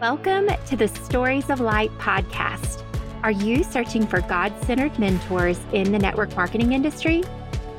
Welcome 0.00 0.48
to 0.64 0.76
the 0.78 0.88
Stories 0.88 1.50
of 1.50 1.60
Light 1.60 1.90
podcast. 1.98 2.82
Are 3.22 3.30
you 3.30 3.62
searching 3.62 4.06
for 4.06 4.22
God 4.22 4.50
centered 4.64 4.98
mentors 4.98 5.60
in 5.74 5.92
the 5.92 5.98
network 5.98 6.34
marketing 6.34 6.72
industry? 6.72 7.22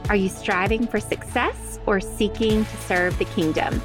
Are 0.07 0.15
you 0.15 0.29
striving 0.29 0.85
for 0.85 0.99
success 0.99 1.79
or 1.87 1.99
seeking 1.99 2.63
to 2.63 2.77
serve 2.77 3.17
the 3.17 3.25
kingdom? 3.25 3.81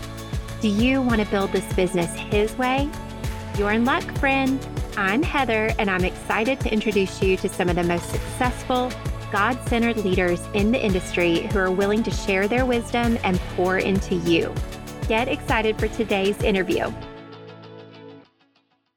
Do 0.61 0.69
you 0.69 1.01
want 1.01 1.23
to 1.23 1.31
build 1.31 1.51
this 1.51 1.65
business 1.73 2.13
His 2.13 2.55
way? 2.59 2.91
You're 3.57 3.73
in 3.73 3.87
luck, 3.87 4.05
friend. 4.19 4.61
I'm 4.99 5.23
Heather, 5.23 5.73
and 5.79 5.91
I'm 5.91 6.05
excited 6.05 6.61
to 6.61 6.71
introduce 6.71 7.23
you 7.23 7.39
to 7.39 7.49
some 7.49 7.71
of 7.71 7.77
the 7.77 7.85
most 7.85 8.11
successful, 8.11 8.93
God 9.33 9.59
centered 9.67 9.97
leaders 10.05 10.43
in 10.53 10.73
the 10.73 10.85
industry 10.85 11.47
who 11.47 11.59
are 11.59 11.71
willing 11.71 12.03
to 12.03 12.11
share 12.11 12.49
their 12.49 12.67
wisdom 12.67 13.17
and 13.25 13.41
pour 13.57 13.79
into 13.79 14.15
you. 14.15 14.53
Get 15.09 15.27
excited 15.27 15.79
for 15.79 15.89
today's 15.89 16.43
interview. 16.43 16.93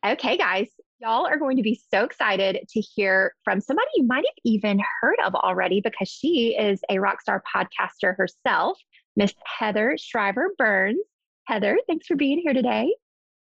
Okay, 0.05 0.37
guys, 0.37 0.67
y'all 0.99 1.27
are 1.27 1.37
going 1.37 1.57
to 1.57 1.61
be 1.63 1.77
so 1.91 2.05
excited 2.05 2.57
to 2.69 2.79
hear 2.79 3.33
from 3.43 3.59
somebody 3.59 3.89
you 3.95 4.07
might 4.07 4.23
have 4.25 4.35
even 4.45 4.79
heard 5.01 5.17
of 5.25 5.35
already 5.35 5.81
because 5.81 6.07
she 6.07 6.55
is 6.57 6.79
a 6.89 6.99
rock 6.99 7.19
star 7.19 7.43
podcaster 7.53 8.15
herself, 8.15 8.79
Miss 9.17 9.33
Heather 9.45 9.97
Shriver 9.99 10.51
Burns. 10.57 10.99
Heather, 11.47 11.77
thanks 11.85 12.07
for 12.07 12.15
being 12.15 12.39
here 12.39 12.53
today. 12.53 12.93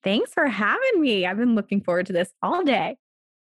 Thanks 0.03 0.33
for 0.33 0.45
having 0.47 0.99
me. 0.99 1.25
I've 1.25 1.37
been 1.37 1.55
looking 1.55 1.79
forward 1.79 2.07
to 2.07 2.13
this 2.13 2.29
all 2.41 2.65
day. 2.65 2.97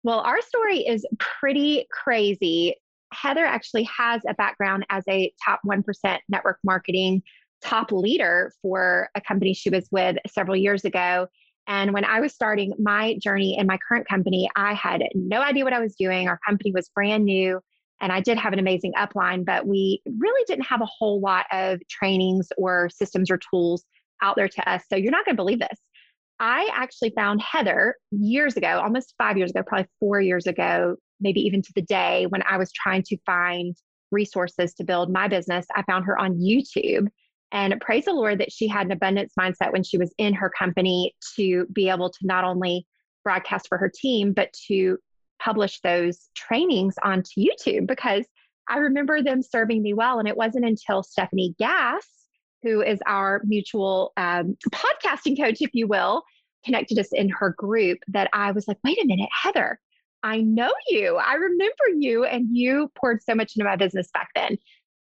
Well, 0.03 0.19
our 0.19 0.42
story 0.42 0.78
is 0.80 1.06
pretty 1.20 1.87
crazy. 1.92 2.75
Heather 3.12 3.45
actually 3.45 3.84
has 3.84 4.23
a 4.28 4.34
background 4.34 4.87
as 4.91 5.05
a 5.09 5.33
top 5.45 5.61
1% 5.65 6.19
network 6.28 6.59
marketing 6.65 7.23
top 7.62 7.92
leader 7.92 8.53
for 8.62 9.09
a 9.15 9.20
company 9.20 9.55
she 9.55 9.70
was 9.70 9.89
with 9.91 10.17
several 10.27 10.56
years 10.56 10.84
ago. 10.84 11.28
And 11.69 11.93
when 11.93 12.05
I 12.05 12.21
was 12.21 12.33
starting 12.33 12.73
my 12.79 13.17
journey 13.23 13.57
in 13.59 13.67
my 13.67 13.79
current 13.87 14.09
company, 14.09 14.49
I 14.57 14.73
had 14.73 15.03
no 15.15 15.43
idea 15.43 15.65
what 15.65 15.75
I 15.75 15.81
was 15.81 15.95
doing. 15.95 16.27
Our 16.27 16.41
company 16.47 16.73
was 16.73 16.89
brand 16.89 17.25
new 17.27 17.61
and 18.01 18.11
I 18.11 18.20
did 18.20 18.39
have 18.39 18.53
an 18.53 18.59
amazing 18.59 18.92
upline, 18.98 19.45
but 19.45 19.67
we 19.67 20.01
really 20.19 20.45
didn't 20.47 20.65
have 20.65 20.81
a 20.81 20.87
whole 20.87 21.20
lot 21.20 21.47
of 21.53 21.81
trainings 21.89 22.48
or 22.57 22.89
systems 22.91 23.31
or 23.31 23.39
tools 23.51 23.84
out 24.23 24.34
there 24.34 24.48
to 24.48 24.69
us. 24.69 24.83
So 24.89 24.97
you're 24.97 25.12
not 25.12 25.25
going 25.25 25.37
to 25.37 25.42
believe 25.42 25.61
this. 25.61 25.79
I 26.41 26.70
actually 26.73 27.11
found 27.11 27.42
Heather 27.42 27.97
years 28.12 28.57
ago, 28.57 28.81
almost 28.81 29.14
five 29.19 29.37
years 29.37 29.51
ago, 29.51 29.62
probably 29.67 29.89
four 29.98 30.20
years 30.20 30.47
ago, 30.47 30.97
maybe 31.20 31.41
even 31.41 31.62
to 31.62 31.73
the 31.75 31.83
day 31.83 32.27
when 32.27 32.42
I 32.42 32.57
was 32.57 32.73
trying 32.73 33.03
to 33.05 33.17
find 33.27 33.77
resources 34.11 34.73
to 34.75 34.85
build 34.85 35.12
my 35.12 35.29
business. 35.29 35.67
I 35.75 35.83
found 35.83 36.05
her 36.07 36.19
on 36.19 36.39
YouTube. 36.39 37.09
And 37.51 37.81
praise 37.81 38.05
the 38.05 38.13
Lord 38.13 38.39
that 38.41 38.53
she 38.53 38.69
had 38.69 38.87
an 38.87 38.93
abundance 38.93 39.33
mindset 39.39 39.73
when 39.73 39.83
she 39.83 39.99
was 39.99 40.15
in 40.19 40.35
her 40.35 40.51
company 40.51 41.15
to 41.37 41.67
be 41.73 41.89
able 41.89 42.11
to 42.11 42.19
not 42.23 42.45
only 42.45 42.87
broadcast 43.25 43.69
for 43.69 43.79
her 43.79 43.91
team, 43.93 44.33
but 44.33 44.53
to 44.69 44.99
publish 45.41 45.81
those 45.81 46.29
trainings 46.35 46.95
onto 47.03 47.31
YouTube 47.41 47.87
because 47.87 48.27
I 48.69 48.79
remember 48.79 49.23
them 49.23 49.43
serving 49.43 49.83
me 49.83 49.95
well. 49.95 50.19
And 50.19 50.29
it 50.29 50.37
wasn't 50.37 50.67
until 50.67 51.03
Stephanie 51.03 51.55
Gass, 51.59 52.07
who 52.63 52.83
is 52.83 52.99
our 53.07 53.41
mutual 53.45 54.13
um, 54.17 54.57
podcasting 54.71 55.39
coach, 55.39 55.59
if 55.61 55.71
you 55.73 55.87
will, 55.87 56.23
connected 56.65 56.99
us 56.99 57.13
in 57.13 57.29
her 57.31 57.55
group 57.57 57.99
that 58.09 58.29
I 58.33 58.53
was 58.53 58.69
like, 58.69 58.79
wait 58.85 59.03
a 59.03 59.07
minute, 59.07 59.31
Heather, 59.33 59.79
I 60.23 60.41
know 60.41 60.73
you. 60.89 61.17
I 61.17 61.35
remember 61.35 61.85
you, 61.97 62.25
and 62.25 62.49
you 62.51 62.91
poured 62.99 63.23
so 63.23 63.35
much 63.35 63.55
into 63.57 63.65
my 63.65 63.77
business 63.77 64.09
back 64.13 64.29
then. 64.35 64.59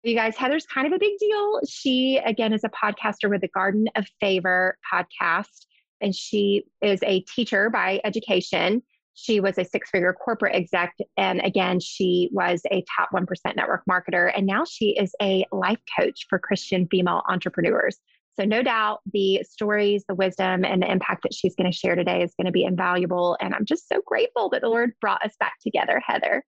You 0.06 0.14
guys, 0.14 0.38
Heather's 0.38 0.68
kind 0.68 0.86
of 0.86 0.94
a 0.94 1.00
big 1.00 1.18
deal. 1.18 1.62
She, 1.68 2.22
again, 2.24 2.54
is 2.54 2.64
a 2.64 2.70
podcaster 2.70 3.28
with 3.28 3.42
the 3.42 3.48
Garden 3.48 3.88
of 3.96 4.06
Favor 4.20 4.78
podcast, 4.94 5.66
and 6.00 6.14
she 6.14 6.66
is 6.84 7.00
a 7.02 7.22
teacher 7.22 7.72
by 7.72 8.02
education. 8.04 8.84
She 9.16 9.40
was 9.40 9.58
a 9.58 9.66
six 9.66 9.90
figure 9.90 10.14
corporate 10.14 10.54
exec. 10.54 10.94
And 11.18 11.42
again, 11.44 11.80
she 11.80 12.30
was 12.32 12.62
a 12.72 12.86
top 12.96 13.10
1% 13.16 13.26
network 13.56 13.82
marketer. 13.90 14.32
And 14.38 14.46
now 14.46 14.64
she 14.64 14.90
is 14.96 15.16
a 15.20 15.44
life 15.52 15.80
coach 16.00 16.28
for 16.30 16.38
Christian 16.38 16.88
female 16.92 17.24
entrepreneurs. 17.28 17.98
So, 18.40 18.46
no 18.46 18.62
doubt 18.62 19.00
the 19.12 19.42
stories, 19.50 20.04
the 20.08 20.14
wisdom, 20.14 20.66
and 20.66 20.84
the 20.84 20.92
impact 20.92 21.24
that 21.24 21.34
she's 21.34 21.56
going 21.56 21.72
to 21.72 21.76
share 21.76 21.96
today 21.96 22.22
is 22.22 22.36
going 22.38 22.46
to 22.46 22.52
be 22.52 22.64
invaluable. 22.64 23.38
And 23.42 23.56
I'm 23.56 23.66
just 23.66 23.88
so 23.90 24.02
grateful 24.06 24.50
that 24.50 24.62
the 24.62 24.70
Lord 24.70 24.92
brought 25.02 25.26
us 25.26 25.34
back 25.40 25.54
together, 25.64 26.00
Heather. 26.06 26.44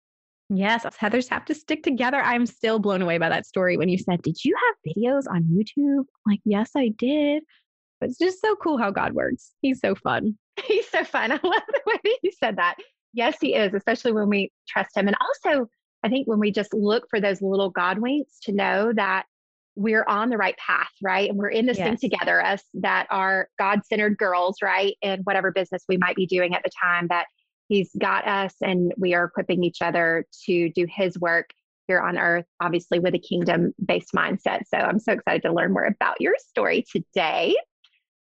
Yes, 0.49 0.85
us 0.85 0.95
Heathers 0.95 1.27
have 1.29 1.45
to 1.45 1.53
stick 1.53 1.83
together. 1.83 2.21
I'm 2.21 2.45
still 2.45 2.79
blown 2.79 3.01
away 3.01 3.17
by 3.17 3.29
that 3.29 3.45
story 3.45 3.77
when 3.77 3.89
you 3.89 3.97
said, 3.97 4.21
Did 4.21 4.43
you 4.45 4.55
have 4.55 4.93
videos 4.95 5.23
on 5.29 5.43
YouTube? 5.43 6.05
Like, 6.25 6.39
yes, 6.45 6.71
I 6.75 6.89
did. 6.97 7.43
But 7.99 8.09
it's 8.09 8.19
just 8.19 8.41
so 8.41 8.55
cool 8.55 8.77
how 8.77 8.91
God 8.91 9.13
works. 9.13 9.51
He's 9.61 9.79
so 9.79 9.95
fun. 9.95 10.37
He's 10.63 10.87
so 10.87 11.03
fun. 11.03 11.31
I 11.33 11.35
love 11.35 11.63
the 11.67 11.81
way 11.85 11.99
that 12.03 12.19
you 12.21 12.31
said 12.31 12.57
that. 12.57 12.75
Yes, 13.13 13.37
he 13.41 13.55
is, 13.55 13.73
especially 13.73 14.11
when 14.11 14.29
we 14.29 14.51
trust 14.67 14.95
him. 14.95 15.07
And 15.07 15.17
also, 15.19 15.67
I 16.03 16.09
think 16.09 16.27
when 16.27 16.39
we 16.39 16.51
just 16.51 16.73
look 16.73 17.05
for 17.09 17.19
those 17.19 17.41
little 17.41 17.69
God 17.69 17.99
winks 17.99 18.39
to 18.43 18.51
know 18.51 18.93
that 18.93 19.25
we're 19.75 20.05
on 20.07 20.29
the 20.29 20.37
right 20.37 20.57
path, 20.57 20.89
right? 21.01 21.29
And 21.29 21.37
we're 21.37 21.49
in 21.49 21.65
this 21.65 21.77
yes. 21.77 21.99
thing 21.99 22.11
together, 22.11 22.43
us 22.43 22.63
that 22.75 23.07
are 23.09 23.47
God 23.59 23.81
centered 23.85 24.17
girls, 24.17 24.57
right? 24.61 24.95
In 25.01 25.21
whatever 25.21 25.51
business 25.51 25.83
we 25.87 25.97
might 25.97 26.15
be 26.15 26.25
doing 26.25 26.53
at 26.53 26.63
the 26.63 26.71
time, 26.83 27.07
that 27.09 27.27
He's 27.67 27.91
got 27.97 28.27
us 28.27 28.53
and 28.61 28.93
we 28.97 29.13
are 29.13 29.25
equipping 29.25 29.63
each 29.63 29.81
other 29.81 30.25
to 30.45 30.69
do 30.69 30.85
his 30.89 31.19
work 31.19 31.49
here 31.87 31.99
on 31.99 32.17
earth, 32.17 32.45
obviously 32.61 32.99
with 32.99 33.13
a 33.15 33.19
kingdom 33.19 33.73
based 33.85 34.13
mindset. 34.15 34.61
So 34.67 34.77
I'm 34.77 34.99
so 34.99 35.13
excited 35.13 35.41
to 35.43 35.53
learn 35.53 35.73
more 35.73 35.85
about 35.85 36.19
your 36.19 36.35
story 36.37 36.85
today. 36.91 37.55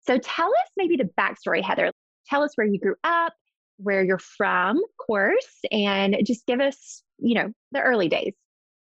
So 0.06 0.18
tell 0.18 0.48
us 0.48 0.70
maybe 0.76 0.96
the 0.96 1.10
backstory, 1.18 1.62
Heather. 1.62 1.92
Tell 2.28 2.42
us 2.42 2.52
where 2.54 2.66
you 2.66 2.78
grew 2.78 2.94
up, 3.04 3.34
where 3.78 4.02
you're 4.02 4.18
from, 4.18 4.76
of 4.78 5.06
course, 5.06 5.58
and 5.70 6.16
just 6.24 6.46
give 6.46 6.60
us, 6.60 7.02
you 7.18 7.34
know, 7.34 7.52
the 7.72 7.80
early 7.80 8.08
days. 8.08 8.34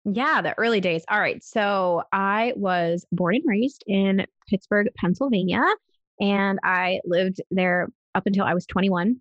Yeah, 0.05 0.41
the 0.41 0.57
early 0.57 0.81
days. 0.81 1.03
All 1.09 1.19
right. 1.19 1.41
So 1.43 2.03
I 2.11 2.53
was 2.55 3.05
born 3.11 3.35
and 3.35 3.43
raised 3.45 3.83
in 3.87 4.25
Pittsburgh, 4.49 4.89
Pennsylvania, 4.97 5.63
and 6.19 6.59
I 6.63 6.99
lived 7.05 7.41
there 7.51 7.89
up 8.15 8.23
until 8.25 8.43
I 8.43 8.53
was 8.53 8.65
21. 8.65 9.17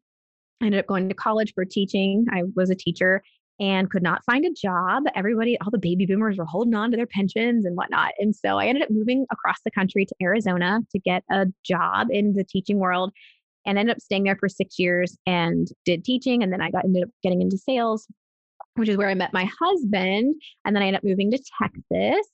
I 0.62 0.66
ended 0.66 0.80
up 0.80 0.86
going 0.86 1.08
to 1.08 1.14
college 1.14 1.52
for 1.54 1.64
teaching. 1.64 2.24
I 2.30 2.44
was 2.54 2.70
a 2.70 2.74
teacher 2.74 3.22
and 3.60 3.90
could 3.90 4.02
not 4.02 4.24
find 4.24 4.44
a 4.44 4.50
job. 4.50 5.02
Everybody, 5.14 5.58
all 5.60 5.70
the 5.70 5.78
baby 5.78 6.06
boomers 6.06 6.38
were 6.38 6.44
holding 6.44 6.74
on 6.74 6.90
to 6.92 6.96
their 6.96 7.06
pensions 7.06 7.66
and 7.66 7.76
whatnot. 7.76 8.12
And 8.18 8.34
so 8.34 8.58
I 8.58 8.66
ended 8.66 8.84
up 8.84 8.90
moving 8.90 9.26
across 9.30 9.56
the 9.64 9.70
country 9.70 10.06
to 10.06 10.14
Arizona 10.22 10.80
to 10.90 10.98
get 11.00 11.24
a 11.30 11.46
job 11.64 12.08
in 12.10 12.32
the 12.32 12.44
teaching 12.44 12.78
world 12.78 13.12
and 13.66 13.78
ended 13.78 13.96
up 13.96 14.00
staying 14.00 14.24
there 14.24 14.36
for 14.36 14.48
six 14.48 14.78
years 14.78 15.16
and 15.26 15.68
did 15.84 16.04
teaching. 16.04 16.42
And 16.42 16.52
then 16.52 16.60
I 16.60 16.70
got 16.70 16.84
ended 16.84 17.04
up 17.04 17.10
getting 17.22 17.42
into 17.42 17.58
sales, 17.58 18.06
which 18.74 18.88
is 18.88 18.96
where 18.96 19.08
I 19.08 19.14
met 19.14 19.32
my 19.32 19.48
husband. 19.60 20.34
And 20.64 20.74
then 20.74 20.82
I 20.82 20.86
ended 20.86 20.98
up 20.98 21.04
moving 21.04 21.30
to 21.32 21.42
Texas. 21.60 22.26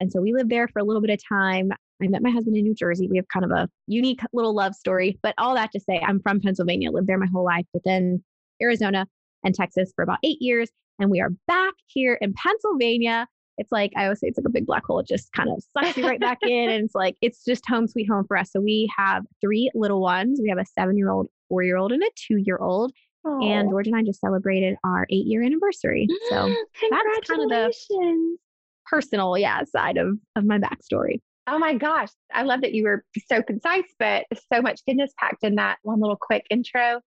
And 0.00 0.12
so 0.12 0.20
we 0.20 0.32
lived 0.32 0.50
there 0.50 0.68
for 0.68 0.80
a 0.80 0.84
little 0.84 1.00
bit 1.00 1.10
of 1.10 1.20
time. 1.26 1.70
I 2.02 2.08
met 2.08 2.22
my 2.22 2.30
husband 2.30 2.56
in 2.56 2.64
New 2.64 2.74
Jersey. 2.74 3.08
We 3.08 3.16
have 3.16 3.28
kind 3.32 3.44
of 3.44 3.50
a 3.50 3.68
unique 3.86 4.20
little 4.32 4.54
love 4.54 4.74
story, 4.74 5.18
but 5.22 5.34
all 5.38 5.54
that 5.54 5.70
to 5.72 5.80
say, 5.80 6.00
I'm 6.00 6.20
from 6.20 6.40
Pennsylvania, 6.40 6.90
lived 6.90 7.06
there 7.06 7.18
my 7.18 7.28
whole 7.32 7.44
life, 7.44 7.66
but 7.72 7.82
then 7.84 8.22
Arizona 8.60 9.06
and 9.44 9.54
Texas 9.54 9.92
for 9.94 10.02
about 10.02 10.18
eight 10.24 10.38
years. 10.40 10.68
And 10.98 11.10
we 11.10 11.20
are 11.20 11.30
back 11.46 11.74
here 11.86 12.18
in 12.20 12.34
Pennsylvania. 12.34 13.26
It's 13.56 13.70
like, 13.70 13.92
I 13.96 14.04
always 14.04 14.20
say 14.20 14.26
it's 14.26 14.38
like 14.38 14.46
a 14.46 14.50
big 14.50 14.66
black 14.66 14.84
hole. 14.84 14.98
It 14.98 15.06
just 15.06 15.32
kind 15.32 15.48
of 15.48 15.62
sucks 15.72 15.96
you 15.96 16.06
right 16.06 16.20
back 16.20 16.38
in. 16.42 16.70
And 16.70 16.84
it's 16.84 16.94
like, 16.94 17.16
it's 17.22 17.44
just 17.44 17.64
home 17.68 17.86
sweet 17.86 18.08
home 18.10 18.24
for 18.26 18.36
us. 18.36 18.50
So 18.52 18.60
we 18.60 18.90
have 18.96 19.24
three 19.40 19.70
little 19.74 20.00
ones. 20.00 20.40
We 20.42 20.48
have 20.48 20.58
a 20.58 20.64
seven 20.66 20.96
year 20.98 21.10
old, 21.10 21.28
four 21.48 21.62
year 21.62 21.76
old, 21.76 21.92
and 21.92 22.02
a 22.02 22.10
two 22.16 22.36
year 22.38 22.58
old. 22.58 22.92
And 23.42 23.70
George 23.70 23.86
and 23.86 23.96
I 23.96 24.02
just 24.02 24.20
celebrated 24.20 24.76
our 24.84 25.06
eight 25.10 25.26
year 25.26 25.42
anniversary. 25.42 26.08
So 26.28 26.48
that's 26.90 27.28
kind 27.28 27.42
of 27.42 27.48
the 27.48 27.72
personal, 28.86 29.36
yeah, 29.38 29.62
side 29.64 29.96
of, 29.96 30.18
of 30.36 30.44
my 30.44 30.58
backstory. 30.58 31.20
Oh 31.46 31.58
my 31.58 31.74
gosh. 31.74 32.08
I 32.32 32.42
love 32.42 32.62
that 32.62 32.72
you 32.72 32.84
were 32.84 33.04
so 33.30 33.42
concise, 33.42 33.84
but 33.98 34.24
so 34.52 34.62
much 34.62 34.80
goodness 34.86 35.12
packed 35.18 35.44
in 35.44 35.56
that 35.56 35.78
one 35.82 36.00
little 36.00 36.18
quick 36.18 36.46
intro. 36.50 37.00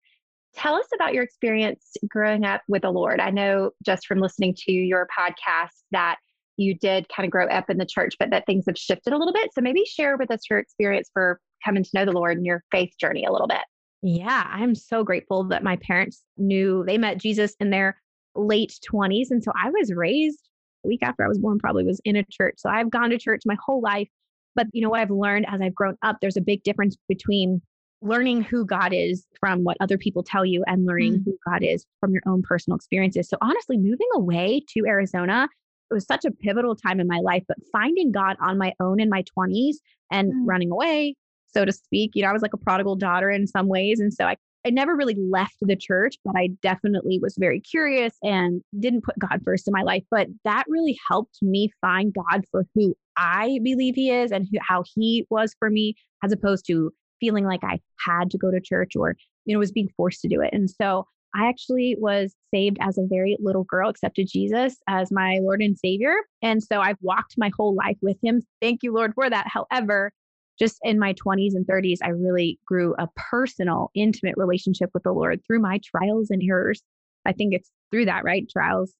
Tell 0.55 0.75
us 0.75 0.87
about 0.94 1.14
your 1.14 1.23
experience 1.23 1.96
growing 2.08 2.44
up 2.44 2.62
with 2.69 2.82
the 2.82 2.90
Lord. 2.90 3.20
I 3.20 3.31
know 3.31 3.70
just 3.84 4.06
from 4.06 4.20
listening 4.20 4.55
to 4.67 4.73
your 4.73 5.06
podcast 5.19 5.70
that 5.90 6.17
you 6.56 6.75
did 6.75 7.08
kind 7.14 7.26
of 7.26 7.31
grow 7.31 7.46
up 7.46 7.69
in 7.69 7.78
the 7.78 7.87
church, 7.87 8.14
but 8.19 8.31
that 8.31 8.46
things 8.46 8.64
have 8.67 8.78
shifted 8.78 9.12
a 9.12 9.19
little 9.19 9.34
bit. 9.34 9.50
So 9.55 9.61
maybe 9.61 9.84
share 9.84 10.17
with 10.17 10.31
us 10.31 10.40
your 10.49 10.58
experience 10.58 11.11
for 11.12 11.40
coming 11.64 11.84
to 11.84 11.90
know 11.94 12.05
the 12.05 12.12
Lord 12.12 12.37
and 12.37 12.46
your 12.46 12.62
faith 12.70 12.93
journey 12.99 13.25
a 13.25 13.32
little 13.32 13.49
bit. 13.49 13.61
Yeah, 14.02 14.44
I'm 14.46 14.75
so 14.75 15.02
grateful 15.05 15.44
that 15.49 15.64
my 15.64 15.76
parents 15.76 16.23
knew 16.37 16.84
they 16.87 16.99
met 16.99 17.19
Jesus 17.19 17.55
in 17.61 17.70
their 17.70 18.00
late 18.34 18.78
20s. 18.90 19.26
And 19.31 19.43
so 19.43 19.52
I 19.61 19.70
was 19.70 19.93
raised 19.93 20.49
week 20.87 21.03
after 21.03 21.25
I 21.25 21.29
was 21.29 21.38
born, 21.38 21.59
probably 21.59 21.85
was 21.85 22.00
in 22.05 22.17
a 22.17 22.25
church. 22.31 22.55
So 22.59 22.69
I've 22.69 22.91
gone 22.91 23.11
to 23.11 23.19
church 23.19 23.43
my 23.47 23.56
whole 23.65 23.81
life. 23.81 24.09
But 24.55 24.69
you 24.73 24.83
know 24.83 24.88
what 24.88 25.00
I've 25.00 25.11
learned 25.11 25.47
as 25.49 25.61
I've 25.61 25.75
grown 25.75 25.97
up, 26.03 26.17
there's 26.21 26.37
a 26.37 26.41
big 26.41 26.62
difference 26.62 26.97
between 27.09 27.61
learning 28.03 28.43
who 28.43 28.65
God 28.65 28.93
is 28.93 29.27
from 29.41 29.65
what 29.65 29.77
other 29.81 29.99
people 29.99 30.23
tell 30.23 30.44
you 30.44 30.62
and 30.67 30.87
learning 30.87 31.15
mm. 31.15 31.25
who 31.25 31.37
God 31.47 31.62
is 31.62 31.85
from 32.00 32.12
your 32.12 32.23
own 32.27 32.43
personal 32.43 32.77
experiences. 32.77 33.29
So 33.29 33.37
honestly, 33.41 33.77
moving 33.77 34.09
away 34.15 34.62
to 34.75 34.87
Arizona, 34.87 35.49
it 35.91 35.94
was 35.94 36.06
such 36.06 36.25
a 36.25 36.31
pivotal 36.31 36.75
time 36.75 37.00
in 37.00 37.06
my 37.06 37.19
life, 37.19 37.43
but 37.47 37.59
finding 37.73 38.12
God 38.12 38.37
on 38.41 38.59
my 38.59 38.73
own 38.81 39.00
in 39.00 39.09
my 39.09 39.25
20s 39.38 39.77
and 40.11 40.33
mm. 40.33 40.43
running 40.44 40.71
away, 40.71 41.15
so 41.49 41.65
to 41.65 41.73
speak, 41.73 42.12
you 42.15 42.23
know, 42.23 42.29
I 42.29 42.33
was 42.33 42.43
like 42.43 42.55
a 42.55 42.59
prodigal 42.59 42.97
daughter 42.97 43.31
in 43.31 43.47
some 43.47 43.69
ways. 43.69 44.00
And 44.00 44.12
so 44.12 44.25
I 44.25 44.37
I 44.66 44.70
never 44.70 44.96
really 44.96 45.14
left 45.14 45.54
the 45.60 45.76
church, 45.76 46.16
but 46.24 46.34
I 46.36 46.48
definitely 46.60 47.20
was 47.22 47.36
very 47.38 47.60
curious 47.60 48.14
and 48.24 48.62
didn't 48.80 49.04
put 49.04 49.16
God 49.16 49.40
first 49.44 49.68
in 49.68 49.72
my 49.72 49.82
life. 49.82 50.02
But 50.10 50.26
that 50.44 50.64
really 50.68 50.98
helped 51.08 51.38
me 51.40 51.70
find 51.80 52.12
God 52.12 52.42
for 52.50 52.66
who 52.74 52.96
I 53.16 53.60
believe 53.62 53.94
He 53.94 54.10
is 54.10 54.32
and 54.32 54.48
who, 54.50 54.58
how 54.60 54.82
He 54.96 55.24
was 55.30 55.54
for 55.60 55.70
me, 55.70 55.94
as 56.24 56.32
opposed 56.32 56.66
to 56.66 56.92
feeling 57.20 57.44
like 57.44 57.62
I 57.62 57.78
had 58.04 58.28
to 58.32 58.38
go 58.38 58.50
to 58.50 58.60
church 58.60 58.96
or, 58.96 59.14
you 59.44 59.54
know, 59.54 59.60
was 59.60 59.70
being 59.70 59.88
forced 59.96 60.20
to 60.22 60.28
do 60.28 60.40
it. 60.40 60.50
And 60.52 60.68
so 60.68 61.06
I 61.32 61.48
actually 61.48 61.96
was 62.00 62.34
saved 62.52 62.78
as 62.80 62.98
a 62.98 63.06
very 63.08 63.36
little 63.38 63.64
girl, 63.64 63.88
accepted 63.88 64.26
Jesus 64.28 64.78
as 64.88 65.12
my 65.12 65.38
Lord 65.42 65.62
and 65.62 65.78
Savior. 65.78 66.16
And 66.42 66.60
so 66.60 66.80
I've 66.80 66.98
walked 67.02 67.34
my 67.38 67.52
whole 67.56 67.76
life 67.76 67.98
with 68.02 68.16
Him. 68.20 68.42
Thank 68.60 68.82
you, 68.82 68.92
Lord, 68.92 69.14
for 69.14 69.30
that. 69.30 69.46
However, 69.46 70.12
just 70.58 70.79
in 70.82 70.99
my 70.99 71.14
20s 71.14 71.55
and 71.55 71.67
30s, 71.67 71.99
I 72.03 72.08
really 72.08 72.58
grew 72.67 72.94
a 72.99 73.08
personal, 73.17 73.91
intimate 73.94 74.35
relationship 74.37 74.91
with 74.94 75.03
the 75.03 75.12
Lord 75.12 75.41
through 75.47 75.61
my 75.61 75.81
trials 75.85 76.31
and 76.31 76.43
errors. 76.43 76.82
I 77.25 77.32
think 77.32 77.55
it's 77.55 77.70
through 77.91 78.06
that, 78.06 78.25
right? 78.25 78.49
Trials. 78.49 78.94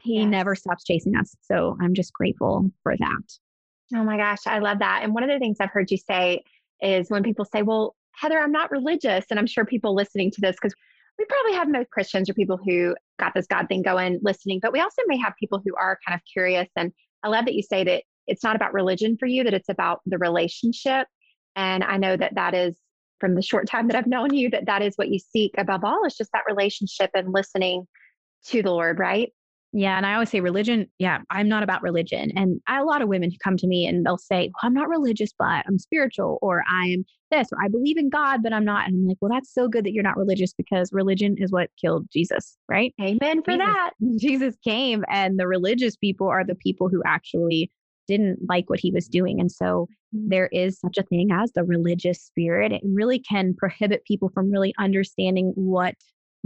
He 0.00 0.18
yes. 0.18 0.28
never 0.28 0.54
stops 0.54 0.84
chasing 0.84 1.16
us. 1.16 1.34
So 1.42 1.76
I'm 1.80 1.94
just 1.94 2.12
grateful 2.12 2.70
for 2.82 2.96
that. 2.96 3.22
Oh 3.94 4.04
my 4.04 4.16
gosh, 4.16 4.46
I 4.46 4.58
love 4.58 4.78
that. 4.78 5.00
And 5.02 5.14
one 5.14 5.22
of 5.22 5.30
the 5.30 5.38
things 5.38 5.58
I've 5.60 5.70
heard 5.70 5.90
you 5.90 5.98
say 5.98 6.42
is 6.80 7.10
when 7.10 7.22
people 7.22 7.44
say, 7.44 7.62
Well, 7.62 7.94
Heather, 8.12 8.38
I'm 8.38 8.52
not 8.52 8.70
religious. 8.70 9.26
And 9.30 9.38
I'm 9.38 9.46
sure 9.46 9.64
people 9.64 9.94
listening 9.94 10.30
to 10.32 10.40
this, 10.40 10.56
because 10.56 10.74
we 11.18 11.24
probably 11.26 11.52
have 11.52 11.68
most 11.68 11.90
Christians 11.90 12.28
or 12.28 12.34
people 12.34 12.58
who 12.62 12.96
got 13.18 13.34
this 13.34 13.46
God 13.46 13.68
thing 13.68 13.82
going 13.82 14.18
listening, 14.22 14.60
but 14.60 14.72
we 14.72 14.80
also 14.80 15.02
may 15.06 15.18
have 15.18 15.34
people 15.38 15.60
who 15.64 15.74
are 15.76 15.98
kind 16.06 16.14
of 16.14 16.22
curious. 16.30 16.68
And 16.76 16.92
I 17.22 17.28
love 17.28 17.44
that 17.44 17.54
you 17.54 17.62
say 17.62 17.84
that 17.84 18.02
it's 18.26 18.44
not 18.44 18.56
about 18.56 18.72
religion 18.72 19.16
for 19.18 19.26
you, 19.26 19.44
that 19.44 19.54
it's 19.54 19.68
about 19.68 20.00
the 20.06 20.18
relationship. 20.18 21.06
And 21.56 21.84
I 21.84 21.96
know 21.96 22.16
that 22.16 22.34
that 22.34 22.54
is 22.54 22.76
from 23.20 23.34
the 23.34 23.42
short 23.42 23.68
time 23.68 23.88
that 23.88 23.96
I've 23.96 24.06
known 24.06 24.34
you, 24.34 24.50
that 24.50 24.66
that 24.66 24.82
is 24.82 24.94
what 24.96 25.08
you 25.08 25.18
seek 25.18 25.52
above 25.56 25.84
all 25.84 26.04
is 26.04 26.16
just 26.16 26.30
that 26.32 26.42
relationship 26.48 27.10
and 27.14 27.32
listening 27.32 27.86
to 28.46 28.62
the 28.62 28.70
Lord, 28.70 28.98
right? 28.98 29.32
Yeah. 29.72 29.96
And 29.96 30.04
I 30.04 30.14
always 30.14 30.28
say 30.28 30.40
religion, 30.40 30.90
yeah, 30.98 31.20
I'm 31.30 31.48
not 31.48 31.62
about 31.62 31.82
religion. 31.82 32.30
And 32.36 32.60
I, 32.66 32.80
a 32.80 32.84
lot 32.84 33.00
of 33.00 33.08
women 33.08 33.30
who 33.30 33.36
come 33.42 33.56
to 33.56 33.66
me 33.66 33.86
and 33.86 34.04
they'll 34.04 34.18
say, 34.18 34.50
well, 34.54 34.68
I'm 34.68 34.74
not 34.74 34.88
religious, 34.88 35.30
but 35.38 35.64
I'm 35.66 35.78
spiritual, 35.78 36.38
or 36.42 36.62
I'm 36.68 37.06
this, 37.30 37.48
or 37.52 37.58
I 37.64 37.68
believe 37.68 37.96
in 37.96 38.10
God, 38.10 38.42
but 38.42 38.52
I'm 38.52 38.66
not. 38.66 38.86
And 38.86 38.96
I'm 38.96 39.08
like, 39.08 39.16
well, 39.22 39.30
that's 39.32 39.52
so 39.52 39.68
good 39.68 39.84
that 39.86 39.92
you're 39.92 40.02
not 40.02 40.18
religious 40.18 40.52
because 40.52 40.92
religion 40.92 41.36
is 41.38 41.50
what 41.50 41.70
killed 41.80 42.06
Jesus, 42.12 42.58
right? 42.68 42.92
Amen 43.00 43.42
for 43.42 43.52
Jesus, 43.52 43.66
that. 43.66 43.90
Jesus 44.18 44.56
came, 44.62 45.04
and 45.08 45.40
the 45.40 45.48
religious 45.48 45.96
people 45.96 46.28
are 46.28 46.44
the 46.44 46.54
people 46.56 46.90
who 46.90 47.02
actually 47.06 47.70
didn't 48.08 48.38
like 48.48 48.68
what 48.68 48.80
he 48.80 48.90
was 48.90 49.08
doing. 49.08 49.40
And 49.40 49.50
so 49.50 49.88
mm. 50.14 50.28
there 50.28 50.48
is 50.52 50.78
such 50.80 50.98
a 50.98 51.02
thing 51.02 51.30
as 51.32 51.52
the 51.52 51.64
religious 51.64 52.20
spirit. 52.22 52.72
It 52.72 52.82
really 52.84 53.18
can 53.18 53.54
prohibit 53.54 54.04
people 54.04 54.30
from 54.34 54.50
really 54.50 54.74
understanding 54.78 55.52
what 55.54 55.94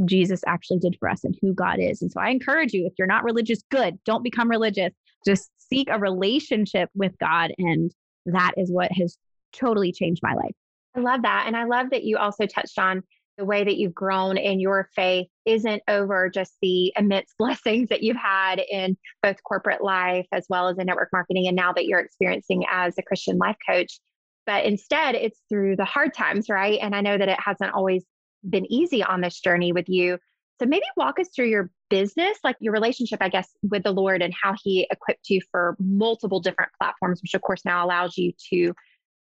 Jesus 0.04 0.42
actually 0.46 0.78
did 0.78 0.96
for 0.98 1.08
us 1.08 1.24
and 1.24 1.34
who 1.40 1.54
God 1.54 1.78
is. 1.80 2.02
And 2.02 2.12
so 2.12 2.20
I 2.20 2.28
encourage 2.28 2.72
you, 2.72 2.86
if 2.86 2.92
you're 2.98 3.06
not 3.06 3.24
religious, 3.24 3.62
good, 3.70 3.98
don't 4.04 4.22
become 4.22 4.50
religious. 4.50 4.92
Just 5.24 5.50
seek 5.58 5.88
a 5.90 5.98
relationship 5.98 6.90
with 6.94 7.12
God. 7.18 7.52
And 7.58 7.90
that 8.26 8.52
is 8.56 8.70
what 8.70 8.92
has 8.92 9.16
totally 9.52 9.92
changed 9.92 10.20
my 10.22 10.34
life. 10.34 10.54
I 10.96 11.00
love 11.00 11.22
that. 11.22 11.44
And 11.46 11.56
I 11.56 11.64
love 11.64 11.90
that 11.90 12.04
you 12.04 12.16
also 12.16 12.46
touched 12.46 12.78
on 12.78 13.02
the 13.38 13.44
way 13.44 13.64
that 13.64 13.76
you've 13.76 13.94
grown 13.94 14.36
in 14.36 14.60
your 14.60 14.88
faith 14.94 15.28
isn't 15.44 15.82
over 15.88 16.30
just 16.30 16.54
the 16.62 16.92
immense 16.96 17.34
blessings 17.38 17.88
that 17.90 18.02
you've 18.02 18.16
had 18.16 18.60
in 18.60 18.96
both 19.22 19.42
corporate 19.42 19.82
life 19.82 20.26
as 20.32 20.46
well 20.48 20.68
as 20.68 20.78
in 20.78 20.86
network 20.86 21.10
marketing. 21.12 21.46
And 21.46 21.56
now 21.56 21.72
that 21.72 21.86
you're 21.86 22.00
experiencing 22.00 22.64
as 22.70 22.94
a 22.98 23.02
Christian 23.02 23.38
life 23.38 23.56
coach, 23.68 24.00
but 24.46 24.64
instead 24.64 25.14
it's 25.14 25.40
through 25.48 25.76
the 25.76 25.84
hard 25.84 26.14
times, 26.14 26.48
right? 26.48 26.78
And 26.80 26.94
I 26.94 27.00
know 27.00 27.18
that 27.18 27.28
it 27.28 27.40
hasn't 27.40 27.74
always 27.74 28.04
been 28.48 28.70
easy 28.72 29.02
on 29.02 29.20
this 29.20 29.40
journey 29.40 29.72
with 29.72 29.88
you. 29.88 30.18
So 30.60 30.66
maybe 30.66 30.84
walk 30.96 31.18
us 31.18 31.28
through 31.34 31.48
your 31.48 31.70
business, 31.90 32.38
like 32.42 32.56
your 32.60 32.72
relationship, 32.72 33.18
I 33.20 33.28
guess, 33.28 33.48
with 33.62 33.82
the 33.82 33.92
Lord 33.92 34.22
and 34.22 34.32
how 34.40 34.54
He 34.62 34.86
equipped 34.90 35.28
you 35.28 35.40
for 35.50 35.76
multiple 35.78 36.40
different 36.40 36.70
platforms, 36.80 37.20
which 37.20 37.34
of 37.34 37.42
course 37.42 37.64
now 37.64 37.84
allows 37.84 38.16
you 38.16 38.32
to 38.50 38.72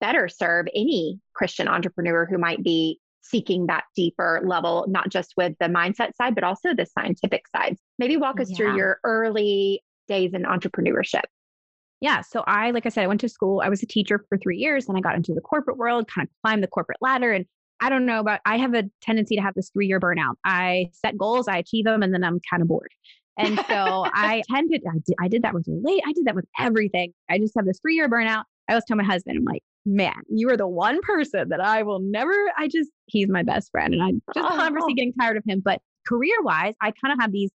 better 0.02 0.28
serve 0.28 0.68
any 0.76 1.20
Christian 1.34 1.68
entrepreneur 1.68 2.26
who 2.26 2.38
might 2.38 2.62
be 2.64 3.00
seeking 3.22 3.68
that 3.68 3.84
deeper 3.96 4.42
level, 4.44 4.86
not 4.88 5.10
just 5.10 5.34
with 5.38 5.54
the 5.60 5.68
mindset 5.68 6.16
side, 6.16 6.36
but 6.36 6.44
also 6.44 6.74
the 6.74 6.86
scientific 6.86 7.44
side. 7.56 7.78
Maybe 8.00 8.18
walk 8.18 8.40
us 8.40 8.50
yeah. 8.50 8.58
through 8.58 8.78
your 8.78 9.00
early 9.04 9.82
days 10.08 10.34
in 10.34 10.44
entrepreneurship. 10.44 11.24
Yeah. 12.02 12.22
So 12.22 12.44
I, 12.48 12.72
like 12.72 12.86
I 12.86 12.90
said, 12.90 13.04
I 13.04 13.08
went 13.08 13.22
to 13.22 13.30
school. 13.30 13.62
I 13.64 13.70
was 13.70 13.84
a 13.84 13.86
teacher 13.86 14.26
for 14.28 14.38
three 14.38 14.58
years 14.58 14.90
and 14.90 14.98
I 14.98 15.02
got 15.02 15.16
into 15.16 15.34
the 15.34 15.42
corporate 15.42 15.78
world, 15.78 16.08
kind 16.08 16.28
of 16.28 16.32
climbed 16.44 16.64
the 16.64 16.68
corporate 16.68 16.98
ladder 17.00 17.32
and 17.32 17.46
I 17.82 17.90
don't 17.90 18.06
know 18.06 18.20
about, 18.20 18.42
I 18.46 18.58
have 18.58 18.76
a 18.76 18.84
tendency 19.02 19.36
to 19.36 19.42
have 19.42 19.56
this 19.56 19.72
three 19.72 19.88
year 19.88 20.00
burnout. 20.00 20.36
I 20.46 20.90
set 20.94 21.18
goals, 21.18 21.48
I 21.48 21.58
achieve 21.58 21.86
them, 21.86 22.04
and 22.04 22.14
then 22.14 22.24
I'm 22.24 22.40
kind 22.48 22.62
of 22.62 22.68
bored. 22.68 22.92
And 23.38 23.58
so 23.68 24.06
I 24.14 24.44
tended, 24.52 24.84
I 24.88 25.00
did, 25.06 25.16
I 25.20 25.28
did 25.28 25.42
that 25.42 25.54
with 25.54 25.68
relate, 25.68 26.04
I 26.06 26.14
did 26.14 26.26
that 26.26 26.36
with 26.36 26.46
everything. 26.60 27.14
I 27.30 27.40
just 27.40 27.54
have 27.58 27.66
this 27.66 27.80
three 27.82 27.96
year 27.96 28.08
burnout. 28.08 28.44
I 28.70 28.74
always 28.74 28.86
tell 28.88 28.98
my 28.98 29.04
husband, 29.04 29.38
I'm 29.38 29.46
like, 29.46 29.64
man, 29.86 30.22
you 30.30 30.50
are 30.50 30.58
the 30.58 30.68
one 30.68 31.02
person 31.02 31.50
that 31.50 31.62
I 31.62 31.84
will 31.84 32.00
never, 32.00 32.34
I 32.58 32.68
just, 32.68 32.90
he's 33.08 33.28
my 33.30 33.44
best 33.44 33.72
friend. 33.72 33.94
And 33.94 34.04
I'm 34.04 34.22
just 34.34 34.46
oh. 34.46 34.56
constantly 34.56 34.94
getting 34.94 35.14
tired 35.14 35.38
of 35.38 35.44
him. 35.48 35.62
But 35.64 35.82
career 36.08 36.36
wise, 36.42 36.74
I 36.82 36.92
kind 36.92 37.14
of 37.14 37.20
have 37.20 37.32
these, 37.32 37.50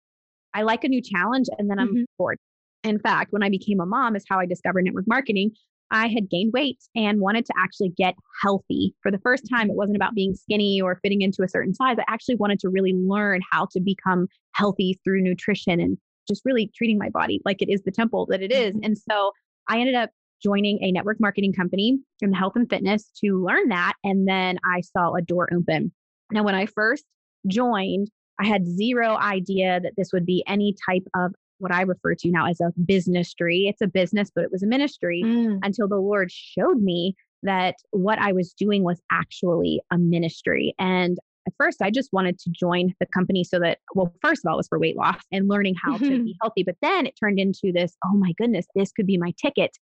I 0.55 0.63
like 0.63 0.85
a 0.85 0.89
new 0.89 1.03
challenge 1.03 1.47
and 1.59 1.71
then 1.71 1.79
I'm 1.79 1.89
mm-hmm. 1.89 2.03
bored. 2.19 2.39
In 2.85 2.99
fact, 2.99 3.33
when 3.33 3.43
I 3.43 3.49
became 3.49 3.81
a 3.81 3.87
mom, 3.87 4.17
is 4.17 4.25
how 4.29 4.39
I 4.39 4.47
discovered 4.47 4.85
network 4.85 5.07
marketing. 5.07 5.53
I 5.93 6.09
had 6.09 6.31
gained 6.31 6.53
weight 6.55 6.79
and 6.97 7.21
wanted 7.21 7.45
to 7.47 7.53
actually 7.57 7.91
get 7.91 8.15
healthy. 8.43 8.95
For 9.03 9.11
the 9.11 9.19
first 9.19 9.45
time, 9.49 9.69
it 9.69 9.77
wasn't 9.77 9.97
about 9.97 10.15
being 10.15 10.35
skinny 10.35 10.81
or 10.81 10.99
fitting 11.03 11.21
into 11.21 11.43
a 11.43 11.49
certain 11.49 11.75
size. 11.75 11.97
I 11.99 12.05
actually 12.09 12.37
wanted 12.37 12.61
to 12.61 12.71
really 12.71 12.95
learn 12.95 13.41
how 13.51 13.67
to 13.73 13.81
become 13.81 14.27
healthy 14.53 14.99
through 15.05 15.23
nutrition 15.23 15.81
and 15.81 15.99
just 16.29 16.43
really 16.45 16.71
treating 16.75 16.99
my 16.99 17.11
body 17.11 17.41
like 17.45 17.61
it 17.61 17.69
is 17.69 17.83
the 17.83 17.91
temple 17.91 18.27
that 18.31 18.43
it 18.43 18.51
is. 18.51 18.73
Mm-hmm. 18.73 18.85
And 18.85 18.99
so 18.99 19.33
I 19.69 19.81
ended 19.81 19.95
up 19.95 20.11
joining 20.43 20.83
a 20.83 20.93
network 20.93 21.21
marketing 21.21 21.53
company 21.53 21.99
in 22.21 22.33
health 22.33 22.55
and 22.57 22.69
fitness 22.69 23.11
to 23.25 23.45
learn 23.45 23.69
that. 23.69 23.95
And 24.05 24.29
then 24.29 24.59
I 24.65 24.81
saw 24.81 25.15
a 25.15 25.23
door 25.23 25.49
open. 25.55 25.93
Now, 26.31 26.43
when 26.43 26.55
I 26.55 26.67
first 26.67 27.05
joined, 27.47 28.09
I 28.41 28.47
had 28.47 28.67
zero 28.67 29.17
idea 29.17 29.81
that 29.81 29.93
this 29.97 30.13
would 30.13 30.27
be 30.27 30.43
any 30.47 30.75
type 30.89 31.05
of 31.15 31.35
what 31.59 31.73
I 31.73 31.83
refer 31.83 32.15
to 32.17 32.31
now 32.31 32.47
as 32.47 32.61
a 32.61 32.73
business 32.81 33.33
tree. 33.35 33.69
It's 33.69 33.81
a 33.81 33.87
business, 33.87 34.31
but 34.35 34.43
it 34.43 34.51
was 34.51 34.63
a 34.63 34.67
ministry 34.67 35.23
mm. 35.25 35.59
until 35.63 35.87
the 35.87 35.97
Lord 35.97 36.31
showed 36.33 36.83
me 36.83 37.15
that 37.45 37.77
what 37.91 38.19
I 38.19 38.33
was 38.33 38.53
doing 38.53 38.83
was 38.83 39.01
actually 39.13 39.81
a 39.91 39.99
ministry. 39.99 40.75
And 40.79 41.19
at 41.47 41.53
first, 41.59 41.83
I 41.83 41.91
just 41.91 42.13
wanted 42.13 42.39
to 42.41 42.51
join 42.51 42.95
the 43.01 43.07
company 43.07 43.45
so 43.45 43.59
that, 43.61 43.79
well, 43.95 44.13
first 44.23 44.43
of 44.45 44.49
all, 44.49 44.55
it 44.55 44.59
was 44.59 44.69
for 44.69 44.79
weight 44.79 44.97
loss 44.97 45.21
and 45.33 45.49
learning 45.49 45.75
how 45.81 45.95
mm-hmm. 45.95 46.09
to 46.09 46.25
be 46.25 46.37
healthy. 46.41 46.63
But 46.63 46.77
then 46.83 47.07
it 47.07 47.15
turned 47.19 47.39
into 47.39 47.73
this 47.73 47.97
oh 48.05 48.17
my 48.17 48.33
goodness, 48.39 48.67
this 48.75 48.93
could 48.93 49.07
be 49.07 49.19
my 49.19 49.33
ticket 49.41 49.77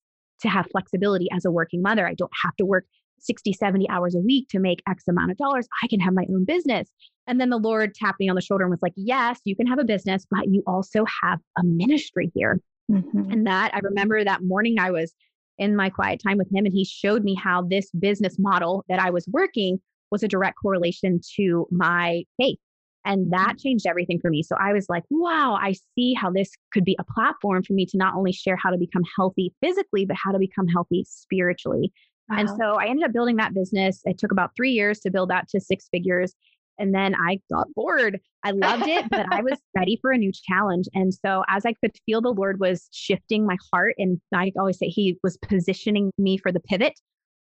to 0.43 0.49
have 0.49 0.66
flexibility 0.71 1.28
as 1.33 1.45
a 1.45 1.50
working 1.50 1.83
mother. 1.83 2.07
I 2.07 2.14
don't 2.14 2.33
have 2.43 2.57
to 2.57 2.64
work 2.64 2.85
60, 3.19 3.52
70 3.52 3.88
hours 3.88 4.14
a 4.14 4.19
week 4.19 4.49
to 4.50 4.59
make 4.59 4.83
X 4.88 5.05
amount 5.09 5.31
of 5.31 5.37
dollars. 5.37 5.66
I 5.83 5.88
can 5.88 6.00
have 6.00 6.14
my 6.14 6.26
own 6.31 6.45
business. 6.45 6.88
And 7.26 7.40
then 7.40 7.50
the 7.50 7.59
Lord 7.59 7.95
tapped 7.95 8.21
me 8.21 8.28
on 8.28 8.37
the 8.37 8.43
shoulder 8.43 8.64
and 8.64 8.71
was 8.71 8.83
like, 8.83 8.93
Yes, 8.97 9.40
you 9.45 9.57
can 9.57 9.66
have 9.66 9.78
a 9.78 9.85
business, 9.85 10.26
but 10.31 10.47
you 10.49 10.62
also 10.66 11.05
have 11.23 11.40
a 11.59 11.64
ministry 11.64 12.31
here. 12.35 12.61
Mm-hmm. 12.90 13.33
And 13.33 13.47
that 13.47 13.75
I 13.75 13.81
remember 13.81 14.23
that 14.23 14.45
morning 14.45 14.78
I 14.78 14.90
was 14.90 15.12
in 15.59 15.75
my 15.75 15.90
quiet 15.90 16.21
time 16.23 16.38
with 16.38 16.49
him 16.55 16.66
and 16.66 16.75
he 16.75 16.85
showed 16.85 17.25
me 17.25 17.35
how 17.35 17.62
this 17.62 17.90
business 17.93 18.37
model 18.38 18.85
that 18.88 19.00
I 19.00 19.11
was 19.11 19.26
working 19.28 19.81
was 20.11 20.23
a 20.23 20.28
direct 20.28 20.57
correlation 20.61 21.21
to 21.37 21.66
my 21.71 22.23
faith. 22.38 22.59
And 23.06 23.32
that 23.32 23.50
mm-hmm. 23.50 23.58
changed 23.58 23.86
everything 23.86 24.18
for 24.20 24.30
me. 24.30 24.42
So 24.42 24.56
I 24.60 24.72
was 24.72 24.86
like, 24.88 25.04
wow, 25.08 25.56
I 25.60 25.75
see 25.94 26.12
how 26.12 26.30
this 26.30 26.50
could 26.72 26.84
be 26.84 26.96
a 26.98 27.04
platform 27.04 27.62
for 27.62 27.72
me 27.72 27.86
to 27.86 27.96
not 27.96 28.14
only 28.14 28.32
share 28.32 28.56
how 28.56 28.70
to 28.70 28.76
become 28.76 29.04
healthy 29.16 29.54
physically, 29.62 30.04
but 30.04 30.16
how 30.22 30.32
to 30.32 30.38
become 30.38 30.66
healthy 30.66 31.06
spiritually. 31.08 31.92
Wow. 32.28 32.38
And 32.38 32.48
so 32.50 32.75
I 32.75 32.86
ended 32.86 33.04
up 33.04 33.12
building 33.12 33.36
that 33.36 33.54
business. 33.54 34.00
It 34.04 34.18
took 34.18 34.32
about 34.32 34.50
three 34.56 34.72
years 34.72 34.98
to 35.00 35.10
build 35.10 35.30
that 35.30 35.48
to 35.50 35.60
six 35.60 35.88
figures. 35.90 36.34
And 36.78 36.94
then 36.94 37.14
I 37.14 37.38
got 37.50 37.68
bored. 37.75 38.20
I 38.42 38.50
loved 38.50 38.86
it, 38.86 39.08
but 39.08 39.32
I 39.32 39.40
was 39.40 39.58
ready 39.76 39.98
for 40.02 40.10
a 40.10 40.18
new 40.18 40.32
challenge. 40.32 40.86
And 40.92 41.14
so, 41.14 41.42
as 41.48 41.64
I 41.64 41.72
could 41.72 41.92
feel 42.04 42.20
the 42.20 42.28
Lord 42.30 42.60
was 42.60 42.88
shifting 42.92 43.46
my 43.46 43.56
heart, 43.72 43.94
and 43.98 44.20
I 44.34 44.52
always 44.58 44.78
say 44.78 44.88
He 44.88 45.18
was 45.22 45.38
positioning 45.38 46.10
me 46.18 46.36
for 46.36 46.52
the 46.52 46.60
pivot. 46.60 46.98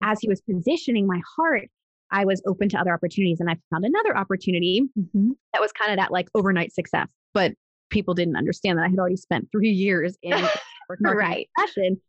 As 0.02 0.18
He 0.20 0.28
was 0.28 0.40
positioning 0.40 1.06
my 1.06 1.20
heart, 1.36 1.68
I 2.12 2.24
was 2.24 2.42
open 2.46 2.68
to 2.70 2.78
other 2.78 2.92
opportunities. 2.92 3.40
And 3.40 3.50
I 3.50 3.56
found 3.70 3.84
another 3.84 4.16
opportunity 4.16 4.82
mm-hmm. 4.98 5.30
that 5.52 5.60
was 5.60 5.72
kind 5.72 5.92
of 5.92 5.98
that 5.98 6.10
like 6.10 6.28
overnight 6.34 6.72
success. 6.72 7.08
But 7.34 7.52
people 7.90 8.14
didn't 8.14 8.36
understand 8.36 8.78
that 8.78 8.84
I 8.84 8.88
had 8.88 8.98
already 8.98 9.16
spent 9.16 9.48
three 9.52 9.70
years 9.70 10.16
in 10.22 10.44
right. 11.00 11.48
session. 11.58 12.00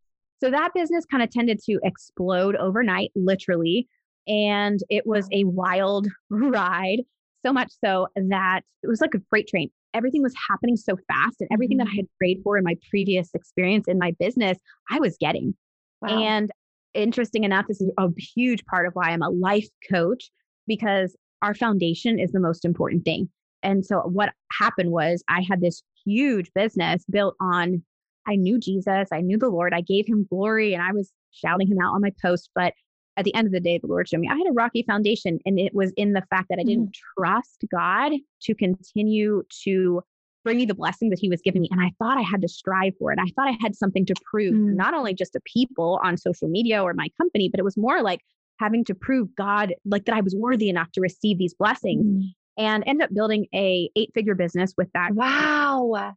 So 0.43 0.49
that 0.49 0.71
business 0.73 1.05
kind 1.05 1.21
of 1.21 1.29
tended 1.29 1.59
to 1.65 1.79
explode 1.83 2.55
overnight, 2.55 3.11
literally. 3.15 3.87
And 4.27 4.79
it 4.89 5.05
was 5.05 5.27
a 5.31 5.43
wild 5.43 6.07
ride, 6.29 7.01
so 7.45 7.53
much 7.53 7.71
so 7.83 8.07
that 8.15 8.61
it 8.83 8.87
was 8.87 9.01
like 9.01 9.13
a 9.13 9.21
freight 9.29 9.47
train. 9.47 9.69
Everything 9.93 10.23
was 10.23 10.33
happening 10.49 10.77
so 10.77 10.95
fast, 11.07 11.41
and 11.41 11.49
everything 11.51 11.77
mm-hmm. 11.77 11.85
that 11.85 11.91
I 11.91 11.95
had 11.97 12.07
prayed 12.17 12.39
for 12.43 12.57
in 12.57 12.63
my 12.63 12.75
previous 12.89 13.29
experience 13.33 13.87
in 13.87 13.99
my 13.99 14.15
business, 14.19 14.57
I 14.89 14.99
was 14.99 15.17
getting. 15.19 15.53
Wow. 16.01 16.09
And 16.09 16.51
interesting 16.93 17.43
enough, 17.43 17.67
this 17.67 17.81
is 17.81 17.91
a 17.97 18.09
huge 18.17 18.65
part 18.65 18.87
of 18.87 18.93
why 18.93 19.09
I'm 19.09 19.21
a 19.21 19.29
life 19.29 19.67
coach 19.89 20.31
because 20.67 21.15
our 21.41 21.53
foundation 21.53 22.19
is 22.19 22.31
the 22.31 22.39
most 22.39 22.65
important 22.65 23.05
thing. 23.05 23.29
And 23.63 23.85
so 23.85 23.99
what 24.01 24.33
happened 24.59 24.91
was 24.91 25.23
I 25.27 25.41
had 25.41 25.61
this 25.61 25.83
huge 26.05 26.51
business 26.53 27.03
built 27.09 27.35
on 27.39 27.83
I 28.27 28.35
knew 28.35 28.59
Jesus, 28.59 29.09
I 29.11 29.21
knew 29.21 29.37
the 29.37 29.49
Lord, 29.49 29.73
I 29.73 29.81
gave 29.81 30.05
him 30.07 30.27
glory 30.29 30.73
and 30.73 30.83
I 30.83 30.91
was 30.91 31.11
shouting 31.31 31.67
him 31.67 31.79
out 31.81 31.95
on 31.95 32.01
my 32.01 32.11
post, 32.21 32.49
but 32.53 32.73
at 33.17 33.25
the 33.25 33.33
end 33.33 33.47
of 33.47 33.53
the 33.53 33.59
day 33.59 33.79
the 33.79 33.87
Lord 33.87 34.07
showed 34.07 34.19
me 34.19 34.29
I 34.29 34.35
had 34.35 34.47
a 34.47 34.53
rocky 34.53 34.83
foundation 34.83 35.39
and 35.45 35.59
it 35.59 35.73
was 35.73 35.91
in 35.97 36.13
the 36.13 36.23
fact 36.29 36.47
that 36.49 36.59
I 36.59 36.63
didn't 36.63 36.89
mm. 36.89 36.99
trust 37.17 37.63
God 37.71 38.13
to 38.43 38.55
continue 38.55 39.43
to 39.63 40.01
bring 40.43 40.57
me 40.57 40.65
the 40.65 40.73
blessing 40.73 41.09
that 41.09 41.19
he 41.19 41.29
was 41.29 41.41
giving 41.43 41.61
me 41.61 41.69
and 41.71 41.81
I 41.81 41.91
thought 41.99 42.17
I 42.17 42.21
had 42.21 42.41
to 42.41 42.47
strive 42.47 42.93
for 42.97 43.11
it. 43.11 43.19
I 43.19 43.27
thought 43.35 43.47
I 43.47 43.57
had 43.61 43.75
something 43.75 44.05
to 44.07 44.15
prove 44.25 44.53
mm. 44.53 44.75
not 44.75 44.93
only 44.93 45.13
just 45.13 45.33
to 45.33 45.41
people 45.41 45.99
on 46.03 46.17
social 46.17 46.47
media 46.47 46.81
or 46.81 46.93
my 46.93 47.09
company, 47.19 47.49
but 47.49 47.59
it 47.59 47.63
was 47.63 47.77
more 47.77 48.01
like 48.01 48.21
having 48.59 48.83
to 48.85 48.95
prove 48.95 49.35
God 49.35 49.73
like 49.85 50.05
that 50.05 50.15
I 50.15 50.21
was 50.21 50.35
worthy 50.35 50.69
enough 50.69 50.91
to 50.93 51.01
receive 51.01 51.37
these 51.37 51.53
blessings. 51.53 52.05
Mm 52.05 52.33
and 52.57 52.83
ended 52.85 53.05
up 53.05 53.13
building 53.13 53.47
a 53.53 53.89
eight 53.95 54.11
figure 54.13 54.35
business 54.35 54.73
with 54.77 54.89
that. 54.93 55.13
Wow. 55.13 56.15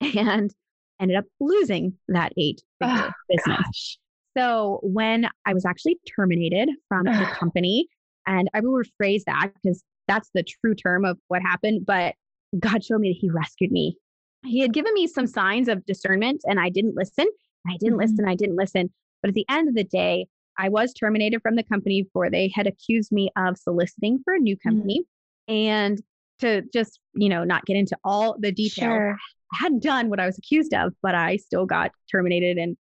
And 0.16 0.50
ended 0.98 1.18
up 1.18 1.26
losing 1.40 1.92
that 2.08 2.32
eight 2.38 2.62
figure 2.78 3.08
oh, 3.08 3.12
business. 3.28 3.58
Gosh. 3.58 3.98
So 4.34 4.80
when 4.82 5.28
I 5.44 5.52
was 5.52 5.66
actually 5.66 5.98
terminated 6.16 6.70
from 6.88 7.04
the 7.04 7.28
company, 7.38 7.86
and 8.26 8.48
I 8.54 8.60
will 8.60 8.82
rephrase 8.82 9.24
that 9.26 9.50
because 9.62 9.84
that's 10.08 10.30
the 10.32 10.42
true 10.42 10.74
term 10.74 11.04
of 11.04 11.18
what 11.28 11.42
happened, 11.42 11.84
but 11.84 12.14
God 12.58 12.84
showed 12.84 13.00
me 13.00 13.12
that 13.12 13.18
He 13.20 13.30
rescued 13.30 13.70
me. 13.70 13.96
He 14.44 14.60
had 14.60 14.72
given 14.72 14.94
me 14.94 15.06
some 15.06 15.26
signs 15.26 15.68
of 15.68 15.84
discernment, 15.86 16.42
and 16.44 16.58
I 16.58 16.70
didn't 16.70 16.96
listen. 16.96 17.26
I 17.66 17.76
didn't 17.78 17.98
mm-hmm. 17.98 18.10
listen. 18.10 18.28
I 18.28 18.34
didn't 18.34 18.56
listen. 18.56 18.90
But 19.22 19.28
at 19.28 19.34
the 19.34 19.46
end 19.48 19.68
of 19.68 19.74
the 19.74 19.84
day, 19.84 20.26
I 20.58 20.68
was 20.68 20.92
terminated 20.92 21.40
from 21.42 21.56
the 21.56 21.62
company 21.62 22.06
for 22.12 22.30
they 22.30 22.50
had 22.54 22.66
accused 22.66 23.12
me 23.12 23.30
of 23.36 23.56
soliciting 23.56 24.20
for 24.24 24.34
a 24.34 24.38
new 24.38 24.56
mm. 24.56 24.62
company. 24.62 25.02
And 25.48 26.00
to 26.40 26.62
just, 26.72 27.00
you 27.14 27.28
know, 27.28 27.44
not 27.44 27.64
get 27.66 27.76
into 27.76 27.96
all 28.04 28.36
the 28.38 28.52
details, 28.52 28.92
sure. 28.92 29.18
I 29.52 29.56
hadn't 29.56 29.82
done 29.82 30.10
what 30.10 30.20
I 30.20 30.26
was 30.26 30.38
accused 30.38 30.72
of, 30.74 30.92
but 31.02 31.14
I 31.14 31.36
still 31.36 31.66
got 31.66 31.90
terminated 32.10 32.56
and 32.56 32.76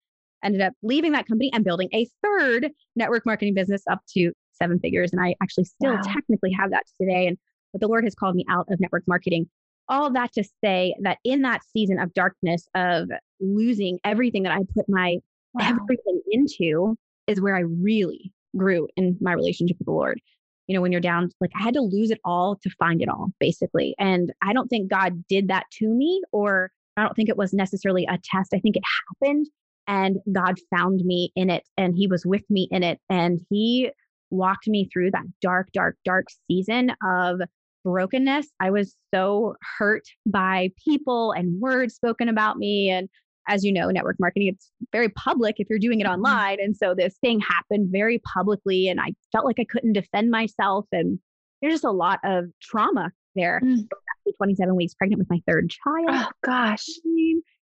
ended 0.44 0.60
up 0.60 0.74
leaving 0.82 1.12
that 1.12 1.26
company 1.26 1.50
and 1.52 1.64
building 1.64 1.88
a 1.92 2.06
third 2.22 2.70
network 2.94 3.26
marketing 3.26 3.54
business 3.54 3.82
up 3.90 4.00
to 4.14 4.32
seven 4.52 4.78
figures. 4.78 5.12
And 5.12 5.20
I 5.20 5.34
actually 5.42 5.64
still 5.64 5.94
wow. 5.94 6.02
technically 6.04 6.52
have 6.52 6.70
that 6.70 6.84
today. 7.00 7.26
And 7.26 7.38
but 7.72 7.80
the 7.80 7.88
Lord 7.88 8.04
has 8.04 8.14
called 8.14 8.34
me 8.34 8.44
out 8.48 8.66
of 8.70 8.80
network 8.80 9.04
marketing. 9.06 9.48
All 9.88 10.12
that 10.12 10.32
to 10.34 10.44
say 10.62 10.94
that 11.02 11.18
in 11.24 11.42
that 11.42 11.62
season 11.72 11.98
of 11.98 12.12
darkness 12.14 12.68
of 12.74 13.08
losing 13.40 13.98
everything 14.04 14.42
that 14.42 14.52
I 14.52 14.60
put 14.74 14.88
my 14.88 15.18
wow. 15.54 15.68
everything 15.68 16.20
into 16.30 16.96
is 17.26 17.40
where 17.40 17.56
I 17.56 17.60
really 17.60 18.32
grew 18.56 18.88
in 18.96 19.16
my 19.20 19.32
relationship 19.32 19.78
with 19.78 19.86
the 19.86 19.92
Lord 19.92 20.20
you 20.68 20.74
know, 20.74 20.82
when 20.82 20.92
you're 20.92 21.00
down, 21.00 21.30
like 21.40 21.50
I 21.58 21.62
had 21.62 21.74
to 21.74 21.80
lose 21.80 22.10
it 22.10 22.20
all 22.24 22.56
to 22.62 22.70
find 22.78 23.02
it 23.02 23.08
all, 23.08 23.32
basically. 23.40 23.94
And 23.98 24.32
I 24.42 24.52
don't 24.52 24.68
think 24.68 24.90
God 24.90 25.24
did 25.26 25.48
that 25.48 25.64
to 25.78 25.88
me, 25.88 26.22
or 26.30 26.70
I 26.96 27.02
don't 27.02 27.14
think 27.14 27.30
it 27.30 27.38
was 27.38 27.54
necessarily 27.54 28.04
a 28.04 28.18
test. 28.22 28.52
I 28.54 28.60
think 28.60 28.76
it 28.76 28.82
happened 29.20 29.46
and 29.86 30.18
God 30.30 30.56
found 30.70 31.00
me 31.04 31.32
in 31.34 31.48
it 31.48 31.64
and 31.78 31.96
He 31.96 32.06
was 32.06 32.26
with 32.26 32.42
me 32.50 32.68
in 32.70 32.82
it. 32.82 33.00
And 33.08 33.40
He 33.50 33.90
walked 34.30 34.68
me 34.68 34.88
through 34.92 35.10
that 35.12 35.24
dark, 35.40 35.72
dark, 35.72 35.96
dark 36.04 36.26
season 36.50 36.92
of 37.02 37.40
brokenness. 37.88 38.48
I 38.60 38.70
was 38.70 38.94
so 39.14 39.54
hurt 39.78 40.04
by 40.26 40.70
people 40.84 41.32
and 41.32 41.60
words 41.60 41.94
spoken 41.94 42.28
about 42.28 42.58
me 42.58 42.90
and 42.90 43.08
as 43.48 43.64
you 43.64 43.72
know, 43.72 43.88
network 43.88 44.16
marketing, 44.20 44.48
it's 44.48 44.70
very 44.92 45.08
public 45.08 45.56
if 45.58 45.68
you're 45.70 45.78
doing 45.78 46.00
it 46.00 46.04
mm-hmm. 46.04 46.14
online. 46.14 46.58
And 46.60 46.76
so 46.76 46.94
this 46.94 47.16
thing 47.22 47.40
happened 47.40 47.88
very 47.90 48.18
publicly, 48.18 48.88
and 48.88 49.00
I 49.00 49.14
felt 49.32 49.46
like 49.46 49.56
I 49.58 49.64
couldn't 49.64 49.94
defend 49.94 50.30
myself. 50.30 50.84
And 50.92 51.18
there's 51.62 51.72
just 51.72 51.84
a 51.84 51.90
lot 51.90 52.20
of 52.24 52.44
trauma 52.62 53.10
there. 53.34 53.60
Mm. 53.64 53.88
27 54.36 54.76
weeks 54.76 54.92
pregnant 54.92 55.18
with 55.18 55.30
my 55.30 55.40
third 55.48 55.70
child. 55.70 56.10
Oh, 56.10 56.28
gosh. 56.44 56.84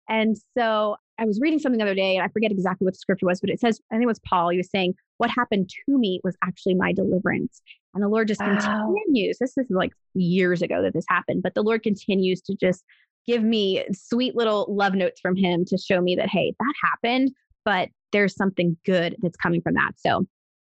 And 0.09 0.35
so 0.57 0.95
I 1.19 1.25
was 1.25 1.39
reading 1.41 1.59
something 1.59 1.77
the 1.77 1.83
other 1.83 1.95
day, 1.95 2.15
and 2.15 2.23
I 2.23 2.29
forget 2.29 2.51
exactly 2.51 2.85
what 2.85 2.93
the 2.93 2.99
scripture 2.99 3.25
was, 3.25 3.41
but 3.41 3.49
it 3.49 3.59
says, 3.59 3.79
I 3.91 3.95
think 3.95 4.03
it 4.03 4.07
was 4.07 4.19
Paul. 4.19 4.49
He 4.49 4.57
was 4.57 4.69
saying, 4.69 4.95
What 5.17 5.29
happened 5.29 5.69
to 5.69 5.97
me 5.97 6.21
was 6.23 6.35
actually 6.43 6.75
my 6.75 6.93
deliverance. 6.93 7.61
And 7.93 8.03
the 8.03 8.07
Lord 8.07 8.27
just 8.27 8.39
wow. 8.39 8.93
continues. 9.05 9.38
This 9.39 9.57
is 9.57 9.65
like 9.69 9.91
years 10.13 10.61
ago 10.61 10.81
that 10.81 10.93
this 10.93 11.05
happened, 11.09 11.43
but 11.43 11.55
the 11.55 11.63
Lord 11.63 11.83
continues 11.83 12.41
to 12.43 12.55
just 12.55 12.83
give 13.27 13.43
me 13.43 13.85
sweet 13.91 14.35
little 14.35 14.65
love 14.69 14.95
notes 14.95 15.19
from 15.19 15.35
him 15.35 15.65
to 15.65 15.77
show 15.77 16.01
me 16.01 16.15
that, 16.15 16.29
hey, 16.29 16.53
that 16.59 16.73
happened, 16.81 17.31
but 17.65 17.89
there's 18.11 18.35
something 18.35 18.77
good 18.85 19.15
that's 19.21 19.38
coming 19.38 19.61
from 19.61 19.75
that. 19.75 19.91
So, 19.97 20.25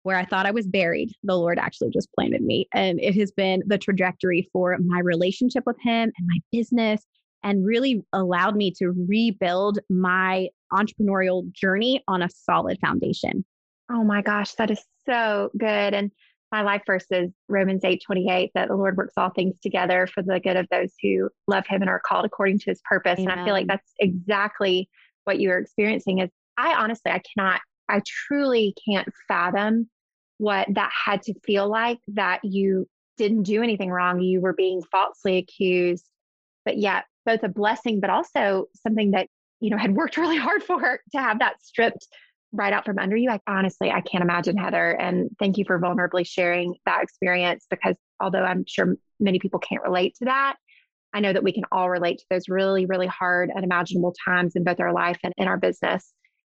where 0.04 0.18
I 0.18 0.26
thought 0.26 0.48
I 0.48 0.52
was 0.52 0.66
buried, 0.66 1.12
the 1.24 1.36
Lord 1.36 1.60
actually 1.60 1.92
just 1.92 2.12
planted 2.14 2.42
me. 2.42 2.68
And 2.74 3.00
it 3.00 3.16
has 3.16 3.32
been 3.32 3.62
the 3.68 3.78
trajectory 3.78 4.50
for 4.52 4.76
my 4.80 5.00
relationship 5.00 5.64
with 5.68 5.78
Him 5.80 6.12
and 6.18 6.28
my 6.28 6.40
business, 6.52 7.06
and 7.44 7.66
really 7.66 8.04
allowed 8.14 8.56
me 8.56 8.72
to 8.72 8.92
rebuild 9.08 9.80
my 9.90 10.50
entrepreneurial 10.72 11.52
journey 11.52 12.04
on 12.08 12.22
a 12.22 12.30
solid 12.30 12.78
foundation. 12.80 13.46
Oh 13.92 14.04
my 14.04 14.22
gosh, 14.22 14.54
that 14.54 14.72
is 14.72 14.82
so 15.06 15.50
good. 15.58 15.94
And 15.94 16.12
my 16.52 16.62
life 16.62 16.84
verse 16.86 17.06
is 17.12 17.32
Romans 17.48 17.84
8 17.84 18.02
28, 18.06 18.52
that 18.56 18.68
the 18.68 18.76
Lord 18.76 18.98
works 18.98 19.14
all 19.18 19.30
things 19.30 19.60
together 19.60 20.08
for 20.08 20.22
the 20.22 20.40
good 20.40 20.58
of 20.58 20.68
those 20.70 20.92
who 21.02 21.30
love 21.48 21.66
him 21.68 21.82
and 21.82 21.90
are 21.90 22.02
called 22.06 22.26
according 22.26 22.60
to 22.60 22.72
his 22.72 22.82
purpose. 22.84 23.20
Amen. 23.20 23.32
And 23.32 23.42
I 23.42 23.46
feel 23.46 23.54
like 23.54 23.68
that's 23.68 23.94
exactly 24.00 24.90
what 25.24 25.40
you're 25.40 25.60
experiencing 25.60 26.20
is 26.20 26.30
I 26.58 26.74
honestly 26.74 27.12
I 27.12 27.22
cannot, 27.36 27.62
I 27.88 28.02
truly 28.06 28.76
can't 28.86 29.08
fathom 29.28 29.90
what 30.38 30.68
that 30.74 30.92
had 31.06 31.22
to 31.24 31.34
feel 31.46 31.70
like 31.70 32.00
that 32.10 32.44
you 32.44 32.88
didn't 33.18 33.44
do 33.44 33.62
anything 33.62 33.92
wrong. 33.92 34.20
You 34.20 34.42
were 34.42 34.54
being 34.54 34.82
falsely 34.92 35.38
accused, 35.38 36.10
but 36.66 36.78
yet 36.78 37.06
both 37.26 37.44
a 37.44 37.50
blessing, 37.50 38.00
but 38.00 38.10
also 38.10 38.66
something 38.84 39.12
that, 39.12 39.28
you 39.60 39.70
know, 39.70 39.78
had 39.78 39.96
worked 39.96 40.18
really 40.18 40.38
hard 40.38 40.64
for 40.64 41.00
to 41.12 41.20
have 41.20 41.40
that 41.40 41.62
stripped 41.64 42.08
right 42.54 42.74
out 42.74 42.86
from 42.86 43.00
under 43.00 43.16
you. 43.16 43.30
I 43.30 43.40
honestly, 43.48 43.92
I 43.92 44.02
can't 44.02 44.24
imagine, 44.24 44.58
Heather. 44.58 44.92
And 44.92 45.30
thank 45.40 45.58
you 45.58 45.66
for 45.66 45.80
vulnerably 45.80 46.28
sharing 46.28 46.76
that 46.86 47.04
experience 47.04 47.66
because 47.70 47.96
although 48.20 48.44
I'm 48.44 48.66
sure 48.68 48.96
many 49.20 49.40
people 49.40 49.60
can't 49.60 49.84
relate 49.84 50.16
to 50.20 50.26
that, 50.26 50.56
I 51.14 51.20
know 51.20 51.34
that 51.34 51.44
we 51.44 51.54
can 51.54 51.64
all 51.72 51.90
relate 51.90 52.20
to 52.20 52.26
those 52.30 52.50
really, 52.50 52.86
really 52.86 53.08
hard, 53.08 53.52
unimaginable 53.56 54.16
times 54.26 54.56
in 54.56 54.64
both 54.64 54.80
our 54.80 54.94
life 54.94 55.20
and 55.24 55.34
in 55.38 55.48
our 55.48 55.58
business. 55.58 56.12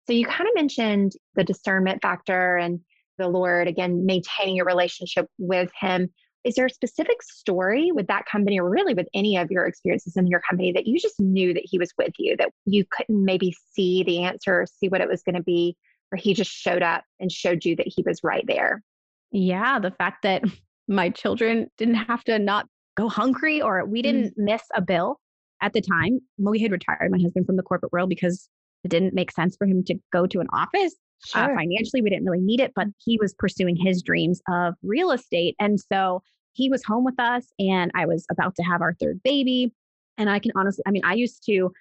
So 0.07 0.13
you 0.13 0.27
kind 0.27 0.49
of 0.49 0.55
mentioned 0.55 1.13
the 1.35 1.45
discernment 1.45 2.03
factor 2.03 2.57
and 2.57 2.81
the 3.19 3.29
Lord, 3.29 3.69
again, 3.69 4.05
maintaining 4.05 4.57
your 4.57 4.67
relationship 4.67 5.27
with 5.39 5.71
Him. 5.79 6.13
Is 6.45 6.55
there 6.55 6.67
a 6.67 6.71
specific 6.71 7.23
story 7.23 7.93
with 7.93 8.09
that 8.09 8.27
company 8.27 8.59
or 8.59 8.69
really 8.69 8.95
with 8.95 9.07
any 9.15 9.37
of 9.37 9.51
your 9.51 9.67
experiences 9.67 10.17
in 10.17 10.27
your 10.27 10.41
company 10.41 10.73
that 10.73 10.87
you 10.87 10.99
just 10.99 11.21
knew 11.21 11.55
that 11.55 11.65
he 11.65 11.79
was 11.79 11.93
with 11.97 12.13
you, 12.19 12.37
that 12.37 12.51
you 12.65 12.85
couldn't 12.91 13.25
maybe 13.25 13.55
see 13.73 14.03
the 14.03 14.25
answer 14.25 14.63
or 14.63 14.67
see 14.67 14.89
what 14.89 15.01
it 15.01 15.09
was 15.09 15.23
going 15.23 15.37
to 15.37 15.43
be, 15.43 15.77
or 16.11 16.17
he 16.17 16.35
just 16.35 16.51
showed 16.51 16.83
up 16.83 17.05
and 17.21 17.31
showed 17.31 17.65
you 17.65 17.77
that 17.77 17.87
he 17.87 18.03
was 18.05 18.21
right 18.25 18.45
there? 18.47 18.83
Yeah, 19.31 19.79
the 19.79 19.93
fact 19.93 20.23
that 20.23 20.43
my 20.89 21.11
children 21.11 21.69
didn't 21.79 21.95
have 21.95 22.25
to 22.25 22.39
not 22.39 22.67
go 22.97 23.09
hungry 23.09 23.63
or 23.63 23.85
we 23.85 24.01
mm. 24.01 24.05
didn't 24.05 24.31
mm. 24.31 24.45
miss 24.45 24.63
a 24.75 24.83
bill 24.83 25.21
at 25.63 25.73
the 25.73 25.81
time. 25.81 26.21
We 26.39 26.61
had 26.61 26.73
retired 26.73 27.11
my 27.11 27.19
husband 27.19 27.47
from 27.47 27.57
the 27.57 27.63
corporate 27.63 27.93
world 27.93 28.09
because 28.09 28.49
it 28.85 28.89
didn't 28.89 29.15
make 29.15 29.31
sense 29.31 29.57
for 29.57 29.67
him 29.67 29.85
to 29.85 29.95
go 30.13 30.27
to 30.27 30.41
an 30.41 30.49
office. 30.53 30.95
Uh, 31.35 31.47
sure. 31.47 31.53
Uh, 31.53 31.57
financially, 31.57 32.03
we 32.03 32.11
didn't 32.11 32.25
really 32.25 32.43
need 32.43 32.61
it, 32.61 32.73
but 32.75 32.89
he 32.99 33.19
was 33.21 33.35
pursuing 33.35 33.77
his 33.77 34.03
dreams 34.03 34.41
of 34.49 34.75
real 34.83 35.11
estate. 35.11 35.55
And 35.61 35.79
so 35.81 36.23
he 36.53 36.69
was 36.69 36.85
home 36.85 37.05
with 37.05 37.19
us, 37.19 37.47
and 37.59 37.91
I 37.95 38.07
was 38.07 38.27
about 38.31 38.55
to 38.57 38.63
have 38.63 38.83
our 38.83 38.95
third 38.95 39.23
baby. 39.23 39.73
And 40.19 40.29
I 40.29 40.39
can 40.39 40.53
honestly, 40.55 40.83
I 40.87 40.91
mean, 40.91 41.05
I 41.05 41.15
used 41.15 41.45
to 41.47 41.73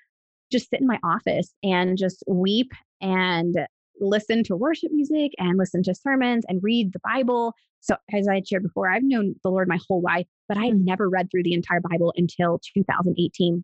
just 0.52 0.70
sit 0.70 0.82
in 0.82 0.88
my 0.88 1.00
office 1.04 1.54
and 1.64 1.98
just 1.98 2.24
weep 2.28 2.72
and 3.02 3.58
listen 4.00 4.44
to 4.44 4.56
worship 4.56 4.92
music 4.92 5.32
and 5.38 5.58
listen 5.58 5.84
to 5.84 5.94
sermons 5.94 6.46
and 6.48 6.62
read 6.64 6.94
the 6.94 7.00
Bible. 7.04 7.54
So, 7.82 7.96
as 8.14 8.28
I 8.28 8.36
had 8.36 8.48
shared 8.48 8.64
before, 8.64 8.90
I've 8.90 9.04
known 9.04 9.36
the 9.44 9.50
Lord 9.50 9.68
my 9.68 9.80
whole 9.88 10.02
life, 10.02 10.28
but 10.48 10.58
I 10.58 10.70
mm. 10.72 10.84
never 10.84 11.10
read 11.10 11.30
through 11.32 11.44
the 11.44 11.54
entire 11.54 11.82
Bible 11.82 12.14
until 12.16 12.60
2018. 12.76 13.64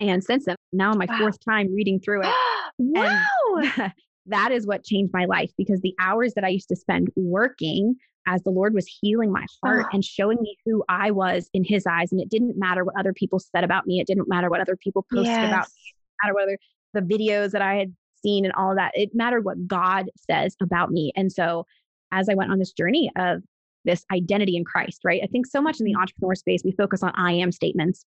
And 0.00 0.22
since 0.22 0.44
then, 0.44 0.56
now 0.72 0.90
I'm 0.90 0.98
my 0.98 1.06
wow. 1.08 1.18
fourth 1.18 1.38
time 1.44 1.74
reading 1.74 2.00
through 2.00 2.22
it. 2.22 2.34
wow. 2.78 3.92
that 4.26 4.52
is 4.52 4.66
what 4.66 4.84
changed 4.84 5.12
my 5.12 5.24
life 5.24 5.50
because 5.56 5.80
the 5.80 5.94
hours 6.00 6.34
that 6.34 6.44
I 6.44 6.48
used 6.48 6.68
to 6.68 6.76
spend 6.76 7.10
working 7.16 7.96
as 8.26 8.42
the 8.42 8.50
Lord 8.50 8.74
was 8.74 8.86
healing 8.86 9.30
my 9.30 9.46
heart 9.62 9.86
oh. 9.86 9.90
and 9.92 10.04
showing 10.04 10.38
me 10.40 10.56
who 10.64 10.82
I 10.88 11.10
was 11.12 11.48
in 11.54 11.64
his 11.64 11.86
eyes. 11.86 12.10
And 12.10 12.20
it 12.20 12.28
didn't 12.28 12.58
matter 12.58 12.84
what 12.84 12.98
other 12.98 13.12
people 13.12 13.38
said 13.38 13.62
about 13.62 13.86
me. 13.86 14.00
It 14.00 14.06
didn't 14.06 14.28
matter 14.28 14.50
what 14.50 14.60
other 14.60 14.76
people 14.76 15.06
posted 15.12 15.28
yes. 15.28 15.48
about 15.48 15.66
me. 15.68 15.94
It 15.94 16.24
matter 16.24 16.34
whether 16.34 16.58
the 16.92 17.00
videos 17.00 17.52
that 17.52 17.62
I 17.62 17.76
had 17.76 17.94
seen 18.22 18.44
and 18.44 18.54
all 18.54 18.70
of 18.70 18.76
that. 18.76 18.92
It 18.94 19.10
mattered 19.14 19.44
what 19.44 19.66
God 19.68 20.10
says 20.16 20.56
about 20.60 20.90
me. 20.90 21.12
And 21.14 21.30
so 21.30 21.66
as 22.12 22.28
I 22.28 22.34
went 22.34 22.50
on 22.50 22.58
this 22.58 22.72
journey 22.72 23.10
of 23.16 23.42
this 23.84 24.04
identity 24.12 24.56
in 24.56 24.64
Christ, 24.64 25.02
right? 25.04 25.20
I 25.22 25.28
think 25.28 25.46
so 25.46 25.60
much 25.60 25.78
in 25.78 25.84
the 25.84 25.92
mm-hmm. 25.92 26.00
entrepreneur 26.00 26.34
space, 26.34 26.62
we 26.64 26.72
focus 26.72 27.02
on 27.02 27.12
I 27.14 27.32
am 27.32 27.52
statements. 27.52 28.04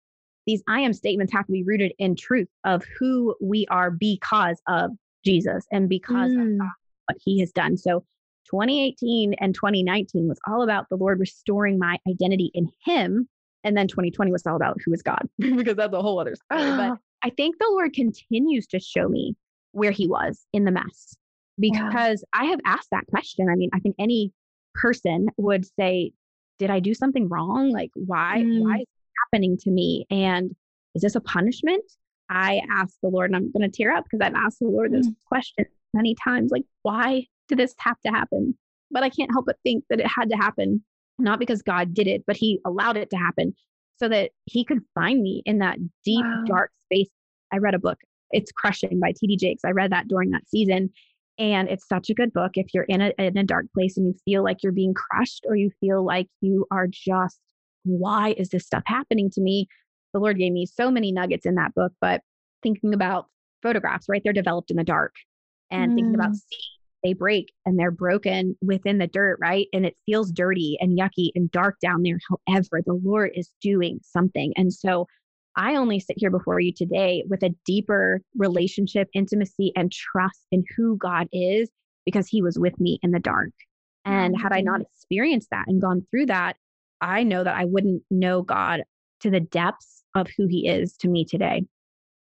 These 0.47 0.63
I 0.69 0.81
am 0.81 0.93
statements 0.93 1.33
have 1.33 1.47
to 1.47 1.53
be 1.53 1.63
rooted 1.63 1.93
in 1.99 2.17
truth 2.17 2.49
of 2.65 2.85
who 2.99 3.35
we 3.41 3.67
are 3.71 3.91
because 3.91 4.61
of 4.67 4.91
Jesus 5.25 5.67
and 5.71 5.89
because 5.89 6.33
mm. 6.33 6.55
of 6.61 6.67
what 7.07 7.19
he 7.25 7.41
has 7.41 7.53
done. 7.53 7.77
So 7.77 8.05
2018 8.51 9.35
and 9.35 9.55
2019 9.55 10.29
was 10.29 10.39
all 10.47 10.63
about 10.63 10.89
the 10.91 10.97
Lord 10.97 11.21
restoring 11.21 11.79
my 11.79 11.99
identity 12.09 12.51
in 12.55 12.69
Him. 12.85 13.29
And 13.65 13.77
then 13.77 13.87
2020 13.87 14.33
was 14.33 14.47
all 14.47 14.57
about 14.57 14.79
who 14.85 14.93
is 14.93 15.03
God, 15.03 15.29
because 15.39 15.77
that's 15.77 15.95
a 15.95 16.03
whole 16.03 16.19
other 16.19 16.35
story. 16.35 16.71
But 16.77 16.99
I 17.23 17.31
think 17.31 17.57
the 17.59 17.69
Lord 17.71 17.93
continues 17.93 18.67
to 18.69 18.81
show 18.81 19.09
me 19.09 19.37
where 19.71 19.93
He 19.93 20.09
was 20.09 20.45
in 20.53 20.65
the 20.65 20.73
mess 20.73 21.15
because 21.59 22.25
yeah. 22.35 22.41
I 22.41 22.45
have 22.47 22.61
asked 22.65 22.89
that 22.91 23.07
question. 23.07 23.49
I 23.49 23.55
mean, 23.55 23.71
I 23.73 23.79
think 23.79 23.95
any 23.99 24.33
person 24.75 25.29
would 25.37 25.65
say, 25.79 26.13
Did 26.59 26.71
I 26.71 26.81
do 26.81 26.95
something 26.95 27.29
wrong? 27.29 27.71
Like, 27.71 27.91
why, 27.95 28.43
mm. 28.45 28.63
why 28.63 28.77
is 28.77 28.83
it 28.83 29.13
happening 29.25 29.57
to 29.59 29.71
me? 29.71 30.07
And 30.11 30.57
is 30.95 31.03
this 31.03 31.15
a 31.15 31.21
punishment? 31.21 31.85
I 32.33 32.63
asked 32.71 32.97
the 33.03 33.11
Lord, 33.11 33.31
and 33.31 33.37
I'm 33.37 33.53
going 33.53 33.71
to 33.71 33.77
tear 33.77 33.93
up 33.95 34.05
because 34.05 34.25
I've 34.25 34.35
asked 34.35 34.59
the 34.61 34.69
Lord 34.69 34.93
this 34.93 35.07
mm. 35.07 35.15
question 35.27 35.67
many 35.93 36.15
times 36.15 36.51
like, 36.51 36.65
why 36.81 37.27
did 37.49 37.59
this 37.59 37.75
have 37.79 38.01
to 38.07 38.11
happen? 38.11 38.57
But 38.91 39.03
I 39.03 39.11
can't 39.11 39.31
help 39.31 39.47
but 39.47 39.59
think 39.63 39.85
that 39.91 40.01
it 40.01 40.07
had 40.07 40.31
to 40.31 40.37
happen, 40.37 40.83
not 41.19 41.39
because 41.39 41.61
God 41.61 41.93
did 41.93 42.07
it, 42.07 42.25
but 42.27 42.37
He 42.39 42.61
allowed 42.65 42.97
it 42.97 43.11
to 43.11 43.17
happen 43.17 43.55
so 43.99 44.09
that 44.09 44.31
He 44.47 44.65
could 44.65 44.81
find 44.95 45.23
me 45.23 45.43
in 45.45 45.59
that 45.59 45.79
deep, 46.05 46.25
wow. 46.25 46.45
dark 46.47 46.71
space. 46.87 47.11
I 47.53 47.59
read 47.59 47.75
a 47.75 47.79
book, 47.79 47.99
It's 48.31 48.51
Crushing 48.51 48.99
by 48.99 49.13
T.D. 49.13 49.37
Jakes. 49.37 49.63
I 49.65 49.71
read 49.71 49.93
that 49.93 50.09
during 50.09 50.31
that 50.31 50.49
season. 50.49 50.91
And 51.39 51.69
it's 51.69 51.87
such 51.87 52.09
a 52.09 52.15
good 52.15 52.33
book 52.33 52.53
if 52.55 52.73
you're 52.73 52.85
in 52.85 53.01
a, 53.01 53.13
in 53.19 53.37
a 53.37 53.45
dark 53.45 53.67
place 53.75 53.97
and 53.97 54.07
you 54.07 54.15
feel 54.25 54.43
like 54.43 54.63
you're 54.63 54.73
being 54.73 54.95
crushed 54.95 55.45
or 55.47 55.57
you 55.57 55.71
feel 55.81 56.05
like 56.05 56.29
you 56.41 56.67
are 56.71 56.87
just, 56.87 57.39
why 57.85 58.35
is 58.39 58.51
this 58.51 58.65
stuff 58.65 58.83
happening 58.87 59.31
to 59.31 59.41
me? 59.41 59.67
The 60.13 60.21
Lord 60.21 60.39
gave 60.39 60.53
me 60.53 60.67
so 60.67 60.91
many 60.91 61.13
nuggets 61.13 61.47
in 61.47 61.55
that 61.57 61.75
book, 61.75 61.93
but 62.01 62.23
thinking 62.63 62.95
about 62.95 63.27
photographs, 63.63 64.09
right? 64.09 64.21
They're 64.23 64.33
developed 64.33 64.71
in 64.71 64.77
the 64.77 64.85
dark 64.85 65.15
and 65.71 65.93
mm. 65.93 65.95
thinking 65.95 66.15
about 66.15 66.31
mm. 66.31 66.37
seeds 66.37 66.79
they 67.03 67.13
break 67.13 67.53
and 67.67 67.79
they're 67.79 67.91
broken 67.91 68.57
within 68.63 68.99
the 68.99 69.07
dirt, 69.07 69.39
right? 69.41 69.67
And 69.73 69.85
it 69.85 69.97
feels 70.07 70.31
dirty 70.31 70.79
and 70.81 70.99
yucky 70.99 71.31
and 71.35 71.51
dark 71.51 71.79
down 71.81 72.03
there. 72.03 72.19
However, 72.47 72.81
the 72.85 73.01
Lord 73.03 73.33
is 73.35 73.51
doing 73.61 74.01
something. 74.03 74.53
And 74.57 74.73
so 74.73 75.07
I 75.57 75.77
only 75.77 76.01
sit 76.01 76.17
here 76.19 76.31
before 76.31 76.61
you 76.61 76.73
today 76.73 77.25
with 77.29 77.43
a 77.43 77.55
deeper 77.67 78.23
relationship, 78.37 79.09
intimacy, 79.15 79.73
and 79.77 79.93
trust 79.93 80.47
in 80.51 80.65
who 80.77 80.97
God 80.97 81.29
is 81.33 81.69
because 82.07 82.29
He 82.29 82.41
was 82.41 82.59
with 82.59 82.79
me 82.81 82.99
in 83.03 83.11
the 83.11 83.21
dark. 83.21 83.51
And 84.05 84.41
had 84.41 84.53
I 84.53 84.63
not 84.63 84.81
experienced 84.81 85.49
that 85.51 85.67
and 85.69 85.81
gone 85.81 86.07
through 86.11 86.27
that, 86.27 86.57
I 87.01 87.23
know 87.23 87.45
that 87.45 87.57
I 87.57 87.67
wouldn't 87.67 88.03
know 88.11 88.43
God 88.43 88.83
to 89.21 89.31
the 89.31 89.41
depths 89.41 90.02
of 90.15 90.29
who 90.37 90.47
He 90.47 90.69
is 90.69 90.97
to 90.99 91.09
me 91.09 91.25
today. 91.25 91.65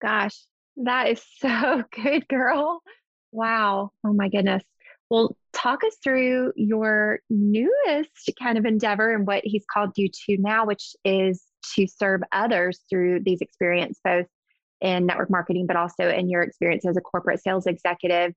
Gosh, 0.00 0.36
that 0.76 1.08
is 1.08 1.22
so 1.38 1.84
good, 1.92 2.26
girl. 2.28 2.82
Wow. 3.32 3.90
Oh 4.04 4.12
my 4.12 4.28
goodness. 4.28 4.62
Well, 5.10 5.36
talk 5.54 5.84
us 5.84 5.96
through 6.04 6.52
your 6.54 7.20
newest 7.30 8.30
kind 8.38 8.58
of 8.58 8.66
endeavor 8.66 9.14
and 9.14 9.26
what 9.26 9.42
he's 9.42 9.64
called 9.72 9.92
you 9.96 10.08
to 10.26 10.36
now, 10.38 10.66
which 10.66 10.94
is 11.04 11.42
to 11.74 11.86
serve 11.86 12.20
others 12.32 12.80
through 12.90 13.20
these 13.24 13.40
experiences, 13.40 13.98
both 14.04 14.26
in 14.80 15.06
network 15.06 15.30
marketing, 15.30 15.66
but 15.66 15.76
also 15.76 16.08
in 16.10 16.28
your 16.28 16.42
experience 16.42 16.86
as 16.86 16.96
a 16.96 17.00
corporate 17.00 17.42
sales 17.42 17.66
executive. 17.66 18.32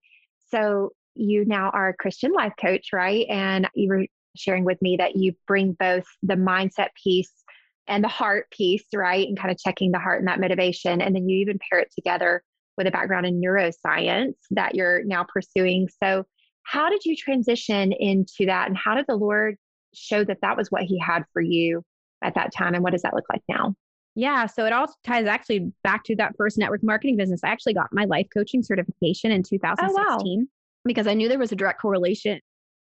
So 0.49 0.91
you 1.15 1.43
now 1.45 1.71
are 1.71 1.89
a 1.89 1.93
Christian 1.93 2.31
life 2.31 2.53
coach, 2.59 2.87
right? 2.93 3.25
And 3.29 3.67
you 3.75 3.89
were 3.89 4.05
sharing 4.37 4.63
with 4.63 4.81
me 4.81 4.95
that 4.97 5.17
you 5.17 5.33
bring 5.45 5.73
both 5.73 6.05
the 6.23 6.35
mindset 6.35 6.89
piece 7.03 7.40
and 7.87 8.03
the 8.03 8.09
heart 8.09 8.49
piece, 8.51 8.85
right? 8.93 9.27
And 9.27 9.37
kind 9.37 9.51
of 9.51 9.57
checking 9.57 9.91
the 9.91 9.99
heart 9.99 10.19
and 10.19 10.27
that 10.27 10.39
motivation. 10.39 11.01
And 11.01 11.15
then 11.15 11.27
you 11.27 11.37
even 11.39 11.59
pair 11.69 11.79
it 11.79 11.91
together 11.95 12.43
with 12.77 12.87
a 12.87 12.91
background 12.91 13.25
in 13.25 13.41
neuroscience 13.41 14.35
that 14.51 14.75
you're 14.75 15.03
now 15.03 15.25
pursuing. 15.31 15.89
So, 16.01 16.25
how 16.63 16.89
did 16.89 17.03
you 17.05 17.15
transition 17.15 17.91
into 17.91 18.45
that? 18.45 18.67
And 18.67 18.77
how 18.77 18.95
did 18.95 19.05
the 19.07 19.15
Lord 19.15 19.55
show 19.93 20.23
that 20.23 20.37
that 20.41 20.55
was 20.55 20.69
what 20.69 20.83
He 20.83 20.99
had 20.99 21.23
for 21.33 21.41
you 21.41 21.83
at 22.23 22.35
that 22.35 22.53
time? 22.53 22.75
And 22.75 22.83
what 22.83 22.93
does 22.93 23.01
that 23.01 23.13
look 23.13 23.25
like 23.31 23.41
now? 23.49 23.75
Yeah, 24.15 24.45
so 24.45 24.65
it 24.65 24.73
all 24.73 24.93
ties 25.05 25.25
actually 25.25 25.71
back 25.83 26.03
to 26.05 26.15
that 26.17 26.35
first 26.37 26.57
network 26.57 26.83
marketing 26.83 27.17
business. 27.17 27.41
I 27.43 27.49
actually 27.49 27.73
got 27.73 27.87
my 27.93 28.05
life 28.05 28.27
coaching 28.33 28.61
certification 28.61 29.31
in 29.31 29.41
2016 29.41 29.89
oh, 29.97 30.39
wow. 30.39 30.45
because 30.83 31.07
I 31.07 31.13
knew 31.13 31.29
there 31.29 31.39
was 31.39 31.53
a 31.53 31.55
direct 31.55 31.81
correlation. 31.81 32.39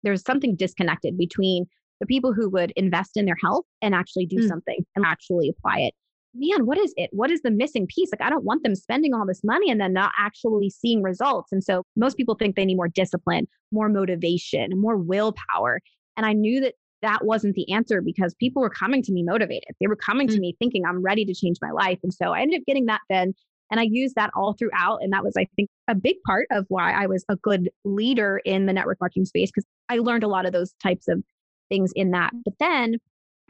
There 0.03 0.12
was 0.12 0.23
something 0.23 0.55
disconnected 0.55 1.16
between 1.16 1.66
the 2.00 2.07
people 2.07 2.33
who 2.33 2.48
would 2.50 2.72
invest 2.76 3.16
in 3.16 3.24
their 3.24 3.37
health 3.42 3.64
and 3.83 3.94
actually 3.94 4.26
do 4.26 4.37
mm. 4.37 4.48
something 4.48 4.78
and 4.96 5.04
actually 5.07 5.48
apply 5.48 5.80
it 5.80 5.94
man, 6.35 6.66
what 6.66 6.78
is 6.78 6.92
it? 6.96 7.11
What 7.12 7.30
is 7.30 7.42
the 7.42 7.50
missing 7.50 7.87
piece? 7.87 8.11
Like, 8.12 8.26
I 8.26 8.30
don't 8.30 8.44
want 8.44 8.62
them 8.62 8.74
spending 8.74 9.14
all 9.14 9.26
this 9.26 9.42
money 9.44 9.70
and 9.70 9.80
then 9.80 9.92
not 9.92 10.12
actually 10.18 10.70
seeing 10.70 11.02
results. 11.02 11.52
And 11.52 11.62
so 11.62 11.85
most 11.96 12.16
people 12.16 12.35
think 12.35 12.57
they 12.57 12.64
need 12.64 12.76
more 12.76 12.88
discipline, 12.88 13.46
more 13.72 13.88
motivation, 13.88 14.70
more 14.74 14.96
willpower. 14.96 15.80
And 16.16 16.26
I 16.26 16.33
knew 16.33 16.61
that 16.61 16.74
that 17.02 17.24
wasn't 17.24 17.54
the 17.54 17.70
answer 17.70 18.00
because 18.00 18.35
people 18.35 18.62
were 18.62 18.70
coming 18.70 19.02
to 19.02 19.12
me 19.12 19.22
motivated. 19.22 19.70
They 19.80 19.87
were 19.87 19.96
coming 19.96 20.26
mm-hmm. 20.26 20.35
to 20.35 20.38
mm. 20.38 20.42
me 20.42 20.57
thinking, 20.59 20.85
I'm 20.85 21.02
ready 21.02 21.24
to 21.24 21.35
change 21.35 21.59
my 21.61 21.70
life. 21.70 21.98
And 22.02 22.12
so 22.12 22.33
I 22.33 22.40
ended 22.40 22.61
up 22.61 22.66
getting 22.66 22.87
that 22.87 23.00
then. 23.09 23.35
And 23.70 23.80
I 23.80 23.85
used 23.85 24.14
that 24.16 24.30
all 24.37 24.54
throughout. 24.54 24.98
And 25.02 25.12
that 25.12 25.24
was, 25.24 25.35
I 25.37 25.46
think, 25.57 25.68
a 25.88 25.94
big 25.94 26.16
part 26.26 26.46
of 26.50 26.64
why 26.68 26.92
I 26.92 27.07
was 27.07 27.24
a 27.28 27.37
good 27.37 27.70
leader 27.85 28.40
in 28.44 28.66
the 28.66 28.72
network 28.72 28.98
marketing 29.00 29.24
space 29.24 29.50
because 29.50 29.66
I 29.88 29.98
learned 29.98 30.22
a 30.22 30.28
lot 30.28 30.46
of 30.46 30.52
those 30.52 30.72
types 30.83 31.09
of 31.09 31.22
things 31.68 31.92
in 31.94 32.11
that. 32.12 32.33
But 32.44 32.55
then 32.59 32.96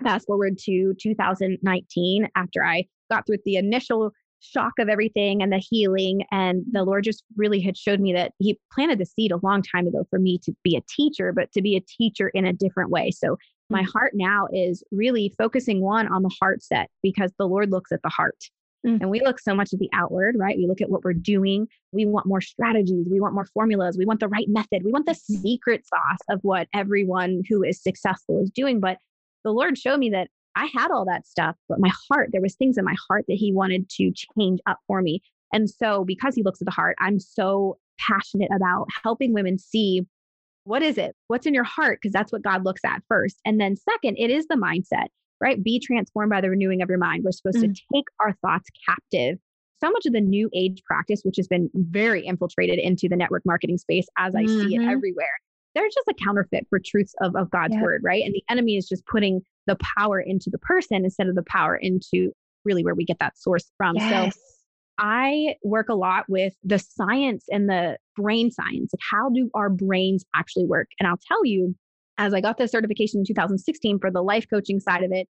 Fast 0.03 0.27
forward 0.27 0.59
to 0.59 0.95
2019, 1.01 2.29
after 2.35 2.65
I 2.65 2.85
got 3.11 3.27
through 3.27 3.39
the 3.45 3.57
initial 3.57 4.11
shock 4.41 4.73
of 4.79 4.89
everything 4.89 5.41
and 5.41 5.53
the 5.53 5.59
healing, 5.71 6.23
and 6.33 6.65
the 6.73 6.83
Lord 6.83 7.05
just 7.05 7.23
really 7.37 7.61
had 7.61 7.77
showed 7.77 8.01
me 8.01 8.13
that 8.13 8.33
He 8.39 8.59
planted 8.73 8.99
the 8.99 9.07
seed 9.07 9.31
a 9.31 9.39
long 9.45 9.63
time 9.63 9.87
ago 9.87 10.05
for 10.11 10.19
me 10.19 10.39
to 10.45 10.53
be 10.65 10.77
a 10.77 10.83
teacher, 10.89 11.33
but 11.33 11.53
to 11.53 11.63
be 11.63 11.77
a 11.77 11.81
teacher 11.81 12.29
in 12.35 12.45
a 12.45 12.53
different 12.53 12.91
way. 12.91 13.13
So 13.13 13.37
my 13.71 13.83
mm. 13.83 13.93
heart 13.93 14.13
now 14.15 14.49
is 14.53 14.83
really 14.91 15.33
focusing 15.39 15.81
one 15.81 16.09
on 16.09 16.23
the 16.23 16.35
heart 16.41 16.63
set 16.63 16.91
because 17.03 17.31
the 17.39 17.47
Lord 17.47 17.71
looks 17.71 17.93
at 17.93 18.03
the 18.03 18.11
heart. 18.11 18.39
Mm. 18.87 19.01
And 19.01 19.11
we 19.11 19.21
look 19.21 19.41
so 19.41 19.55
much 19.55 19.73
at 19.73 19.79
the 19.79 19.89
outward, 19.93 20.37
right? 20.39 20.57
We 20.57 20.67
look 20.67 20.81
at 20.81 20.91
what 20.91 21.05
we're 21.05 21.15
doing. 21.15 21.67
We 21.93 22.07
want 22.07 22.27
more 22.27 22.41
strategies. 22.41 23.07
We 23.11 23.21
want 23.21 23.35
more 23.35 23.47
formulas. 23.47 23.97
We 23.99 24.05
want 24.05 24.21
the 24.21 24.29
right 24.29 24.49
method. 24.49 24.83
We 24.85 24.93
want 24.93 25.07
the 25.07 25.15
secret 25.15 25.87
sauce 25.87 26.19
of 26.29 26.41
what 26.43 26.69
everyone 26.75 27.43
who 27.49 27.63
is 27.63 27.83
successful 27.83 28.43
is 28.43 28.51
doing. 28.51 28.81
But 28.81 28.99
the 29.43 29.53
Lord 29.53 29.79
showed 29.79 29.99
me 29.99 30.11
that 30.11 30.29
I 30.57 30.67
had 30.67 30.91
all 30.91 31.05
that 31.07 31.27
stuff, 31.27 31.57
but 31.69 31.81
my 31.81 31.91
heart, 32.09 32.31
there 32.33 32.41
was 32.41 32.55
things 32.55 32.79
in 32.79 32.85
my 32.85 32.95
heart 33.09 33.25
that 33.29 33.35
he 33.35 33.53
wanted 33.53 33.89
to 33.91 34.13
change 34.39 34.61
up 34.67 34.79
for 34.87 35.03
me. 35.03 35.21
And 35.53 35.69
so 35.69 36.05
because 36.05 36.35
he 36.35 36.43
looks 36.43 36.61
at 36.61 36.67
the 36.67 36.73
heart, 36.73 36.97
I'm 37.01 37.19
so 37.19 37.79
passionate 37.99 38.51
about 38.55 38.87
helping 39.03 39.33
women 39.33 39.59
see 39.59 40.03
what 40.65 40.83
is 40.83 40.97
it? 40.97 41.15
What's 41.29 41.47
in 41.47 41.55
your 41.55 41.65
heart? 41.65 41.99
Because 42.01 42.13
that's 42.13 42.33
what 42.33 42.43
God 42.43 42.65
looks 42.65 42.81
at 42.85 43.03
first. 43.07 43.39
And 43.45 43.61
then 43.61 43.77
second, 43.77 44.17
it 44.19 44.31
is 44.31 44.47
the 44.47 44.55
mindset, 44.55 45.09
right? 45.41 45.63
Be 45.63 45.79
transformed 45.79 46.31
by 46.31 46.41
the 46.41 46.51
renewing 46.51 46.83
of 46.83 46.89
your 46.89 46.99
mind. 46.99 47.25
We're 47.25 47.33
supposed 47.33 47.59
mm. 47.59 47.75
to 47.75 47.83
take 47.95 48.05
our 48.21 48.33
thoughts 48.43 48.69
captive. 48.89 49.39
So 49.83 49.91
much 49.91 50.07
of 50.07 50.13
the 50.13 50.21
new 50.21 50.49
age 50.55 50.83
practice, 50.87 51.21
which 51.25 51.37
has 51.37 51.49
been 51.49 51.69
very 51.75 52.27
infiltrated 52.27 52.79
into 52.79 53.09
the 53.09 53.17
network 53.17 53.43
marketing 53.45 53.79
space 53.79 54.07
as 54.17 54.35
I 54.35 54.45
mm-hmm. 54.45 54.69
see 54.69 54.75
it 54.75 54.79
mm-hmm. 54.79 54.89
everywhere, 54.89 55.27
they're 55.75 55.89
just 55.89 56.09
a 56.09 56.15
counterfeit 56.15 56.67
for 56.71 56.79
truths 56.79 57.15
of, 57.21 57.35
of 57.37 57.51
God's 57.51 57.77
word, 57.77 58.03
right? 58.05 58.23
And 58.25 58.33
the 58.33 58.45
enemy 58.49 58.77
is 58.77 58.89
just 58.89 59.05
putting 59.07 59.43
the 59.67 59.77
power 59.99 60.21
into 60.21 60.49
the 60.51 60.59
person 60.59 61.05
instead 61.05 61.27
of 61.27 61.35
the 61.35 61.43
power 61.43 61.77
into 61.77 62.33
really 62.65 62.85
where 62.85 62.95
we 62.95 63.05
get 63.05 63.19
that 63.19 63.37
source 63.37 63.71
from. 63.77 63.97
Yes. 63.97 64.35
So 64.35 64.41
I 64.99 65.57
work 65.65 65.89
a 65.89 65.95
lot 65.95 66.25
with 66.29 66.55
the 66.63 66.79
science 66.79 67.45
and 67.51 67.69
the 67.69 67.99
brain 68.17 68.51
science. 68.51 68.93
Like, 68.93 69.01
how 69.11 69.31
do 69.31 69.51
our 69.55 69.69
brains 69.69 70.25
actually 70.35 70.67
work? 70.67 70.89
And 71.01 71.09
I'll 71.09 71.19
tell 71.27 71.45
you, 71.45 71.75
as 72.19 72.35
I 72.35 72.41
got 72.41 72.59
the 72.59 72.69
certification 72.69 73.21
in 73.21 73.27
2016 73.27 73.99
for 73.99 74.11
the 74.11 74.23
life 74.23 74.47
coaching 74.49 74.81
side 74.81 75.03
of 75.03 75.13
it, 75.13 75.29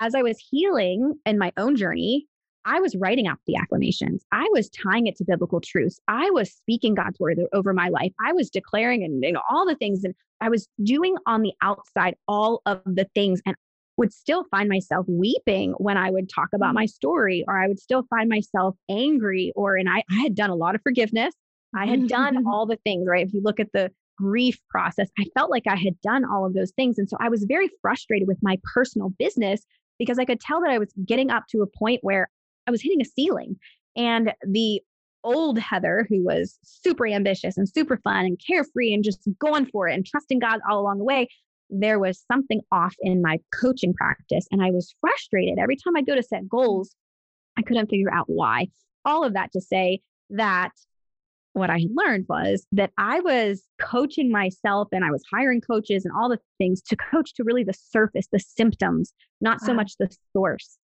as 0.00 0.14
I 0.14 0.22
was 0.22 0.38
healing 0.50 1.14
in 1.26 1.38
my 1.38 1.52
own 1.56 1.76
journey, 1.76 2.26
I 2.64 2.80
was 2.80 2.94
writing 2.94 3.26
out 3.26 3.38
the 3.46 3.56
affirmations. 3.56 4.24
I 4.30 4.46
was 4.52 4.70
tying 4.70 5.06
it 5.06 5.16
to 5.16 5.24
biblical 5.24 5.60
truths. 5.60 6.00
I 6.06 6.30
was 6.30 6.52
speaking 6.52 6.94
God's 6.94 7.18
word 7.18 7.40
over 7.52 7.72
my 7.72 7.88
life. 7.88 8.12
I 8.24 8.32
was 8.32 8.50
declaring 8.50 9.02
and 9.02 9.22
you 9.22 9.32
know, 9.32 9.42
all 9.50 9.66
the 9.66 9.74
things. 9.74 10.04
And 10.04 10.14
I 10.40 10.48
was 10.48 10.68
doing 10.82 11.16
on 11.26 11.42
the 11.42 11.52
outside 11.62 12.14
all 12.28 12.62
of 12.66 12.80
the 12.84 13.08
things 13.14 13.40
and 13.46 13.56
would 13.96 14.12
still 14.12 14.44
find 14.50 14.68
myself 14.68 15.06
weeping 15.08 15.72
when 15.78 15.96
I 15.96 16.10
would 16.10 16.28
talk 16.28 16.48
about 16.54 16.68
mm-hmm. 16.68 16.76
my 16.76 16.86
story, 16.86 17.44
or 17.46 17.62
I 17.62 17.68
would 17.68 17.78
still 17.78 18.04
find 18.08 18.28
myself 18.28 18.74
angry, 18.88 19.52
or, 19.54 19.76
and 19.76 19.88
I, 19.88 20.02
I 20.10 20.22
had 20.22 20.34
done 20.34 20.50
a 20.50 20.54
lot 20.54 20.74
of 20.74 20.82
forgiveness. 20.82 21.34
I 21.74 21.86
had 21.86 22.00
mm-hmm. 22.00 22.06
done 22.06 22.36
mm-hmm. 22.36 22.48
all 22.48 22.66
the 22.66 22.78
things, 22.84 23.06
right? 23.08 23.26
If 23.26 23.34
you 23.34 23.42
look 23.42 23.60
at 23.60 23.68
the 23.72 23.90
grief 24.22 24.58
process, 24.68 25.08
I 25.18 25.24
felt 25.34 25.50
like 25.50 25.66
I 25.66 25.76
had 25.76 26.00
done 26.00 26.24
all 26.24 26.46
of 26.46 26.54
those 26.54 26.70
things. 26.72 26.98
And 26.98 27.08
so 27.08 27.16
I 27.20 27.28
was 27.28 27.44
very 27.44 27.68
frustrated 27.80 28.28
with 28.28 28.38
my 28.42 28.58
personal 28.74 29.10
business 29.18 29.62
because 29.98 30.18
I 30.18 30.24
could 30.24 30.40
tell 30.40 30.60
that 30.60 30.70
I 30.70 30.78
was 30.78 30.92
getting 31.06 31.30
up 31.30 31.44
to 31.50 31.62
a 31.62 31.66
point 31.78 32.00
where 32.02 32.30
I 32.66 32.70
was 32.70 32.82
hitting 32.82 33.00
a 33.00 33.04
ceiling. 33.04 33.56
And 33.96 34.32
the 34.46 34.80
old 35.24 35.58
Heather, 35.58 36.06
who 36.08 36.24
was 36.24 36.58
super 36.62 37.06
ambitious 37.06 37.56
and 37.56 37.68
super 37.68 37.96
fun 37.98 38.24
and 38.24 38.40
carefree 38.44 38.94
and 38.94 39.04
just 39.04 39.28
going 39.38 39.66
for 39.66 39.88
it 39.88 39.94
and 39.94 40.06
trusting 40.06 40.38
God 40.38 40.60
all 40.68 40.80
along 40.80 40.98
the 40.98 41.04
way, 41.04 41.28
there 41.70 41.98
was 41.98 42.24
something 42.30 42.60
off 42.70 42.94
in 43.00 43.22
my 43.22 43.38
coaching 43.54 43.94
practice. 43.94 44.46
And 44.50 44.62
I 44.62 44.70
was 44.70 44.94
frustrated. 45.00 45.58
Every 45.58 45.76
time 45.76 45.96
I 45.96 46.02
go 46.02 46.14
to 46.14 46.22
set 46.22 46.48
goals, 46.48 46.94
I 47.56 47.62
couldn't 47.62 47.88
figure 47.88 48.12
out 48.12 48.26
why. 48.28 48.68
All 49.04 49.24
of 49.24 49.34
that 49.34 49.52
to 49.52 49.60
say 49.60 50.00
that 50.30 50.72
what 51.54 51.70
I 51.70 51.86
learned 51.94 52.26
was 52.28 52.66
that 52.72 52.92
I 52.98 53.20
was 53.20 53.62
coaching 53.80 54.30
myself 54.30 54.88
and 54.92 55.04
I 55.04 55.10
was 55.10 55.22
hiring 55.32 55.60
coaches 55.60 56.04
and 56.04 56.14
all 56.16 56.28
the 56.28 56.38
things 56.58 56.80
to 56.82 56.96
coach 56.96 57.34
to 57.34 57.44
really 57.44 57.64
the 57.64 57.74
surface, 57.74 58.26
the 58.32 58.38
symptoms, 58.38 59.12
not 59.40 59.60
so 59.60 59.74
much 59.74 59.96
the 59.98 60.14
source. 60.34 60.78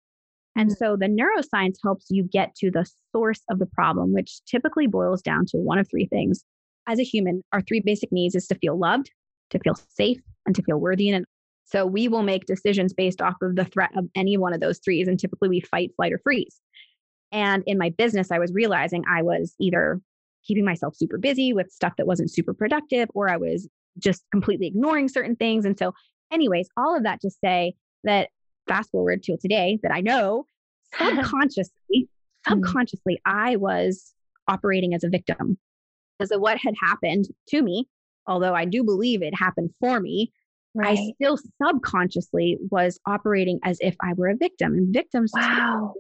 And 0.57 0.71
mm-hmm. 0.71 0.85
so 0.85 0.97
the 0.97 1.07
neuroscience 1.07 1.77
helps 1.83 2.07
you 2.11 2.25
get 2.25 2.55
to 2.57 2.71
the 2.71 2.87
source 3.13 3.43
of 3.51 3.59
the 3.59 3.67
problem, 3.67 4.13
which 4.13 4.41
typically 4.47 4.87
boils 4.87 5.21
down 5.21 5.47
to 5.47 5.59
one 5.59 5.79
of 5.79 5.89
three 5.89 6.07
things. 6.07 6.45
As 6.87 6.99
a 6.99 7.05
human, 7.05 7.43
our 7.53 7.61
three 7.61 7.81
basic 7.81 8.13
needs 8.13 8.35
is 8.35 8.47
to 8.49 8.55
feel 8.55 8.79
loved, 8.79 9.11
to 9.51 9.59
feel 9.59 9.75
safe, 9.75 10.21
and 10.47 10.55
to 10.55 10.63
feel 10.63 10.79
worthy. 10.79 11.11
And 11.11 11.25
so 11.65 11.87
we 11.87 12.09
will 12.09 12.23
make 12.23 12.45
decisions 12.45 12.93
based 12.93 13.21
off 13.21 13.35
of 13.43 13.57
the 13.57 13.65
threat 13.65 13.91
of 13.97 14.07
any 14.15 14.37
one 14.37 14.53
of 14.53 14.61
those 14.61 14.79
threes. 14.79 15.09
And 15.09 15.19
typically 15.19 15.49
we 15.49 15.61
fight, 15.61 15.91
flight, 15.97 16.13
or 16.13 16.21
freeze. 16.23 16.61
And 17.33 17.65
in 17.67 17.79
my 17.79 17.91
business, 17.91 18.31
I 18.31 18.39
was 18.39 18.53
realizing 18.53 19.03
I 19.11 19.23
was 19.23 19.55
either 19.59 20.01
keeping 20.45 20.65
myself 20.65 20.97
super 20.97 21.19
busy 21.19 21.53
with 21.53 21.71
stuff 21.71 21.95
that 21.97 22.07
wasn't 22.07 22.31
super 22.31 22.55
productive, 22.55 23.09
or 23.15 23.29
I 23.29 23.37
was 23.37 23.69
just 23.99 24.25
completely 24.31 24.67
ignoring 24.67 25.09
certain 25.09 25.37
things. 25.37 25.65
And 25.65 25.79
so, 25.79 25.93
anyways, 26.33 26.69
all 26.77 26.97
of 26.97 27.05
that 27.05 27.21
to 27.23 27.31
say 27.31 27.75
that 28.05 28.29
fast 28.69 28.91
forward 28.91 29.23
to 29.25 29.37
today, 29.37 29.79
that 29.83 29.93
I 29.93 30.01
know 30.01 30.47
subconsciously, 30.99 31.73
mm-hmm. 31.93 32.53
subconsciously, 32.53 33.21
I 33.25 33.57
was 33.57 34.15
operating 34.49 34.95
as 34.95 35.05
a 35.05 35.09
victim 35.09 35.59
because 36.19 36.31
of 36.31 36.41
what 36.41 36.59
had 36.59 36.75
happened 36.81 37.27
to 37.49 37.63
me. 37.63 37.89
Although 38.27 38.55
I 38.55 38.65
do 38.65 38.83
believe 38.83 39.23
it 39.23 39.35
happened 39.37 39.71
for 39.81 40.01
me, 40.01 40.33
right. 40.75 40.99
I 40.99 41.13
still 41.15 41.39
subconsciously 41.63 42.59
was 42.71 42.99
operating 43.07 43.61
as 43.65 43.77
if 43.81 43.95
I 44.01 44.15
were 44.15 44.29
a 44.29 44.37
victim. 44.37 44.73
And 44.73 44.95
victims, 44.95 45.31
wow. 45.35 45.95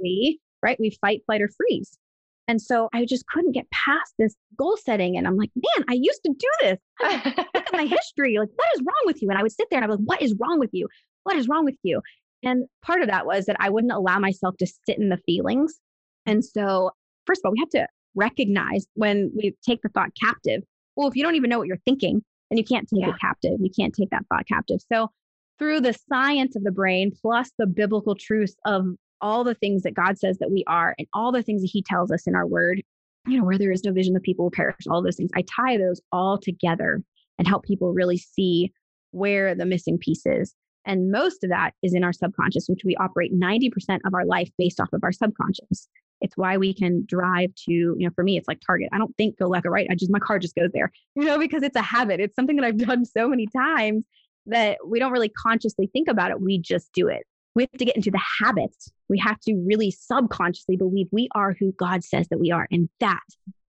right? 0.63 0.79
We 0.81 0.97
fight, 1.03 1.23
flight, 1.27 1.43
or 1.43 1.51
freeze. 1.55 1.99
And 2.47 2.61
so 2.61 2.89
I 2.93 3.05
just 3.07 3.27
couldn't 3.27 3.53
get 3.53 3.71
past 3.71 4.15
this 4.19 4.35
goal 4.59 4.77
setting. 4.77 5.17
And 5.17 5.27
I'm 5.27 5.37
like, 5.37 5.51
man, 5.57 5.87
I 5.89 5.95
used 5.95 6.21
to 6.25 6.35
do 6.39 6.49
this. 6.61 6.79
Look 7.03 7.67
at 7.67 7.73
my 7.73 7.87
history. 7.87 8.37
Like, 8.39 8.51
what 8.55 8.69
is 8.75 8.81
wrong 8.81 9.03
with 9.07 9.23
you? 9.23 9.31
And 9.31 9.39
I 9.39 9.43
would 9.43 9.53
sit 9.53 9.69
there 9.71 9.79
and 9.79 9.85
I 9.85 9.89
was 9.89 9.99
like, 9.99 10.07
what 10.07 10.23
is 10.23 10.35
wrong 10.39 10.59
with 10.59 10.71
you? 10.73 10.89
What 11.23 11.37
is 11.37 11.49
wrong 11.49 11.65
with 11.65 11.77
you? 11.83 12.03
And 12.43 12.67
part 12.83 13.01
of 13.01 13.09
that 13.09 13.27
was 13.27 13.47
that 13.47 13.57
I 13.59 13.71
wouldn't 13.71 13.93
allow 13.93 14.19
myself 14.19 14.57
to 14.59 14.67
sit 14.67 14.99
in 14.99 15.09
the 15.09 15.19
feelings. 15.25 15.81
And 16.27 16.45
so, 16.45 16.91
first 17.27 17.41
of 17.41 17.49
all, 17.49 17.53
we 17.53 17.61
have 17.61 17.71
to 17.71 17.89
recognize 18.15 18.87
when 18.95 19.33
we 19.35 19.57
take 19.67 19.81
the 19.83 19.89
thought 19.89 20.11
captive. 20.23 20.63
Well, 20.97 21.09
if 21.09 21.17
you 21.17 21.23
don't 21.23 21.35
even 21.35 21.51
know 21.51 21.59
what 21.59 21.67
you're 21.67 21.79
thinking, 21.85 22.23
then 22.51 22.59
you 22.59 22.65
can't 22.65 22.89
take 22.89 23.01
yeah. 23.01 23.11
it 23.11 23.21
captive. 23.21 23.59
You 23.61 23.71
can't 23.75 23.95
take 23.95 24.11
that 24.11 24.25
thought 24.29 24.47
captive. 24.47 24.81
So, 24.93 25.11
through 25.59 25.81
the 25.81 25.95
science 26.09 26.57
of 26.57 26.65
the 26.65 26.73
brain 26.73 27.13
plus 27.23 27.51
the 27.59 27.67
biblical 27.67 28.15
truths 28.15 28.57
of 28.67 28.87
all 29.25 29.43
the 29.43 29.55
things 29.55 29.83
that 29.83 29.95
God 29.95 30.19
says 30.19 30.37
that 30.39 30.51
we 30.51 30.63
are 30.67 30.95
and 30.99 31.09
all 31.15 31.33
the 31.33 31.43
things 31.43 31.63
that 31.63 31.71
He 31.73 31.83
tells 31.83 32.13
us 32.13 32.27
in 32.27 32.35
our 32.35 32.47
word, 32.47 32.83
you 33.27 33.39
know, 33.39 33.45
where 33.45 33.57
there 33.57 33.73
is 33.73 33.83
no 33.83 33.91
vision, 33.91 34.13
the 34.13 34.21
people 34.21 34.45
will 34.45 34.51
perish, 34.51 34.87
all 34.89 35.03
those 35.03 35.17
things. 35.17 35.31
I 35.35 35.43
tie 35.43 35.79
those 35.79 36.01
all 36.13 36.39
together 36.39 37.03
and 37.39 37.49
help 37.49 37.65
people 37.65 37.95
really 37.95 38.19
see 38.19 38.71
where 39.13 39.55
the 39.55 39.65
missing 39.65 39.97
piece 39.97 40.27
is. 40.27 40.55
And 40.85 41.11
most 41.11 41.43
of 41.43 41.49
that 41.49 41.73
is 41.83 41.95
in 41.95 42.05
our 42.05 42.13
subconscious, 42.13 42.67
which 42.69 42.83
we 42.85 42.95
operate 42.97 43.33
90% 43.33 44.01
of 44.05 44.13
our 44.13 44.27
life 44.27 44.51
based 44.59 44.79
off 44.79 44.93
of 44.93 45.03
our 45.03 45.13
subconscious. 45.13 45.89
It's 46.21 46.37
why 46.37 46.59
we 46.59 46.75
can 46.75 47.05
drive 47.07 47.55
to, 47.65 47.73
you 47.73 47.97
know, 48.01 48.11
for 48.15 48.25
me, 48.25 48.37
it's 48.37 48.47
like 48.47 48.61
Target. 48.61 48.91
I 48.93 48.99
don't 48.99 49.17
think 49.17 49.39
go 49.39 49.47
left 49.47 49.65
or 49.65 49.71
right. 49.71 49.87
I 49.91 49.95
just, 49.95 50.13
my 50.13 50.19
car 50.19 50.39
just 50.39 50.55
goes 50.55 50.71
there, 50.75 50.93
you 51.17 51.25
know, 51.25 51.39
because 51.39 51.63
it's 51.63 51.77
a 51.77 51.83
habit. 51.83 52.21
It's 52.21 52.37
something 52.37 52.57
that 52.57 52.67
I've 52.67 52.77
done 52.77 53.07
so 53.07 53.27
many 53.27 53.47
times 53.47 54.05
that 54.47 54.77
we 54.87 54.99
don't 54.99 55.13
really 55.13 55.31
consciously 55.31 55.89
think 55.95 56.09
about 56.09 56.31
it. 56.31 56.43
We 56.43 56.59
just 56.59 56.93
do 56.93 57.09
it 57.09 57.23
we 57.55 57.64
have 57.64 57.79
to 57.79 57.85
get 57.85 57.97
into 57.97 58.11
the 58.11 58.23
habits. 58.40 58.90
We 59.09 59.19
have 59.19 59.38
to 59.40 59.55
really 59.67 59.90
subconsciously 59.90 60.77
believe 60.77 61.07
we 61.12 61.29
are 61.35 61.55
who 61.59 61.73
God 61.73 62.03
says 62.03 62.29
that 62.29 62.38
we 62.40 62.51
are. 62.51 62.67
And 62.71 62.88
that 63.01 63.21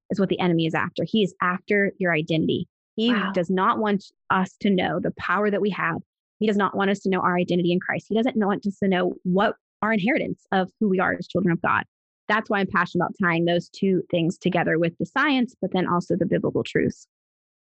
is 0.10 0.20
what 0.20 0.30
the 0.30 0.40
enemy 0.40 0.66
is 0.66 0.74
after. 0.74 1.04
He 1.04 1.24
is 1.24 1.34
after 1.42 1.92
your 2.00 2.14
identity. 2.14 2.68
He 2.96 3.14
wow. 3.14 3.32
does 3.34 3.50
not 3.50 3.80
want 3.80 4.06
us 4.30 4.56
to 4.62 4.70
know 4.70 5.00
the 5.00 5.14
power 5.18 5.52
that 5.52 5.62
we 5.62 5.70
have. 5.72 5.98
He 6.40 6.48
does 6.48 6.58
not 6.58 6.76
want 6.76 6.90
us 6.90 7.00
to 7.02 7.10
know 7.10 7.20
our 7.20 7.38
identity 7.38 7.72
in 7.72 7.80
Christ. 7.80 8.08
He 8.10 8.16
doesn't 8.16 8.36
want 8.38 8.66
us 8.66 8.78
to 8.80 8.88
know 8.88 9.14
what 9.24 9.56
our 9.82 9.94
inheritance 9.94 10.46
of 10.52 10.72
who 10.80 10.90
we 10.90 11.00
are 11.00 11.14
as 11.14 11.28
children 11.28 11.52
of 11.52 11.62
God. 11.62 11.84
That's 12.28 12.50
why 12.50 12.60
I'm 12.60 12.68
passionate 12.68 13.04
about 13.04 13.16
tying 13.22 13.46
those 13.46 13.70
two 13.70 14.02
things 14.10 14.38
together 14.38 14.80
with 14.80 14.94
the 14.98 15.06
science, 15.06 15.56
but 15.62 15.72
then 15.74 15.88
also 15.88 16.16
the 16.16 16.26
biblical 16.26 16.64
truths. 16.64 17.08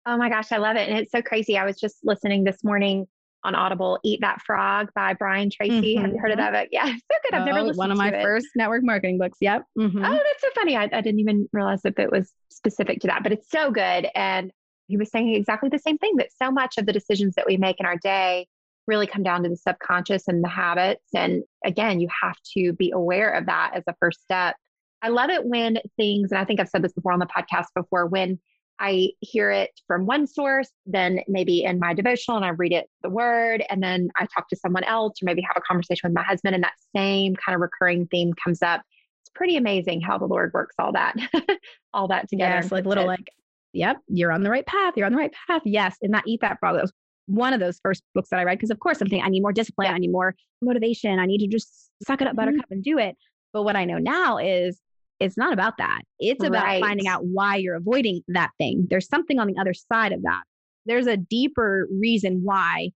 Oh 0.07 0.17
my 0.17 0.29
gosh, 0.29 0.53
I 0.53 0.59
love 0.59 0.77
it. 0.77 0.89
And 0.89 0.99
it's 0.99 1.13
so 1.13 1.23
crazy. 1.23 1.59
I 1.59 1.65
was 1.65 1.79
just 1.79 1.97
listening 2.05 2.45
this 2.45 2.63
morning 2.63 3.07
on 3.45 3.55
Audible, 3.55 3.99
Eat 4.05 4.21
That 4.21 4.41
Frog 4.43 4.91
by 4.95 5.15
Brian 5.15 5.51
Tracy. 5.51 5.95
Mm-hmm. 5.95 6.03
Have 6.03 6.13
you 6.13 6.19
heard 6.19 6.31
of 6.31 6.39
mm-hmm. 6.39 6.53
that 6.53 6.65
book? 6.65 6.69
Yeah, 6.73 6.87
so 6.87 7.19
good. 7.25 7.35
I've 7.35 7.43
oh, 7.43 7.45
never 7.45 7.63
listened 7.63 7.75
to 7.75 7.77
that. 7.77 7.79
one 7.79 7.91
of 7.91 7.99
my 7.99 8.09
it. 8.09 8.23
first 8.23 8.47
network 8.55 8.83
marketing 8.85 9.19
books. 9.19 9.39
Yep. 9.41 9.65
Mm-hmm. 9.79 10.05
Oh, 10.05 10.11
that's 10.11 10.41
so 10.41 10.49
funny. 10.55 10.77
I, 10.77 10.85
I 10.85 11.01
didn't 11.01 11.21
even 11.21 11.49
realize 11.53 11.83
that 11.83 11.99
it 11.99 12.11
was 12.11 12.33
specific 12.51 13.01
to 13.01 13.07
that, 13.09 13.23
but 13.23 13.33
it's 13.33 13.51
so 13.51 13.71
good. 13.71 14.09
And 14.15 14.53
he 14.89 14.97
was 14.97 15.11
saying 15.11 15.35
exactly 15.35 15.69
the 15.69 15.79
same 15.79 15.99
thing 15.99 16.17
that 16.17 16.31
so 16.41 16.51
much 16.51 16.79
of 16.79 16.87
the 16.87 16.93
decisions 16.93 17.35
that 17.37 17.47
we 17.47 17.57
make 17.57 17.81
in 17.81 17.87
our 17.87 17.97
day 17.97 18.47
really 18.87 19.07
come 19.07 19.23
down 19.23 19.43
to 19.43 19.49
the 19.49 19.57
subconscious 19.57 20.29
and 20.29 20.43
the 20.43 20.49
habits. 20.49 21.05
And 21.15 21.45
again, 21.65 22.01
you 22.01 22.09
have 22.23 22.37
to 22.55 22.73
be 22.73 22.91
aware 22.91 23.31
of 23.31 23.47
that 23.47 23.73
as 23.75 23.85
a 23.87 23.95
first 24.01 24.23
step. 24.23 24.57
I 25.03 25.09
love 25.09 25.31
it 25.31 25.45
when 25.45 25.79
things, 25.97 26.31
and 26.31 26.39
I 26.39 26.45
think 26.45 26.61
I've 26.61 26.69
said 26.69 26.83
this 26.83 26.93
before 26.93 27.13
on 27.13 27.19
the 27.19 27.27
podcast 27.27 27.67
before, 27.75 28.07
when 28.07 28.39
I 28.83 29.11
hear 29.21 29.51
it 29.53 29.71
from 29.87 30.07
one 30.07 30.27
source, 30.27 30.69
then 30.87 31.21
maybe 31.29 31.63
in 31.63 31.79
my 31.79 31.95
devotional 31.95 32.37
and 32.37 32.45
I 32.45 32.49
read 32.49 32.73
it 32.73 32.91
the 33.03 33.11
word, 33.11 33.65
and 33.71 33.81
then 33.81 34.09
I 34.17 34.27
talk 34.35 34.49
to 34.49 34.57
someone 34.57 34.83
else 34.83 35.23
or 35.23 35.27
maybe 35.27 35.41
have 35.43 35.57
a 35.57 35.61
conversation 35.61 36.11
with 36.11 36.17
my 36.17 36.25
husband, 36.25 36.57
and 36.57 36.65
that 36.65 36.75
same 36.95 37.37
kind 37.37 37.55
of 37.55 37.61
recurring 37.61 38.09
theme 38.09 38.35
comes 38.45 38.61
up. 38.61 38.83
It's 39.23 39.31
pretty 39.37 39.57
amazing 39.57 40.01
how 40.01 40.19
the 40.19 40.27
Lord 40.27 40.53
works 40.53 40.75
all 40.81 40.93
that, 40.93 41.15
all 41.95 42.09
that 42.09 42.29
together. 42.29 42.57
Yes, 42.57 42.73
like 42.73 42.85
little 42.85 43.07
like, 43.07 43.31
yep, 43.73 43.99
you're 44.09 44.33
on 44.33 44.43
the 44.43 44.51
right 44.51 44.67
path. 44.67 44.95
You're 44.97 45.07
on 45.07 45.13
the 45.13 45.19
right 45.19 45.33
path. 45.47 45.63
Yes, 45.65 45.97
and 46.03 46.11
not 46.11 46.25
eat 46.27 46.41
that 46.41 46.59
frog. 46.59 46.75
That 46.75 46.83
was 46.83 46.93
one 47.27 47.53
of 47.53 47.61
those 47.61 47.79
first 47.85 48.03
books 48.17 48.31
that 48.31 48.41
I 48.41 48.45
read 48.45 48.59
because, 48.59 48.71
of 48.71 48.81
course, 48.81 49.01
I'm 49.01 49.09
I 49.23 49.29
need 49.29 49.43
more 49.43 49.53
discipline. 49.53 49.95
I 49.95 49.99
need 49.99 50.11
more 50.11 50.35
motivation. 50.61 51.21
I 51.21 51.27
need 51.27 51.39
to 51.39 51.47
just 51.47 51.89
suck 52.05 52.21
it 52.21 52.27
up, 52.27 52.33
mm-hmm. 52.33 52.47
Buttercup, 52.47 52.71
and 52.73 52.83
do 52.83 52.99
it. 52.99 53.15
But 53.53 53.63
what 53.63 53.77
I 53.77 53.85
know 53.85 53.99
now 53.99 54.39
is 54.39 54.81
it's 55.23 55.37
not 55.37 55.53
about 55.53 55.75
that. 55.79 56.03
It's 56.19 56.45
about 56.45 56.65
right. 56.65 56.83
finding 56.83 57.07
out 57.07 57.25
why 57.25 57.57
you're 57.57 57.77
avoiding 57.77 58.23
that 58.29 58.51
thing. 58.59 58.87
There's 58.91 59.09
something 59.09 59.39
on 59.39 59.47
the 59.47 59.57
other 59.59 59.75
side 59.75 60.13
of 60.13 60.23
that. 60.23 60.43
There's 60.87 61.07
a 61.07 61.17
deeper 61.17 61.89
reason 61.91 62.41
why 62.43 62.91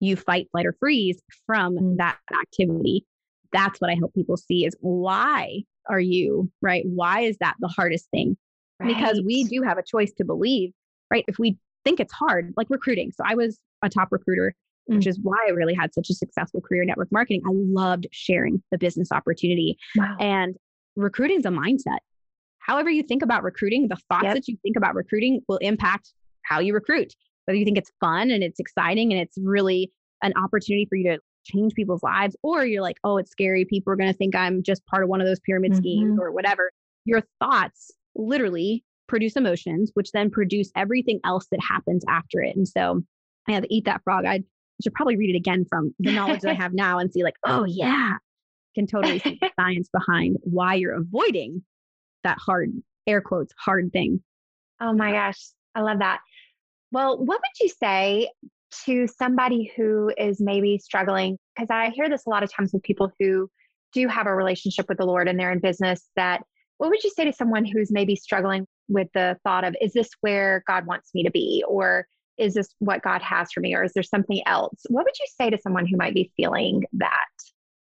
you 0.00 0.16
fight, 0.16 0.48
flight, 0.50 0.66
or 0.66 0.74
freeze 0.78 1.20
from 1.46 1.76
mm. 1.76 1.96
that 1.98 2.18
activity. 2.40 3.04
That's 3.52 3.80
what 3.80 3.90
I 3.90 3.94
help 3.94 4.14
people 4.14 4.36
see 4.36 4.64
is 4.64 4.76
why 4.80 5.62
are 5.88 6.00
you, 6.00 6.50
right? 6.60 6.84
Why 6.86 7.20
is 7.20 7.36
that 7.38 7.54
the 7.60 7.68
hardest 7.68 8.08
thing? 8.10 8.36
Right. 8.80 8.94
Because 8.94 9.22
we 9.24 9.44
do 9.44 9.62
have 9.62 9.78
a 9.78 9.82
choice 9.82 10.12
to 10.18 10.24
believe, 10.24 10.72
right? 11.10 11.24
If 11.28 11.38
we 11.38 11.56
think 11.84 12.00
it's 12.00 12.12
hard, 12.12 12.52
like 12.56 12.68
recruiting. 12.70 13.12
So 13.12 13.22
I 13.26 13.34
was 13.34 13.58
a 13.82 13.88
top 13.88 14.08
recruiter, 14.10 14.54
mm. 14.90 14.96
which 14.96 15.06
is 15.06 15.18
why 15.22 15.36
I 15.46 15.50
really 15.50 15.74
had 15.74 15.94
such 15.94 16.10
a 16.10 16.14
successful 16.14 16.60
career 16.60 16.84
network 16.84 17.08
marketing. 17.12 17.42
I 17.46 17.50
loved 17.52 18.06
sharing 18.10 18.62
the 18.70 18.78
business 18.78 19.12
opportunity. 19.12 19.76
Wow. 19.96 20.16
And 20.18 20.56
recruiting 20.96 21.38
is 21.38 21.46
a 21.46 21.50
mindset. 21.50 21.98
However, 22.58 22.90
you 22.90 23.02
think 23.02 23.22
about 23.22 23.42
recruiting, 23.42 23.88
the 23.88 23.96
thoughts 24.08 24.24
yep. 24.24 24.34
that 24.34 24.48
you 24.48 24.56
think 24.62 24.76
about 24.76 24.94
recruiting 24.94 25.42
will 25.48 25.58
impact 25.58 26.12
how 26.42 26.60
you 26.60 26.72
recruit. 26.74 27.14
Whether 27.44 27.58
you 27.58 27.64
think 27.64 27.76
it's 27.76 27.92
fun 28.00 28.30
and 28.30 28.42
it's 28.42 28.58
exciting 28.58 29.12
and 29.12 29.20
it's 29.20 29.36
really 29.42 29.92
an 30.22 30.32
opportunity 30.36 30.86
for 30.88 30.96
you 30.96 31.12
to 31.12 31.18
change 31.44 31.74
people's 31.74 32.02
lives, 32.02 32.36
or 32.42 32.64
you're 32.64 32.82
like, 32.82 32.96
oh, 33.04 33.18
it's 33.18 33.30
scary. 33.30 33.66
People 33.66 33.92
are 33.92 33.96
going 33.96 34.10
to 34.10 34.16
think 34.16 34.34
I'm 34.34 34.62
just 34.62 34.84
part 34.86 35.02
of 35.02 35.10
one 35.10 35.20
of 35.20 35.26
those 35.26 35.40
pyramid 35.40 35.72
mm-hmm. 35.72 35.78
schemes 35.78 36.18
or 36.20 36.32
whatever. 36.32 36.70
Your 37.04 37.22
thoughts 37.38 37.90
literally 38.14 38.82
produce 39.06 39.36
emotions, 39.36 39.90
which 39.94 40.10
then 40.12 40.30
produce 40.30 40.70
everything 40.74 41.20
else 41.24 41.46
that 41.50 41.60
happens 41.60 42.02
after 42.08 42.40
it. 42.40 42.56
And 42.56 42.66
so 42.66 43.02
I 43.46 43.52
have 43.52 43.64
to 43.64 43.74
eat 43.74 43.84
that 43.84 44.02
frog. 44.04 44.24
I 44.24 44.42
should 44.82 44.94
probably 44.94 45.16
read 45.16 45.34
it 45.34 45.38
again 45.38 45.66
from 45.68 45.94
the 45.98 46.12
knowledge 46.12 46.40
that 46.40 46.50
I 46.50 46.54
have 46.62 46.72
now 46.72 46.98
and 46.98 47.12
see, 47.12 47.22
like, 47.22 47.36
oh, 47.44 47.64
yeah, 47.64 48.14
can 48.74 48.86
totally 48.86 49.18
see 49.18 49.38
the 49.40 49.50
science 49.60 49.88
behind 49.92 50.36
why 50.42 50.74
you're 50.74 50.94
avoiding 50.94 51.62
that 52.22 52.38
hard, 52.38 52.70
air 53.06 53.20
quotes, 53.20 53.52
hard 53.58 53.92
thing. 53.92 54.22
Oh 54.80 54.92
my 54.92 55.12
gosh, 55.12 55.40
I 55.74 55.82
love 55.82 55.98
that. 56.00 56.20
Well, 56.92 57.18
what 57.18 57.40
would 57.40 57.60
you 57.60 57.68
say 57.68 58.30
to 58.86 59.06
somebody 59.06 59.72
who 59.76 60.12
is 60.16 60.40
maybe 60.40 60.78
struggling? 60.78 61.38
Because 61.54 61.70
I 61.70 61.90
hear 61.90 62.08
this 62.08 62.26
a 62.26 62.30
lot 62.30 62.42
of 62.42 62.52
times 62.52 62.72
with 62.72 62.82
people 62.82 63.10
who 63.18 63.48
do 63.92 64.08
have 64.08 64.26
a 64.26 64.34
relationship 64.34 64.86
with 64.88 64.98
the 64.98 65.06
Lord 65.06 65.28
and 65.28 65.38
they're 65.38 65.52
in 65.52 65.60
business 65.60 66.08
that 66.16 66.42
what 66.78 66.90
would 66.90 67.04
you 67.04 67.10
say 67.10 67.24
to 67.24 67.32
someone 67.32 67.64
who's 67.64 67.92
maybe 67.92 68.16
struggling 68.16 68.66
with 68.88 69.08
the 69.14 69.38
thought 69.44 69.64
of, 69.64 69.76
is 69.80 69.92
this 69.92 70.10
where 70.20 70.64
God 70.66 70.86
wants 70.86 71.10
me 71.14 71.22
to 71.22 71.30
be? 71.30 71.64
Or 71.66 72.06
is 72.36 72.54
this 72.54 72.74
what 72.80 73.02
God 73.02 73.22
has 73.22 73.52
for 73.52 73.60
me? 73.60 73.74
Or 73.74 73.84
is 73.84 73.92
there 73.92 74.02
something 74.02 74.42
else? 74.46 74.82
What 74.88 75.04
would 75.04 75.18
you 75.18 75.26
say 75.40 75.50
to 75.50 75.58
someone 75.58 75.86
who 75.86 75.96
might 75.96 76.14
be 76.14 76.32
feeling 76.36 76.84
that? 76.94 77.26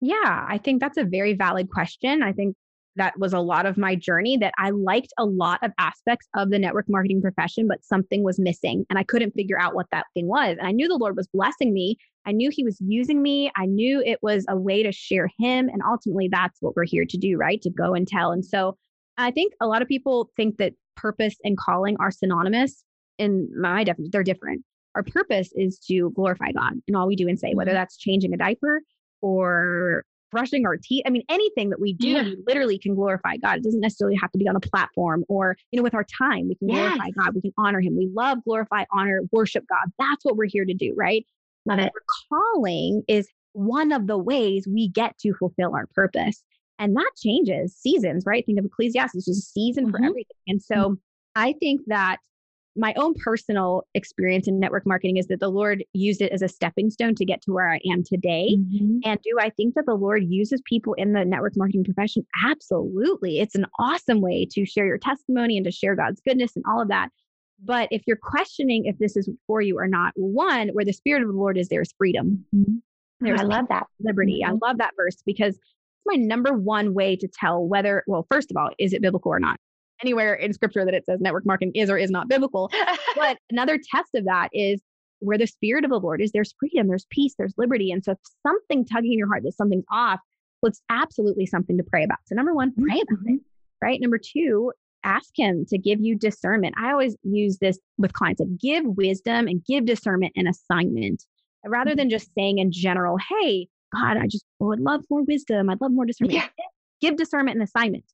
Yeah, 0.03 0.47
I 0.49 0.59
think 0.59 0.81
that's 0.81 0.99
a 0.99 1.05
very 1.05 1.33
valid 1.33 1.71
question. 1.71 2.25
I 2.25 2.33
think 2.33 2.57
that 2.97 3.19
was 3.19 3.33
a 3.33 3.39
lot 3.39 3.67
of 3.67 3.79
my 3.79 3.95
journey 3.95 4.37
that 4.37 4.53
I 4.59 4.71
liked 4.71 5.13
a 5.17 5.25
lot 5.25 5.61
of 5.63 5.71
aspects 5.79 6.29
of 6.35 6.51
the 6.51 6.59
network 6.59 6.87
marketing 6.89 7.23
profession, 7.23 7.67
but 7.69 7.85
something 7.85 8.23
was 8.25 8.39
missing 8.39 8.85
and 8.91 8.99
I 8.99 9.05
couldn't 9.05 9.33
figure 9.33 9.59
out 9.59 9.75
what 9.75 9.87
that 9.93 10.07
thing 10.13 10.27
was. 10.27 10.57
And 10.59 10.67
I 10.67 10.73
knew 10.73 10.89
the 10.89 10.99
Lord 10.99 11.17
was 11.17 11.29
blessing 11.29 11.73
me. 11.73 11.97
I 12.27 12.33
knew 12.33 12.51
He 12.53 12.65
was 12.65 12.77
using 12.81 13.23
me. 13.23 13.51
I 13.57 13.65
knew 13.67 14.03
it 14.05 14.19
was 14.23 14.45
a 14.49 14.57
way 14.57 14.83
to 14.83 14.91
share 14.91 15.31
Him. 15.39 15.69
And 15.69 15.83
ultimately, 15.87 16.29
that's 16.29 16.61
what 16.61 16.77
we're 16.77 16.85
here 16.85 17.07
to 17.07 17.17
do, 17.17 17.37
right? 17.37 17.63
To 17.63 17.71
go 17.71 17.95
and 17.95 18.07
tell. 18.07 18.33
And 18.33 18.45
so 18.45 18.77
I 19.19 19.31
think 19.31 19.55
a 19.61 19.69
lot 19.69 19.83
of 19.83 19.89
people 19.89 20.31
think 20.37 20.59
that 20.59 20.75
purpose 20.97 21.37
and 21.45 21.57
calling 21.57 21.97
are 22.01 22.11
synonymous 22.11 22.85
in 23.19 23.49
my 23.59 23.85
definition, 23.85 24.11
they're 24.11 24.25
different. 24.25 24.65
Our 24.95 25.03
purpose 25.03 25.51
is 25.55 25.79
to 25.89 26.11
glorify 26.11 26.53
God 26.53 26.75
in 26.87 26.95
all 26.95 27.07
we 27.07 27.17
do 27.17 27.29
and 27.29 27.39
say, 27.39 27.55
whether 27.55 27.71
mm-hmm. 27.71 27.77
that's 27.77 27.97
changing 27.97 28.35
a 28.35 28.37
diaper 28.37 28.81
or 29.23 30.05
brushing 30.31 30.67
our 30.67 30.77
teeth. 30.83 31.05
I 31.07 31.11
mean, 31.11 31.23
anything 31.29 31.71
that 31.71 31.81
we 31.81 31.93
do, 31.93 32.09
yeah. 32.09 32.23
we 32.23 32.39
literally 32.47 32.79
can 32.79 32.95
glorify 32.95 33.37
God. 33.37 33.59
It 33.59 33.65
doesn't 33.65 33.81
necessarily 33.81 34.17
have 34.17 34.33
to 34.33 34.39
be 34.39 34.49
on 34.49 34.57
a 34.57 34.61
platform 34.61 35.25
or, 35.29 35.57
you 35.71 35.77
know, 35.77 35.83
with 35.83 35.95
our 35.95 36.05
time, 36.05 36.49
we 36.49 36.55
can 36.57 36.69
yes. 36.69 36.79
glorify 36.79 37.11
God. 37.11 37.35
We 37.35 37.43
can 37.43 37.53
honor 37.59 37.81
Him. 37.81 37.97
We 37.97 38.11
love, 38.13 38.43
glorify, 38.45 38.85
honor, 38.93 39.21
worship 39.31 39.65
God. 39.69 39.93
That's 39.99 40.25
what 40.25 40.37
we're 40.37 40.49
here 40.49 40.65
to 40.65 40.75
do, 40.75 40.95
right? 40.97 41.25
Love 41.67 41.79
it. 41.79 41.93
Our 41.95 42.39
calling 42.57 43.05
is 43.09 43.29
one 43.53 43.93
of 43.93 44.07
the 44.07 44.19
ways 44.19 44.67
we 44.67 44.89
get 44.89 45.17
to 45.19 45.35
fulfill 45.35 45.75
our 45.75 45.87
purpose. 45.95 46.43
And 46.79 46.97
that 46.97 47.11
changes 47.23 47.77
seasons, 47.77 48.25
right? 48.27 48.45
Think 48.45 48.59
of 48.59 48.65
Ecclesiastes, 48.65 49.15
it's 49.15 49.27
just 49.27 49.43
a 49.43 49.53
season 49.53 49.85
mm-hmm. 49.85 49.93
for 49.93 50.05
everything. 50.05 50.37
And 50.49 50.61
so 50.61 50.75
mm-hmm. 50.75 50.95
I 51.37 51.53
think 51.61 51.83
that 51.87 52.17
my 52.75 52.95
own 52.97 53.15
personal 53.15 53.85
experience 53.95 54.49
in 54.49 54.59
network 54.59 54.87
marketing 54.87 55.19
is 55.19 55.27
that 55.27 55.41
the 55.41 55.51
Lord 55.51 55.85
used 55.93 56.23
it 56.23 56.33
as 56.33 56.41
a 56.41 56.49
stepping 56.49 56.91
stone 56.91 57.15
to 57.17 57.25
get 57.25 57.43
to 57.43 57.53
where 57.53 57.71
I 57.71 57.81
am 57.91 58.03
today. 58.03 58.57
Mm-hmm. 58.59 58.99
And 59.05 59.21
do 59.23 59.37
I 59.39 59.51
think 59.51 59.75
that 59.75 59.85
the 59.87 59.95
Lord 59.95 60.25
uses 60.25 60.63
people 60.65 60.95
in 60.95 61.13
the 61.13 61.25
network 61.25 61.53
marketing 61.57 61.85
profession? 61.85 62.27
Absolutely. 62.45 63.41
It's 63.41 63.55
an 63.55 63.67
awesome 63.79 64.21
way 64.21 64.47
to 64.53 64.65
share 64.65 64.87
your 64.87 64.99
testimony 64.99 65.57
and 65.59 65.65
to 65.65 65.71
share 65.71 65.95
God's 65.95 66.23
goodness 66.27 66.57
and 66.57 66.65
all 66.67 66.81
of 66.81 66.89
that. 66.89 67.11
But 67.65 67.89
if 67.91 68.03
you're 68.07 68.17
questioning 68.17 68.87
if 68.87 68.99
this 68.99 69.17
is 69.17 69.29
for 69.47 69.61
you 69.61 69.79
or 69.79 69.87
not, 69.87 70.13
one, 70.17 70.69
where 70.69 70.85
the 70.85 70.93
Spirit 70.93 71.23
of 71.23 71.29
the 71.29 71.35
Lord 71.35 71.59
is, 71.59 71.69
there's 71.69 71.93
freedom. 71.97 72.45
Mm-hmm. 72.55 72.77
There's 73.21 73.41
I 73.41 73.45
love 73.45 73.67
that. 73.69 73.87
Liberty. 74.01 74.41
Mm-hmm. 74.43 74.57
I 74.65 74.67
love 74.67 74.79
that 74.79 74.95
verse 74.97 75.23
because 75.25 75.55
it's 75.55 76.07
my 76.07 76.17
number 76.17 76.55
one 76.55 76.95
way 76.95 77.17
to 77.17 77.29
tell 77.29 77.65
whether, 77.65 78.03
well, 78.07 78.27
first 78.31 78.51
of 78.51 78.57
all, 78.57 78.71
is 78.79 78.93
it 78.93 79.03
biblical 79.03 79.31
or 79.31 79.39
not? 79.39 79.61
Anywhere 80.03 80.35
in 80.35 80.53
scripture 80.53 80.85
that 80.85 80.95
it 80.95 81.07
says 81.07 81.21
network 81.21 81.47
marketing 81.47 81.73
is 81.75 81.91
or 81.91 81.97
is 81.97 82.11
not 82.11 82.29
biblical. 82.29 82.71
but 83.17 83.39
another 83.51 83.79
test 83.79 84.11
of 84.15 84.25
that 84.25 84.49
is 84.53 84.81
where 85.21 85.39
the 85.39 85.47
spirit 85.47 85.85
of 85.85 85.91
the 85.91 86.01
Lord 86.01 86.21
is, 86.21 86.33
there's 86.33 86.55
freedom, 86.59 86.89
there's 86.89 87.07
peace, 87.11 87.35
there's 87.39 87.55
liberty. 87.57 87.93
And 87.93 88.05
so 88.05 88.13
if 88.13 88.19
something 88.45 88.85
tugging 88.85 89.13
in 89.13 89.19
your 89.19 89.29
heart 89.29 89.45
that 89.45 89.57
something's 89.57 89.85
off, 89.91 90.21
well, 90.61 90.69
it's 90.69 90.83
absolutely 90.91 91.47
something 91.47 91.77
to 91.77 91.85
pray 91.85 92.05
about. 92.05 92.19
So 92.27 92.35
number 92.35 92.55
one, 92.55 92.73
pray 92.75 93.01
about 93.01 93.19
it. 93.27 93.27
Mm-hmm. 93.27 93.37
Right. 93.81 94.01
Number 94.01 94.19
two, 94.19 94.73
ask 95.05 95.31
him 95.35 95.65
to 95.69 95.79
give 95.79 96.01
you 96.01 96.17
discernment. 96.17 96.75
I 96.79 96.93
always 96.93 97.17
use 97.25 97.59
this 97.59 97.79
with 97.99 98.13
clients 98.13 98.41
like 98.41 98.57
give 98.59 98.85
wisdom 98.85 99.49
and 99.49 99.65
give 99.65 99.87
discernment 99.87 100.33
an 100.37 100.47
assignment 100.47 101.25
rather 101.65 101.95
than 101.95 102.11
just 102.11 102.31
saying 102.37 102.59
in 102.59 102.71
general, 102.71 103.17
hey, 103.29 103.69
God, 103.95 104.17
I 104.17 104.27
just 104.27 104.45
would 104.59 104.81
love 104.81 105.05
more 105.11 105.23
wisdom. 105.23 105.69
I'd 105.69 105.81
love 105.81 105.93
more 105.93 106.07
discernment. 106.07 106.35
Yeah. 106.35 106.49
Give 107.01 107.17
discernment 107.17 107.57
an 107.57 107.63
assignment. 107.63 108.05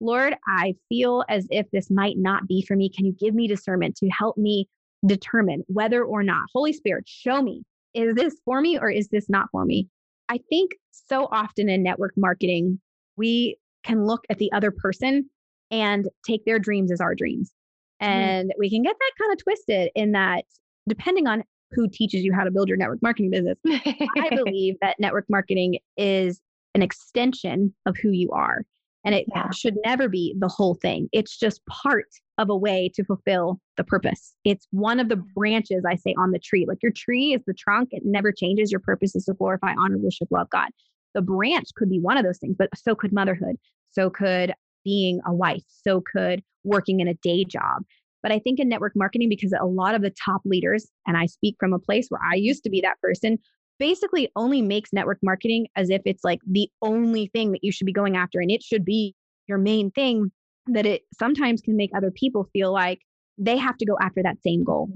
Lord, 0.00 0.36
I 0.46 0.74
feel 0.88 1.24
as 1.28 1.46
if 1.50 1.66
this 1.72 1.90
might 1.90 2.16
not 2.18 2.46
be 2.46 2.62
for 2.62 2.76
me. 2.76 2.88
Can 2.88 3.04
you 3.04 3.12
give 3.12 3.34
me 3.34 3.48
discernment 3.48 3.96
to 3.96 4.08
help 4.08 4.36
me 4.36 4.68
determine 5.06 5.64
whether 5.66 6.04
or 6.04 6.22
not, 6.22 6.46
Holy 6.52 6.72
Spirit, 6.72 7.04
show 7.06 7.42
me, 7.42 7.62
is 7.94 8.14
this 8.14 8.36
for 8.44 8.60
me 8.60 8.78
or 8.78 8.90
is 8.90 9.08
this 9.08 9.28
not 9.28 9.48
for 9.50 9.64
me? 9.64 9.88
I 10.28 10.40
think 10.50 10.72
so 10.90 11.28
often 11.32 11.68
in 11.68 11.82
network 11.82 12.12
marketing, 12.16 12.80
we 13.16 13.56
can 13.84 14.04
look 14.04 14.24
at 14.30 14.38
the 14.38 14.52
other 14.52 14.70
person 14.70 15.28
and 15.70 16.08
take 16.26 16.44
their 16.44 16.58
dreams 16.58 16.92
as 16.92 17.00
our 17.00 17.14
dreams. 17.14 17.52
Mm-hmm. 18.02 18.12
And 18.12 18.50
mm. 18.50 18.52
we 18.58 18.70
can 18.70 18.82
get 18.82 18.96
that 18.98 19.12
kind 19.18 19.32
of 19.32 19.42
twisted 19.42 19.90
in 19.94 20.12
that, 20.12 20.44
depending 20.88 21.26
on 21.26 21.42
who 21.72 21.88
teaches 21.88 22.22
you 22.22 22.32
how 22.32 22.44
to 22.44 22.50
build 22.50 22.68
your 22.68 22.76
network 22.76 23.02
marketing 23.02 23.30
business, 23.30 23.58
I 23.66 24.30
believe 24.34 24.76
that 24.80 24.96
network 24.98 25.26
marketing 25.28 25.78
is 25.96 26.40
an 26.74 26.82
extension 26.82 27.74
of 27.86 27.96
who 27.96 28.10
you 28.10 28.30
are. 28.30 28.62
And 29.04 29.14
it 29.14 29.26
yeah. 29.34 29.50
should 29.50 29.76
never 29.84 30.08
be 30.08 30.34
the 30.38 30.48
whole 30.48 30.74
thing. 30.74 31.08
It's 31.12 31.38
just 31.38 31.64
part 31.66 32.08
of 32.36 32.50
a 32.50 32.56
way 32.56 32.90
to 32.94 33.04
fulfill 33.04 33.60
the 33.76 33.84
purpose. 33.84 34.34
It's 34.44 34.66
one 34.70 35.00
of 35.00 35.08
the 35.08 35.16
mm-hmm. 35.16 35.32
branches 35.34 35.84
I 35.88 35.96
say 35.96 36.14
on 36.18 36.32
the 36.32 36.38
tree. 36.38 36.66
Like 36.66 36.82
your 36.82 36.92
tree 36.92 37.34
is 37.34 37.42
the 37.46 37.54
trunk, 37.54 37.90
it 37.92 38.02
never 38.04 38.32
changes. 38.32 38.70
Your 38.70 38.80
purpose 38.80 39.14
is 39.14 39.24
to 39.26 39.34
glorify, 39.34 39.74
honor, 39.78 39.98
worship, 39.98 40.28
love 40.30 40.50
God. 40.50 40.68
The 41.14 41.22
branch 41.22 41.68
could 41.76 41.88
be 41.88 42.00
one 42.00 42.16
of 42.16 42.24
those 42.24 42.38
things, 42.38 42.56
but 42.58 42.68
so 42.76 42.94
could 42.94 43.12
motherhood. 43.12 43.56
So 43.92 44.10
could 44.10 44.52
being 44.84 45.20
a 45.26 45.34
wife. 45.34 45.62
So 45.68 46.02
could 46.12 46.42
working 46.64 47.00
in 47.00 47.08
a 47.08 47.14
day 47.14 47.44
job. 47.44 47.82
But 48.22 48.32
I 48.32 48.40
think 48.40 48.58
in 48.58 48.68
network 48.68 48.92
marketing, 48.96 49.28
because 49.28 49.54
a 49.58 49.64
lot 49.64 49.94
of 49.94 50.02
the 50.02 50.12
top 50.24 50.42
leaders, 50.44 50.88
and 51.06 51.16
I 51.16 51.26
speak 51.26 51.56
from 51.58 51.72
a 51.72 51.78
place 51.78 52.06
where 52.08 52.20
I 52.22 52.34
used 52.34 52.64
to 52.64 52.70
be 52.70 52.80
that 52.80 53.00
person, 53.00 53.38
basically 53.78 54.30
only 54.36 54.62
makes 54.62 54.92
network 54.92 55.18
marketing 55.22 55.66
as 55.76 55.90
if 55.90 56.02
it's 56.04 56.24
like 56.24 56.40
the 56.46 56.70
only 56.82 57.30
thing 57.32 57.52
that 57.52 57.62
you 57.62 57.72
should 57.72 57.86
be 57.86 57.92
going 57.92 58.16
after 58.16 58.40
and 58.40 58.50
it 58.50 58.62
should 58.62 58.84
be 58.84 59.14
your 59.46 59.58
main 59.58 59.90
thing 59.90 60.30
that 60.66 60.86
it 60.86 61.02
sometimes 61.18 61.60
can 61.60 61.76
make 61.76 61.90
other 61.96 62.10
people 62.10 62.48
feel 62.52 62.72
like 62.72 63.00
they 63.38 63.56
have 63.56 63.76
to 63.78 63.86
go 63.86 63.96
after 64.00 64.22
that 64.22 64.36
same 64.42 64.64
goal. 64.64 64.90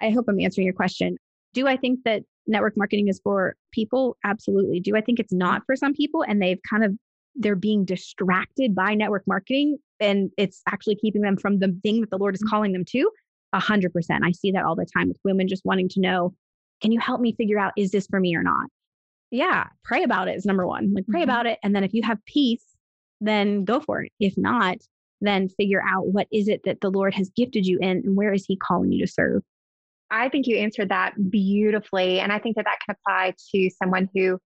I 0.00 0.10
hope 0.10 0.26
I'm 0.28 0.40
answering 0.40 0.66
your 0.66 0.74
question. 0.74 1.16
Do 1.54 1.66
I 1.66 1.76
think 1.76 2.00
that 2.04 2.22
network 2.46 2.74
marketing 2.76 3.08
is 3.08 3.20
for 3.22 3.56
people? 3.72 4.16
Absolutely. 4.24 4.80
Do 4.80 4.96
I 4.96 5.00
think 5.00 5.18
it's 5.18 5.32
not 5.32 5.62
for 5.66 5.76
some 5.76 5.94
people 5.94 6.22
and 6.26 6.40
they've 6.40 6.60
kind 6.68 6.84
of 6.84 6.92
they're 7.36 7.56
being 7.56 7.84
distracted 7.84 8.74
by 8.74 8.94
network 8.94 9.24
marketing 9.26 9.78
and 9.98 10.30
it's 10.38 10.62
actually 10.68 10.94
keeping 10.94 11.22
them 11.22 11.36
from 11.36 11.58
the 11.58 11.76
thing 11.82 12.00
that 12.00 12.10
the 12.10 12.18
Lord 12.18 12.34
is 12.34 12.42
mm. 12.42 12.48
calling 12.48 12.72
them 12.72 12.84
to? 12.90 13.10
A 13.52 13.60
hundred 13.60 13.92
percent. 13.92 14.24
I 14.24 14.32
see 14.32 14.52
that 14.52 14.64
all 14.64 14.76
the 14.76 14.86
time 14.96 15.08
with 15.08 15.18
women 15.24 15.48
just 15.48 15.64
wanting 15.64 15.88
to 15.90 16.00
know 16.00 16.34
can 16.80 16.92
you 16.92 17.00
help 17.00 17.20
me 17.20 17.34
figure 17.34 17.58
out, 17.58 17.72
is 17.76 17.90
this 17.90 18.06
for 18.06 18.20
me 18.20 18.34
or 18.34 18.42
not? 18.42 18.66
Yeah, 19.30 19.66
pray 19.82 20.02
about 20.02 20.28
it 20.28 20.36
is 20.36 20.44
number 20.44 20.66
one. 20.66 20.92
Like, 20.94 21.06
pray 21.06 21.20
mm-hmm. 21.20 21.30
about 21.30 21.46
it. 21.46 21.58
And 21.62 21.74
then 21.74 21.84
if 21.84 21.92
you 21.92 22.02
have 22.02 22.24
peace, 22.26 22.64
then 23.20 23.64
go 23.64 23.80
for 23.80 24.02
it. 24.02 24.12
If 24.20 24.34
not, 24.36 24.78
then 25.20 25.48
figure 25.48 25.82
out 25.86 26.08
what 26.08 26.26
is 26.32 26.48
it 26.48 26.60
that 26.64 26.80
the 26.80 26.90
Lord 26.90 27.14
has 27.14 27.30
gifted 27.36 27.66
you 27.66 27.78
in 27.80 28.02
and 28.04 28.16
where 28.16 28.32
is 28.32 28.44
He 28.46 28.56
calling 28.56 28.92
you 28.92 29.04
to 29.04 29.10
serve. 29.10 29.42
I 30.10 30.28
think 30.28 30.46
you 30.46 30.56
answered 30.56 30.90
that 30.90 31.14
beautifully. 31.30 32.20
And 32.20 32.30
I 32.30 32.38
think 32.38 32.56
that 32.56 32.66
that 32.66 32.78
can 32.86 32.94
apply 32.94 33.34
to 33.54 33.70
someone 33.70 34.08
who 34.14 34.38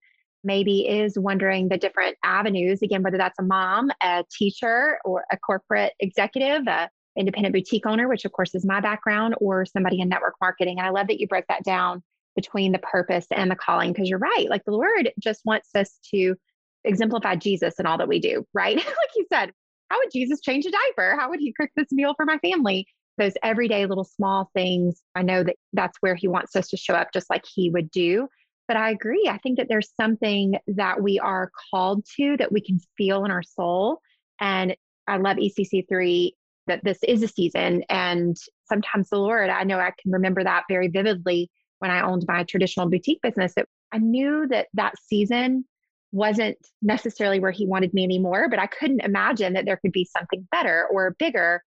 maybe 0.45 0.88
is 0.88 1.19
wondering 1.19 1.69
the 1.69 1.77
different 1.77 2.17
avenues 2.25 2.81
again, 2.81 3.03
whether 3.03 3.19
that's 3.19 3.38
a 3.38 3.43
mom, 3.43 3.91
a 4.03 4.25
teacher, 4.31 4.99
or 5.05 5.25
a 5.33 5.37
corporate 5.37 5.93
executive, 6.01 6.67
a 6.67 6.88
independent 7.17 7.53
boutique 7.53 7.85
owner, 7.85 8.09
which 8.09 8.25
of 8.25 8.33
course 8.33 8.55
is 8.55 8.64
my 8.64 8.81
background, 8.81 9.35
or 9.41 9.67
somebody 9.67 10.01
in 10.01 10.09
network 10.09 10.35
marketing. 10.41 10.79
And 10.79 10.87
I 10.87 10.91
love 10.91 11.09
that 11.09 11.21
you 11.21 11.27
broke 11.27 11.47
that 11.49 11.64
down 11.64 12.03
between 12.38 12.70
the 12.70 12.79
purpose 12.79 13.27
and 13.33 13.51
the 13.51 13.57
calling 13.57 13.92
because 13.92 14.09
you're 14.09 14.20
right 14.20 14.46
like 14.48 14.64
the 14.64 14.70
lord 14.70 15.11
just 15.18 15.40
wants 15.44 15.70
us 15.74 15.98
to 16.09 16.37
exemplify 16.85 17.35
jesus 17.35 17.74
in 17.81 17.85
all 17.85 17.98
that 17.98 18.07
we 18.07 18.20
do 18.20 18.46
right? 18.55 18.77
Like 18.77 19.11
you 19.16 19.27
said 19.33 19.51
how 19.90 19.98
would 19.98 20.12
jesus 20.12 20.40
change 20.40 20.64
a 20.64 20.70
diaper? 20.70 21.16
How 21.18 21.31
would 21.31 21.40
he 21.40 21.53
cook 21.59 21.70
this 21.74 21.90
meal 21.90 22.14
for 22.16 22.24
my 22.24 22.38
family? 22.38 22.87
Those 23.16 23.33
everyday 23.42 23.87
little 23.87 24.05
small 24.05 24.51
things 24.55 25.03
i 25.16 25.22
know 25.22 25.42
that 25.42 25.57
that's 25.72 25.98
where 25.98 26.14
he 26.14 26.29
wants 26.29 26.55
us 26.55 26.68
to 26.68 26.77
show 26.77 26.94
up 26.94 27.09
just 27.12 27.29
like 27.29 27.44
he 27.53 27.70
would 27.70 27.90
do 27.90 28.29
but 28.68 28.77
i 28.77 28.90
agree 28.90 29.29
i 29.29 29.38
think 29.38 29.59
that 29.59 29.66
there's 29.68 29.92
something 30.01 30.55
that 30.68 31.03
we 31.03 31.18
are 31.18 31.51
called 31.72 32.05
to 32.16 32.37
that 32.37 32.53
we 32.53 32.61
can 32.61 32.79
feel 32.96 33.24
in 33.24 33.33
our 33.33 33.42
soul 33.42 33.98
and 34.40 34.77
i 35.09 35.16
love 35.16 35.38
ecc3 35.38 36.31
that 36.68 36.85
this 36.85 36.98
is 37.03 37.24
a 37.24 37.29
season 37.29 37.83
and 37.88 38.37
sometimes 38.68 39.09
the 39.09 39.18
lord 39.18 39.51
i 39.51 39.64
know 39.64 39.81
i 39.81 39.92
can 40.01 40.12
remember 40.12 40.44
that 40.44 40.62
very 40.68 40.87
vividly 40.87 41.51
when 41.79 41.91
I 41.91 42.03
owned 42.03 42.25
my 42.27 42.45
traditional 42.45 42.88
boutique 42.88 43.23
business, 43.23 43.53
it, 43.57 43.69
I 43.93 43.99
knew 43.99 44.47
that 44.49 44.69
that 44.75 44.95
season 45.07 45.64
wasn't 46.12 46.57
necessarily 46.83 47.38
where 47.38 47.51
he 47.51 47.67
wanted 47.67 47.93
me 47.93 48.03
anymore, 48.03 48.49
but 48.49 48.59
I 48.59 48.67
couldn't 48.67 49.01
imagine 49.01 49.53
that 49.53 49.67
there 49.67 49.77
could 49.77 49.93
be 49.93 50.05
something 50.17 50.47
better 50.51 50.87
or 50.91 51.17
bigger 51.19 51.62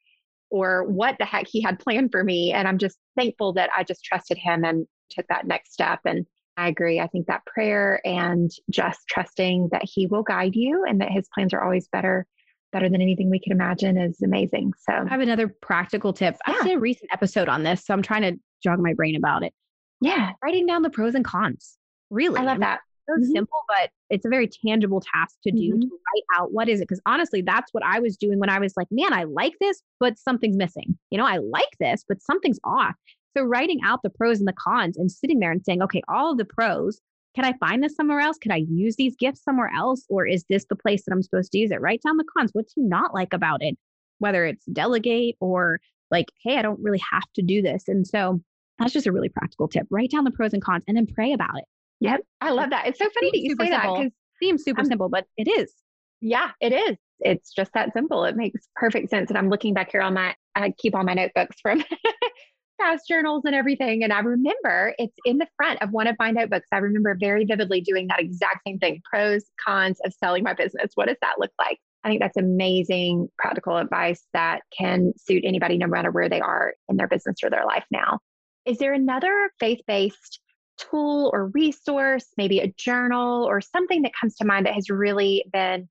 or 0.50 0.84
what 0.84 1.16
the 1.20 1.26
heck 1.26 1.48
he 1.48 1.62
had 1.62 1.80
planned 1.80 2.12
for 2.12 2.24
me. 2.24 2.52
And 2.52 2.68
I'm 2.68 2.78
just 2.78 2.98
thankful 3.18 3.54
that 3.54 3.70
I 3.76 3.84
just 3.84 4.04
trusted 4.04 4.38
him 4.38 4.66
and 4.66 4.86
took 5.10 5.28
that 5.28 5.48
next 5.48 5.74
step. 5.74 6.00
And 6.06 6.26
I 6.58 6.68
agree. 6.68 7.00
I 7.00 7.08
think 7.08 7.28
that 7.28 7.46
prayer 7.46 8.02
and 8.04 8.52
just 8.70 9.00
trusting 9.08 9.70
that 9.72 9.84
he 9.84 10.08
will 10.08 10.24
guide 10.24 10.56
you 10.56 10.86
and 10.88 11.00
that 11.02 11.12
his 11.12 11.30
plans 11.34 11.54
are 11.54 11.64
always 11.64 11.88
better 11.88 12.26
better 12.72 12.90
than 12.90 13.02
anything 13.02 13.30
we 13.30 13.40
could 13.40 13.52
imagine 13.52 13.98
is 13.98 14.22
amazing. 14.22 14.72
So 14.80 14.94
I 14.94 15.10
have 15.10 15.20
another 15.20 15.50
practical 15.50 16.14
tip. 16.14 16.38
Yeah. 16.48 16.56
I 16.58 16.64
did 16.64 16.78
a 16.78 16.80
recent 16.80 17.12
episode 17.12 17.50
on 17.50 17.64
this, 17.64 17.86
so 17.86 17.94
I'm 17.94 18.02
trying 18.02 18.22
to 18.22 18.40
jog 18.64 18.80
my 18.80 18.94
brain 18.94 19.16
about 19.16 19.44
it. 19.44 19.54
Yeah. 20.02 20.32
Writing 20.44 20.66
down 20.66 20.82
the 20.82 20.90
pros 20.90 21.16
and 21.16 21.24
cons. 21.24 21.78
Really. 22.10 22.40
I 22.40 22.44
love 22.44 22.60
that. 22.60 22.80
So 23.10 23.16
mm-hmm. 23.16 23.32
simple, 23.32 23.60
but 23.68 23.90
it's 24.10 24.26
a 24.26 24.30
very 24.30 24.48
tangible 24.48 25.02
task 25.02 25.38
to 25.44 25.52
do 25.52 25.72
mm-hmm. 25.72 25.82
to 25.82 25.88
write 25.88 26.40
out 26.40 26.52
what 26.52 26.70
is 26.70 26.82
it? 26.82 26.88
Because 26.88 27.02
honestly, 27.06 27.42
that's 27.42 27.74
what 27.74 27.84
I 27.86 28.00
was 28.00 28.18
doing 28.18 28.40
when 28.40 28.50
I 28.50 28.60
was 28.60 28.74
like, 28.78 28.88
man, 28.92 29.14
I 29.14 29.24
like 29.24 29.54
this, 29.60 29.82
but 30.00 30.20
something's 30.20 30.58
missing. 30.58 30.98
You 31.10 31.18
know, 31.18 31.26
I 31.26 31.38
like 31.38 31.78
this, 31.80 32.04
but 32.08 32.22
something's 32.22 32.60
off. 32.64 32.96
So 33.36 33.44
writing 33.44 33.80
out 33.84 34.02
the 34.04 34.10
pros 34.10 34.40
and 34.40 34.48
the 34.48 34.54
cons 34.54 34.98
and 34.98 35.12
sitting 35.12 35.40
there 35.40 35.52
and 35.52 35.64
saying, 35.64 35.82
okay, 35.82 36.02
all 36.10 36.32
of 36.32 36.38
the 36.38 36.46
pros, 36.46 37.00
can 37.34 37.46
I 37.46 37.54
find 37.54 37.82
this 37.82 37.96
somewhere 37.96 38.20
else? 38.20 38.38
Can 38.38 38.52
I 38.52 38.66
use 38.70 38.98
these 38.98 39.16
gifts 39.16 39.44
somewhere 39.44 39.72
else? 39.74 40.06
Or 40.10 40.26
is 40.26 40.44
this 40.50 40.66
the 40.70 40.76
place 40.76 41.06
that 41.06 41.14
I'm 41.14 41.24
supposed 41.24 41.52
to 41.54 41.58
use 41.58 41.72
it? 41.72 41.80
Write 41.80 42.02
down 42.06 42.18
the 42.18 42.26
cons. 42.38 42.52
What 42.54 42.68
do 42.68 42.82
you 42.82 42.88
not 42.88 43.14
like 43.14 43.34
about 43.34 43.64
it? 43.64 43.78
Whether 44.20 44.46
it's 44.46 44.66
delegate 44.66 45.38
or 45.40 45.80
like, 46.12 46.28
hey, 46.44 46.58
I 46.58 46.62
don't 46.62 46.80
really 46.82 47.02
have 47.10 47.32
to 47.36 47.42
do 47.42 47.62
this. 47.62 47.86
And 47.88 48.06
so 48.06 48.42
that's 48.80 48.94
just 48.94 49.08
a 49.08 49.12
really 49.12 49.30
practical 49.30 49.68
tip. 49.68 49.88
Write 49.90 50.12
down 50.12 50.24
the 50.24 50.32
pros 50.32 50.54
and 50.54 50.62
cons 50.62 50.84
and 50.88 50.98
then 50.98 51.08
pray 51.08 51.34
about 51.34 51.58
it. 51.58 51.66
Yep. 52.00 52.22
I 52.42 52.52
love 52.52 52.72
that. 52.72 52.88
It's 52.88 53.00
so 53.00 53.08
funny 53.14 53.32
that 53.32 53.40
you 53.40 53.56
say 53.60 53.70
simple. 53.70 53.96
that 53.96 54.00
because 54.00 54.12
seems 54.42 54.64
super 54.64 54.82
I'm, 54.82 54.88
simple, 54.88 55.10
but 55.10 55.26
it 55.38 55.48
is. 55.48 55.72
Yeah, 56.20 56.52
it 56.60 56.74
is. 56.74 56.98
It's 57.20 57.54
just 57.54 57.74
that 57.74 57.94
simple. 57.94 58.26
It 58.26 58.36
makes 58.36 58.68
perfect 58.76 59.10
sense. 59.10 59.30
And 59.30 59.38
I'm 59.38 59.50
looking 59.50 59.74
back 59.74 59.92
here 59.92 60.02
on 60.02 60.16
my 60.16 60.36
I 60.56 60.74
keep 60.78 60.96
all 60.96 61.04
my 61.04 61.14
notebooks 61.14 61.58
from 61.62 61.84
past 62.82 63.08
journals 63.08 63.44
and 63.46 63.56
everything. 63.56 64.04
And 64.04 64.12
I 64.12 64.20
remember 64.20 64.94
it's 64.98 65.16
in 65.26 65.38
the 65.38 65.48
front 65.56 65.82
of 65.82 65.92
one 65.92 66.08
of 66.08 66.16
my 66.20 66.32
notebooks. 66.32 66.68
I 66.72 66.78
remember 66.78 67.16
very 67.20 67.46
vividly 67.46 67.82
doing 67.82 68.08
that 68.08 68.20
exact 68.20 68.62
same 68.66 68.80
thing 68.80 69.02
pros, 69.10 69.46
cons 69.64 70.00
of 70.04 70.14
selling 70.14 70.44
my 70.44 70.54
business. 70.54 70.92
What 70.96 71.08
does 71.08 71.18
that 71.22 71.36
look 71.38 71.52
like? 71.60 71.78
I 72.04 72.10
think 72.10 72.22
that's 72.22 72.38
amazing 72.38 73.30
practical 73.38 73.78
advice 73.78 74.26
that 74.34 74.62
can 74.76 75.14
suit 75.18 75.44
anybody 75.46 75.78
no 75.78 75.88
matter 75.88 76.10
where 76.10 76.30
they 76.30 76.42
are 76.42 76.74
in 76.90 76.98
their 76.98 77.08
business 77.08 77.38
or 77.44 77.52
their 77.52 77.66
life 77.66 77.86
now. 77.92 78.20
Is 78.66 78.78
there 78.78 78.94
another 78.94 79.52
faith 79.60 79.82
based 79.88 80.40
tool 80.78 81.30
or 81.34 81.48
resource, 81.48 82.26
maybe 82.38 82.60
a 82.60 82.74
journal 82.78 83.44
or 83.44 83.62
something 83.62 84.02
that 84.04 84.12
comes 84.20 84.36
to 84.38 84.46
mind 84.46 84.66
that 84.66 84.74
has 84.74 84.90
really 84.90 85.46
been 85.52 85.88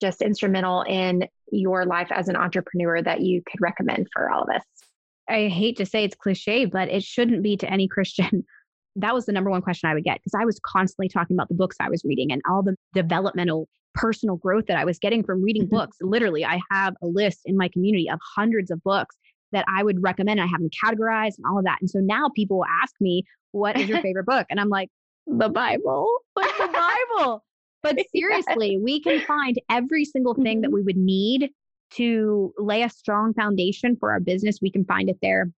just 0.00 0.22
instrumental 0.22 0.82
in 0.82 1.28
your 1.50 1.84
life 1.84 2.08
as 2.10 2.28
an 2.28 2.36
entrepreneur 2.36 3.02
that 3.02 3.20
you 3.20 3.42
could 3.48 3.60
recommend 3.60 4.08
for 4.12 4.30
all 4.30 4.42
of 4.42 4.48
us? 4.48 4.62
I 5.28 5.48
hate 5.48 5.76
to 5.76 5.86
say 5.86 6.04
it's 6.04 6.16
cliche, 6.16 6.64
but 6.64 6.88
it 6.88 7.02
shouldn't 7.02 7.42
be 7.42 7.56
to 7.58 7.70
any 7.70 7.88
Christian. 7.92 8.44
That 8.96 9.14
was 9.14 9.26
the 9.26 9.32
number 9.32 9.50
one 9.50 9.62
question 9.62 9.88
I 9.88 9.94
would 9.94 10.04
get 10.04 10.18
because 10.18 10.38
I 10.38 10.44
was 10.44 10.60
constantly 10.66 11.08
talking 11.08 11.36
about 11.36 11.48
the 11.48 11.54
books 11.54 11.76
I 11.80 11.88
was 11.88 12.04
reading 12.04 12.30
and 12.30 12.42
all 12.48 12.62
the 12.62 12.76
developmental 12.94 13.68
personal 13.94 14.36
growth 14.36 14.66
that 14.66 14.76
I 14.76 14.84
was 14.84 14.98
getting 14.98 15.22
from 15.22 15.42
reading 15.42 15.62
mm-hmm. 15.62 15.76
books. 15.76 15.96
Literally, 16.00 16.44
I 16.44 16.60
have 16.70 16.94
a 17.02 17.06
list 17.06 17.40
in 17.46 17.56
my 17.56 17.68
community 17.68 18.10
of 18.10 18.18
hundreds 18.36 18.70
of 18.70 18.82
books 18.82 19.16
that 19.52 19.64
I 19.68 19.82
would 19.82 20.02
recommend. 20.02 20.40
I 20.40 20.46
have 20.46 20.60
them 20.60 20.70
categorized 20.84 21.36
and 21.38 21.46
all 21.48 21.58
of 21.58 21.64
that. 21.64 21.78
And 21.80 21.88
so 21.88 21.98
now 22.00 22.30
people 22.34 22.58
will 22.58 22.66
ask 22.82 22.94
me, 23.00 23.24
What 23.52 23.78
is 23.78 23.88
your 23.88 24.00
favorite 24.02 24.26
book? 24.26 24.46
And 24.50 24.60
I'm 24.60 24.68
like, 24.68 24.88
The 25.26 25.48
Bible, 25.48 26.08
like 26.36 26.56
the 26.58 26.68
Bible. 26.68 27.44
But 27.82 27.98
seriously, 28.14 28.78
we 28.78 29.00
can 29.00 29.20
find 29.22 29.56
every 29.70 30.04
single 30.04 30.34
thing 30.34 30.60
that 30.60 30.68
mm-hmm. 30.68 30.74
we 30.74 30.82
would 30.82 30.96
need 30.96 31.50
to 31.94 32.54
lay 32.58 32.82
a 32.82 32.88
strong 32.88 33.34
foundation 33.34 33.96
for 33.98 34.12
our 34.12 34.20
business. 34.20 34.58
We 34.62 34.70
can 34.70 34.84
find 34.84 35.10
it 35.10 35.18
there. 35.20 35.50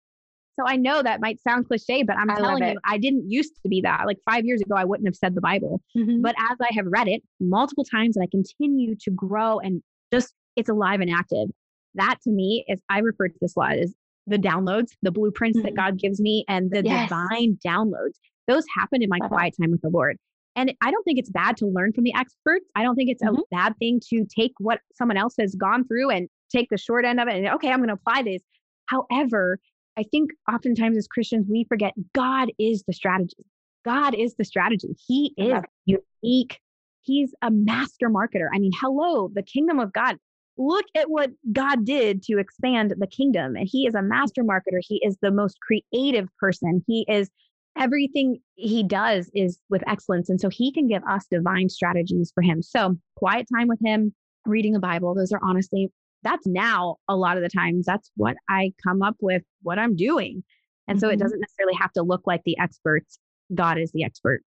So 0.58 0.64
I 0.66 0.76
know 0.76 1.02
that 1.02 1.20
might 1.20 1.40
sound 1.42 1.66
cliche, 1.66 2.04
but 2.04 2.16
I'm 2.16 2.30
I 2.30 2.36
telling 2.36 2.62
you, 2.62 2.78
I 2.84 2.96
didn't 2.96 3.30
used 3.30 3.54
to 3.62 3.68
be 3.68 3.80
that. 3.82 4.06
Like 4.06 4.18
five 4.28 4.44
years 4.44 4.60
ago, 4.60 4.76
I 4.76 4.84
wouldn't 4.84 5.06
have 5.08 5.16
said 5.16 5.34
the 5.34 5.40
Bible. 5.40 5.80
Mm-hmm. 5.96 6.22
But 6.22 6.36
as 6.38 6.56
I 6.60 6.72
have 6.74 6.86
read 6.86 7.08
it 7.08 7.22
multiple 7.40 7.84
times 7.84 8.16
and 8.16 8.22
I 8.22 8.28
continue 8.30 8.94
to 9.00 9.10
grow 9.10 9.58
and 9.58 9.82
just 10.12 10.32
it's 10.56 10.68
alive 10.68 11.00
and 11.00 11.10
active. 11.10 11.48
That 11.94 12.16
to 12.24 12.30
me 12.30 12.64
is, 12.68 12.80
I 12.88 12.98
refer 13.00 13.28
to 13.28 13.34
this 13.40 13.56
a 13.56 13.58
lot 13.58 13.78
as 13.78 13.94
the 14.26 14.38
downloads, 14.38 14.90
the 15.02 15.10
blueprints 15.10 15.58
mm-hmm. 15.58 15.66
that 15.66 15.76
God 15.76 15.98
gives 15.98 16.20
me 16.20 16.44
and 16.48 16.70
the 16.70 16.82
yes. 16.84 17.08
divine 17.08 17.58
downloads. 17.64 18.16
Those 18.48 18.64
happen 18.74 19.02
in 19.02 19.08
my 19.08 19.18
Love 19.20 19.30
quiet 19.30 19.54
time 19.60 19.70
with 19.70 19.82
the 19.82 19.88
Lord. 19.88 20.16
And 20.56 20.72
I 20.82 20.90
don't 20.90 21.02
think 21.02 21.18
it's 21.18 21.30
bad 21.30 21.56
to 21.58 21.66
learn 21.66 21.92
from 21.92 22.04
the 22.04 22.14
experts. 22.14 22.66
I 22.76 22.82
don't 22.82 22.94
think 22.94 23.10
it's 23.10 23.22
mm-hmm. 23.22 23.36
a 23.36 23.42
bad 23.50 23.74
thing 23.78 24.00
to 24.10 24.24
take 24.24 24.52
what 24.58 24.80
someone 24.94 25.16
else 25.16 25.34
has 25.40 25.54
gone 25.54 25.86
through 25.86 26.10
and 26.10 26.28
take 26.50 26.68
the 26.70 26.78
short 26.78 27.04
end 27.04 27.20
of 27.20 27.28
it 27.28 27.34
and 27.34 27.48
okay, 27.48 27.70
I'm 27.70 27.78
going 27.78 27.88
to 27.88 27.94
apply 27.94 28.22
this. 28.22 28.42
However, 28.86 29.58
I 29.96 30.04
think 30.04 30.30
oftentimes 30.52 30.96
as 30.96 31.06
Christians, 31.06 31.46
we 31.48 31.64
forget 31.64 31.92
God 32.14 32.50
is 32.58 32.84
the 32.86 32.92
strategy. 32.92 33.44
God 33.84 34.14
is 34.14 34.34
the 34.36 34.44
strategy. 34.44 34.96
He 35.06 35.34
is 35.36 35.62
unique. 35.84 36.58
He's 37.02 37.34
a 37.42 37.50
master 37.50 38.08
marketer. 38.08 38.48
I 38.52 38.58
mean, 38.58 38.72
hello, 38.80 39.30
the 39.32 39.42
kingdom 39.42 39.78
of 39.78 39.92
God. 39.92 40.16
Look 40.56 40.84
at 40.94 41.10
what 41.10 41.30
God 41.52 41.84
did 41.84 42.22
to 42.24 42.38
expand 42.38 42.94
the 42.98 43.06
kingdom. 43.06 43.56
And 43.56 43.68
he 43.70 43.86
is 43.86 43.94
a 43.94 44.02
master 44.02 44.44
marketer. 44.44 44.78
He 44.80 45.00
is 45.04 45.16
the 45.20 45.32
most 45.32 45.58
creative 45.60 46.28
person. 46.38 46.84
He 46.86 47.04
is 47.08 47.28
everything 47.76 48.38
he 48.54 48.84
does 48.84 49.30
is 49.34 49.58
with 49.68 49.82
excellence. 49.88 50.30
And 50.30 50.40
so 50.40 50.48
he 50.48 50.72
can 50.72 50.86
give 50.86 51.02
us 51.08 51.26
divine 51.30 51.68
strategies 51.68 52.30
for 52.32 52.42
him. 52.42 52.62
So, 52.62 52.96
quiet 53.16 53.46
time 53.52 53.66
with 53.66 53.80
him, 53.84 54.14
reading 54.46 54.72
the 54.72 54.80
Bible, 54.80 55.14
those 55.14 55.32
are 55.32 55.40
honestly 55.42 55.90
that's 56.24 56.46
now 56.46 56.96
a 57.06 57.14
lot 57.14 57.36
of 57.36 57.42
the 57.42 57.48
times 57.48 57.84
that's 57.86 58.10
what 58.16 58.36
I 58.48 58.72
come 58.82 59.02
up 59.02 59.16
with 59.20 59.42
what 59.62 59.78
I'm 59.78 59.94
doing. 59.94 60.42
And 60.88 60.96
mm-hmm. 60.96 61.00
so 61.00 61.08
it 61.08 61.12
mm-hmm. 61.12 61.22
doesn't 61.22 61.40
necessarily 61.40 61.74
have 61.74 61.92
to 61.92 62.02
look 62.02 62.22
like 62.26 62.42
the 62.44 62.58
experts. 62.58 63.18
God 63.54 63.78
is 63.78 63.92
the 63.92 64.04
expert. 64.04 64.42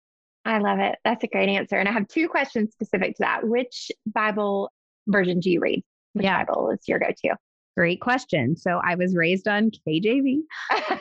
I 0.45 0.59
love 0.59 0.79
it. 0.79 0.97
That's 1.05 1.25
a 1.25 1.27
great 1.27 1.49
answer. 1.49 1.77
And 1.77 1.89
I 1.89 1.93
have 1.93 2.07
two 2.07 2.29
questions 2.29 2.73
specific 2.73 3.17
to 3.17 3.23
that. 3.23 3.49
Which 3.49 3.91
Bible 4.07 4.73
version 5.07 5.41
do 5.41 5.51
you 5.51 5.61
read? 5.61 5.83
Which 6.15 6.25
yeah. 6.25 6.45
Bible 6.45 6.71
is 6.71 6.81
your 6.89 6.99
go 6.99 7.09
to? 7.25 7.37
Great 7.77 8.01
question. 8.01 8.57
So 8.57 8.81
I 8.85 8.95
was 8.95 9.17
raised 9.17 9.49
on 9.49 9.73
KJV 9.73 10.43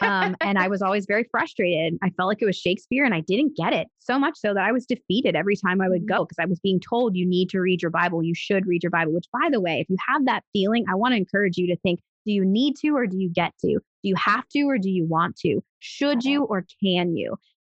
um, 0.01 0.35
and 0.41 0.57
I 0.57 0.67
was 0.67 0.81
always 0.81 1.05
very 1.05 1.23
frustrated. 1.29 1.99
I 2.01 2.09
felt 2.11 2.27
like 2.27 2.41
it 2.41 2.45
was 2.45 2.57
Shakespeare 2.57 3.05
and 3.05 3.13
I 3.13 3.19
didn't 3.21 3.55
get 3.55 3.73
it 3.73 3.87
so 3.99 4.17
much 4.17 4.39
so 4.39 4.55
that 4.55 4.63
I 4.63 4.71
was 4.71 4.87
defeated 4.87 5.35
every 5.35 5.55
time 5.55 5.81
I 5.81 5.89
would 5.89 6.03
mm. 6.03 6.09
go 6.09 6.25
because 6.25 6.39
I 6.39 6.45
was 6.47 6.59
being 6.59 6.79
told 6.79 7.15
you 7.15 7.27
need 7.27 7.49
to 7.49 7.59
read 7.59 7.83
your 7.83 7.91
Bible. 7.91 8.23
You 8.23 8.33
should 8.33 8.65
read 8.65 8.81
your 8.81 8.89
Bible, 8.89 9.13
which, 9.13 9.27
by 9.31 9.49
the 9.51 9.61
way, 9.61 9.81
if 9.81 9.89
you 9.89 9.97
have 10.09 10.25
that 10.25 10.43
feeling, 10.51 10.85
I 10.89 10.95
want 10.95 11.11
to 11.11 11.17
encourage 11.17 11.57
you 11.57 11.67
to 11.67 11.77
think 11.77 11.99
do 12.25 12.31
you 12.31 12.45
need 12.45 12.75
to 12.77 12.89
or 12.95 13.05
do 13.05 13.17
you 13.19 13.29
get 13.29 13.53
to? 13.59 13.73
Do 13.73 13.79
you 14.01 14.15
have 14.15 14.47
to 14.49 14.61
or 14.63 14.77
do 14.77 14.89
you 14.89 15.05
want 15.05 15.35
to? 15.39 15.61
Should 15.79 16.23
you 16.23 16.43
or 16.43 16.65
can 16.81 17.15
you? 17.15 17.35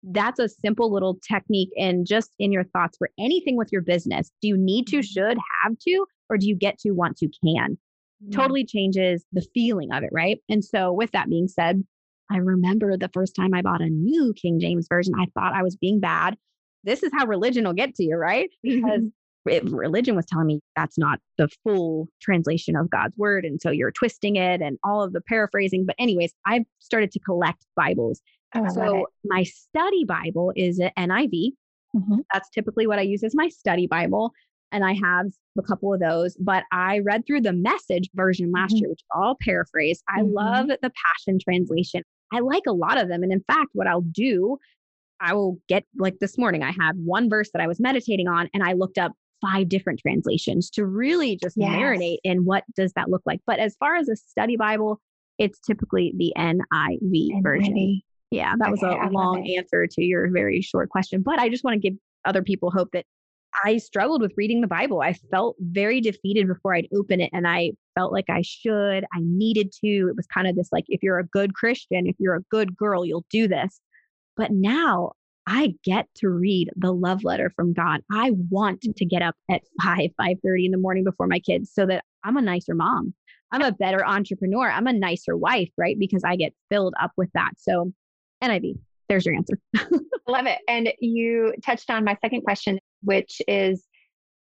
That's 0.06 0.38
a 0.38 0.48
simple 0.48 0.92
little 0.92 1.18
technique 1.26 1.70
and 1.78 2.06
just 2.06 2.30
in 2.38 2.52
your 2.52 2.64
thoughts 2.64 2.98
for 2.98 3.10
anything 3.18 3.56
with 3.56 3.70
your 3.72 3.80
business. 3.80 4.30
Do 4.42 4.48
you 4.48 4.56
need 4.56 4.86
to, 4.88 4.98
mm-hmm. 4.98 5.02
should, 5.02 5.38
have 5.62 5.78
to, 5.80 6.06
or 6.28 6.36
do 6.36 6.46
you 6.46 6.54
get 6.54 6.78
to, 6.80 6.92
want 6.92 7.16
to, 7.18 7.28
can? 7.44 7.78
Mm. 8.24 8.32
totally 8.32 8.64
changes 8.64 9.24
the 9.32 9.46
feeling 9.54 9.92
of 9.92 10.02
it, 10.02 10.10
right? 10.12 10.38
And 10.48 10.64
so, 10.64 10.92
with 10.92 11.10
that 11.12 11.28
being 11.28 11.48
said, 11.48 11.82
I 12.30 12.38
remember 12.38 12.96
the 12.96 13.10
first 13.12 13.34
time 13.34 13.54
I 13.54 13.62
bought 13.62 13.82
a 13.82 13.88
new 13.88 14.32
King 14.34 14.60
James 14.60 14.86
version, 14.88 15.14
I 15.18 15.26
thought 15.34 15.54
I 15.54 15.62
was 15.62 15.76
being 15.76 16.00
bad. 16.00 16.36
This 16.84 17.02
is 17.02 17.10
how 17.14 17.26
religion 17.26 17.64
will 17.64 17.72
get 17.72 17.94
to 17.96 18.04
you, 18.04 18.16
right? 18.16 18.50
Because 18.62 19.02
it, 19.46 19.64
religion 19.70 20.16
was 20.16 20.26
telling 20.26 20.46
me 20.46 20.60
that's 20.76 20.98
not 20.98 21.18
the 21.38 21.48
full 21.64 22.08
translation 22.20 22.76
of 22.76 22.90
God's 22.90 23.16
word. 23.16 23.44
And 23.44 23.60
so 23.60 23.70
you're 23.70 23.90
twisting 23.90 24.36
it 24.36 24.62
and 24.62 24.78
all 24.84 25.02
of 25.02 25.12
the 25.12 25.20
paraphrasing. 25.20 25.84
But, 25.86 25.96
anyways, 25.98 26.32
I've 26.46 26.64
started 26.78 27.10
to 27.12 27.20
collect 27.20 27.66
Bibles. 27.76 28.20
Oh, 28.54 28.68
so, 28.68 29.06
my 29.24 29.42
study 29.42 30.04
Bible 30.04 30.52
is 30.56 30.78
an 30.78 30.90
NIV. 30.98 31.52
Mm-hmm. 31.96 32.18
That's 32.32 32.50
typically 32.50 32.86
what 32.86 32.98
I 32.98 33.02
use 33.02 33.22
as 33.22 33.34
my 33.34 33.48
study 33.48 33.86
Bible 33.86 34.32
and 34.74 34.84
I 34.84 34.92
have 34.94 35.26
a 35.56 35.62
couple 35.62 35.94
of 35.94 36.00
those. 36.00 36.36
But 36.36 36.64
I 36.72 36.98
read 36.98 37.24
through 37.26 37.42
the 37.42 37.52
message 37.52 38.10
version 38.14 38.50
last 38.50 38.74
mm-hmm. 38.74 38.78
year, 38.78 38.88
which 38.90 39.04
all 39.14 39.36
paraphrased. 39.40 40.02
I 40.08 40.20
mm-hmm. 40.20 40.34
love 40.34 40.66
the 40.66 40.92
Passion 41.06 41.38
Translation. 41.38 42.02
I 42.32 42.40
like 42.40 42.64
a 42.66 42.72
lot 42.72 43.00
of 43.00 43.08
them. 43.08 43.22
And 43.22 43.32
in 43.32 43.44
fact, 43.46 43.68
what 43.72 43.86
I'll 43.86 44.00
do, 44.00 44.58
I 45.20 45.32
will 45.32 45.60
get 45.68 45.84
like 45.96 46.18
this 46.18 46.36
morning, 46.36 46.64
I 46.64 46.72
had 46.72 46.96
one 46.96 47.30
verse 47.30 47.50
that 47.52 47.62
I 47.62 47.68
was 47.68 47.78
meditating 47.78 48.26
on, 48.26 48.50
and 48.52 48.64
I 48.64 48.72
looked 48.72 48.98
up 48.98 49.12
five 49.40 49.68
different 49.68 50.00
translations 50.00 50.70
to 50.70 50.84
really 50.84 51.36
just 51.36 51.56
yes. 51.56 51.70
marinate 51.70 52.18
in 52.24 52.44
what 52.44 52.64
does 52.76 52.92
that 52.94 53.08
look 53.08 53.22
like. 53.24 53.40
But 53.46 53.60
as 53.60 53.76
far 53.76 53.94
as 53.94 54.08
a 54.08 54.16
study 54.16 54.56
Bible, 54.56 55.00
it's 55.38 55.60
typically 55.60 56.12
the 56.16 56.32
NIV, 56.36 57.42
version. 57.42 58.02
Yeah, 58.34 58.54
that 58.58 58.72
okay, 58.72 58.72
was 58.72 58.82
a 58.82 59.10
long 59.10 59.48
answer 59.56 59.86
to 59.86 60.02
your 60.02 60.30
very 60.30 60.60
short 60.60 60.88
question, 60.90 61.22
but 61.22 61.38
I 61.38 61.48
just 61.48 61.64
want 61.64 61.74
to 61.74 61.80
give 61.80 61.98
other 62.24 62.42
people 62.42 62.70
hope 62.70 62.88
that 62.92 63.04
I 63.64 63.76
struggled 63.78 64.20
with 64.20 64.32
reading 64.36 64.60
the 64.60 64.66
Bible. 64.66 65.00
I 65.00 65.12
felt 65.12 65.56
very 65.60 66.00
defeated 66.00 66.48
before 66.48 66.74
I'd 66.74 66.88
open 66.94 67.20
it 67.20 67.30
and 67.32 67.46
I 67.46 67.72
felt 67.94 68.12
like 68.12 68.28
I 68.28 68.42
should, 68.42 69.04
I 69.04 69.20
needed 69.20 69.70
to. 69.84 70.08
It 70.08 70.16
was 70.16 70.26
kind 70.26 70.48
of 70.48 70.56
this 70.56 70.70
like, 70.72 70.84
if 70.88 71.02
you're 71.02 71.18
a 71.18 71.26
good 71.26 71.54
Christian, 71.54 72.06
if 72.06 72.16
you're 72.18 72.34
a 72.34 72.42
good 72.50 72.76
girl, 72.76 73.04
you'll 73.04 73.26
do 73.30 73.46
this. 73.46 73.80
But 74.36 74.50
now 74.50 75.12
I 75.46 75.74
get 75.84 76.08
to 76.16 76.28
read 76.28 76.70
the 76.76 76.92
love 76.92 77.22
letter 77.22 77.52
from 77.54 77.72
God. 77.72 78.00
I 78.10 78.32
want 78.50 78.82
to 78.82 79.04
get 79.04 79.22
up 79.22 79.36
at 79.50 79.62
5, 79.82 80.10
5:30 80.20 80.64
in 80.64 80.70
the 80.72 80.78
morning 80.78 81.04
before 81.04 81.26
my 81.26 81.38
kids 81.38 81.70
so 81.72 81.86
that 81.86 82.04
I'm 82.24 82.36
a 82.36 82.42
nicer 82.42 82.74
mom. 82.74 83.14
I'm 83.52 83.62
a 83.62 83.72
better 83.72 84.04
entrepreneur. 84.04 84.68
I'm 84.68 84.88
a 84.88 84.92
nicer 84.92 85.36
wife, 85.36 85.70
right? 85.76 85.96
Because 85.98 86.24
I 86.24 86.34
get 86.34 86.54
filled 86.70 86.94
up 87.00 87.12
with 87.16 87.30
that. 87.34 87.52
So 87.58 87.92
NIV, 88.48 88.78
there's 89.08 89.26
your 89.26 89.34
answer. 89.34 89.58
Love 90.26 90.46
it. 90.46 90.58
And 90.68 90.92
you 91.00 91.54
touched 91.64 91.90
on 91.90 92.04
my 92.04 92.16
second 92.22 92.42
question 92.42 92.78
which 93.04 93.40
is 93.46 93.84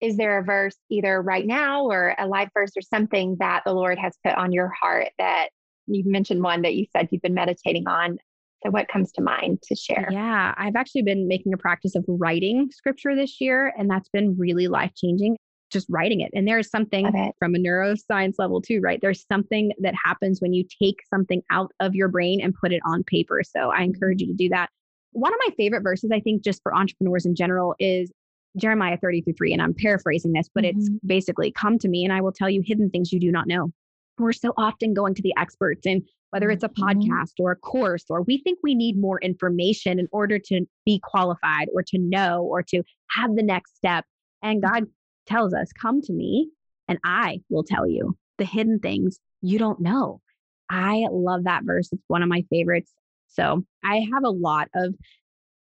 is 0.02 0.16
there 0.16 0.38
a 0.38 0.44
verse 0.44 0.78
either 0.90 1.22
right 1.22 1.46
now 1.46 1.84
or 1.86 2.16
a 2.18 2.26
live 2.26 2.50
verse 2.54 2.72
or 2.78 2.82
something 2.82 3.36
that 3.40 3.64
the 3.66 3.74
Lord 3.74 3.98
has 3.98 4.14
put 4.24 4.34
on 4.36 4.54
your 4.54 4.72
heart 4.82 5.10
that 5.18 5.50
you 5.88 6.04
mentioned 6.06 6.42
one 6.42 6.62
that 6.62 6.76
you 6.76 6.86
said 6.96 7.10
you've 7.12 7.22
been 7.22 7.34
meditating 7.34 7.86
on? 7.86 8.18
So, 8.64 8.72
what 8.72 8.88
comes 8.88 9.12
to 9.14 9.22
mind 9.22 9.62
to 9.64 9.76
share? 9.76 10.08
Yeah, 10.10 10.54
I've 10.58 10.78
actually 10.78 11.02
been 11.02 11.28
making 11.28 11.54
a 11.54 11.58
practice 11.58 11.96
of 11.96 12.06
writing 12.08 12.70
scripture 12.72 13.16
this 13.16 13.42
year, 13.42 13.74
and 13.78 13.90
that's 13.90 14.10
been 14.10 14.38
really 14.38 14.68
life 14.68 14.92
changing. 14.96 15.38
Just 15.70 15.88
writing 15.90 16.22
it. 16.22 16.32
And 16.34 16.48
there 16.48 16.60
is 16.60 16.70
something 16.70 17.06
from 17.38 17.56
a 17.56 17.60
neuroscience 17.60 18.36
level, 18.40 18.62
too, 18.62 18.80
right? 18.82 19.00
There's 19.02 19.26
something 19.28 19.72
that 19.80 19.94
happens 20.04 20.42
when 20.42 20.54
you 20.54 20.66
take 20.82 21.02
something 21.10 21.42
out 21.52 21.72
of 21.80 21.96
your 21.96 22.08
brain 22.08 22.42
and 22.42 22.54
put 22.54 22.72
it 22.74 22.82
on 22.86 23.04
paper. 23.04 23.42
So, 23.44 23.72
I 23.72 23.84
encourage 23.84 24.22
you 24.22 24.28
to 24.28 24.34
do 24.34 24.50
that. 24.50 24.70
One 25.12 25.34
of 25.34 25.40
my 25.46 25.54
favorite 25.56 25.82
verses, 25.82 26.12
I 26.14 26.20
think, 26.20 26.44
just 26.44 26.62
for 26.64 26.76
entrepreneurs 26.76 27.26
in 27.26 27.36
general, 27.36 27.76
is 27.80 28.12
Jeremiah 28.58 28.98
30 28.98 29.22
through 29.22 29.34
3, 29.34 29.54
and 29.54 29.62
I'm 29.62 29.74
paraphrasing 29.74 30.34
this, 30.34 30.50
but 30.54 30.64
mm-hmm. 30.64 30.80
it's 30.80 30.90
basically 31.06 31.52
come 31.52 31.78
to 31.80 31.88
me 31.88 32.04
and 32.04 32.14
I 32.14 32.22
will 32.22 32.32
tell 32.32 32.50
you 32.50 32.62
hidden 32.66 32.90
things 32.90 33.12
you 33.12 33.20
do 33.20 33.32
not 33.32 33.48
know. 33.48 33.72
We're 34.18 34.34
so 34.34 34.54
often 34.58 34.94
going 34.94 35.16
to 35.16 35.22
the 35.22 35.34
experts, 35.38 35.86
and 35.86 36.02
whether 36.32 36.50
it's 36.50 36.64
a 36.64 36.70
mm-hmm. 36.70 37.02
podcast 37.02 37.34
or 37.40 37.52
a 37.52 37.56
course, 37.56 38.06
or 38.10 38.24
we 38.24 38.40
think 38.40 38.60
we 38.62 38.76
need 38.76 39.00
more 39.00 39.20
information 39.22 40.00
in 40.00 40.08
order 40.12 40.40
to 40.40 40.66
be 40.86 41.00
qualified 41.04 41.68
or 41.74 41.84
to 41.84 41.98
know 41.98 42.44
or 42.44 42.62
to 42.64 42.84
have 43.12 43.36
the 43.36 43.44
next 43.44 43.76
step. 43.78 44.06
And 44.44 44.62
God 44.62 44.86
tells 45.30 45.54
us, 45.54 45.72
Come 45.72 46.02
to 46.02 46.14
me, 46.14 46.50
and 46.88 47.00
I 47.04 47.42
will 47.50 47.64
tell 47.64 47.88
you 47.88 48.18
the 48.38 48.46
hidden 48.46 48.80
things 48.80 49.20
you 49.42 49.60
don't 49.60 49.80
know. 49.80 50.22
I 50.70 51.06
love 51.12 51.46
that 51.46 51.64
verse. 51.64 51.90
It's 51.92 52.04
one 52.08 52.24
of 52.24 52.30
my 52.30 52.44
favorites. 52.50 52.92
So 53.28 53.66
I 53.84 54.06
have 54.14 54.24
a 54.24 54.30
lot 54.30 54.70
of 54.76 54.96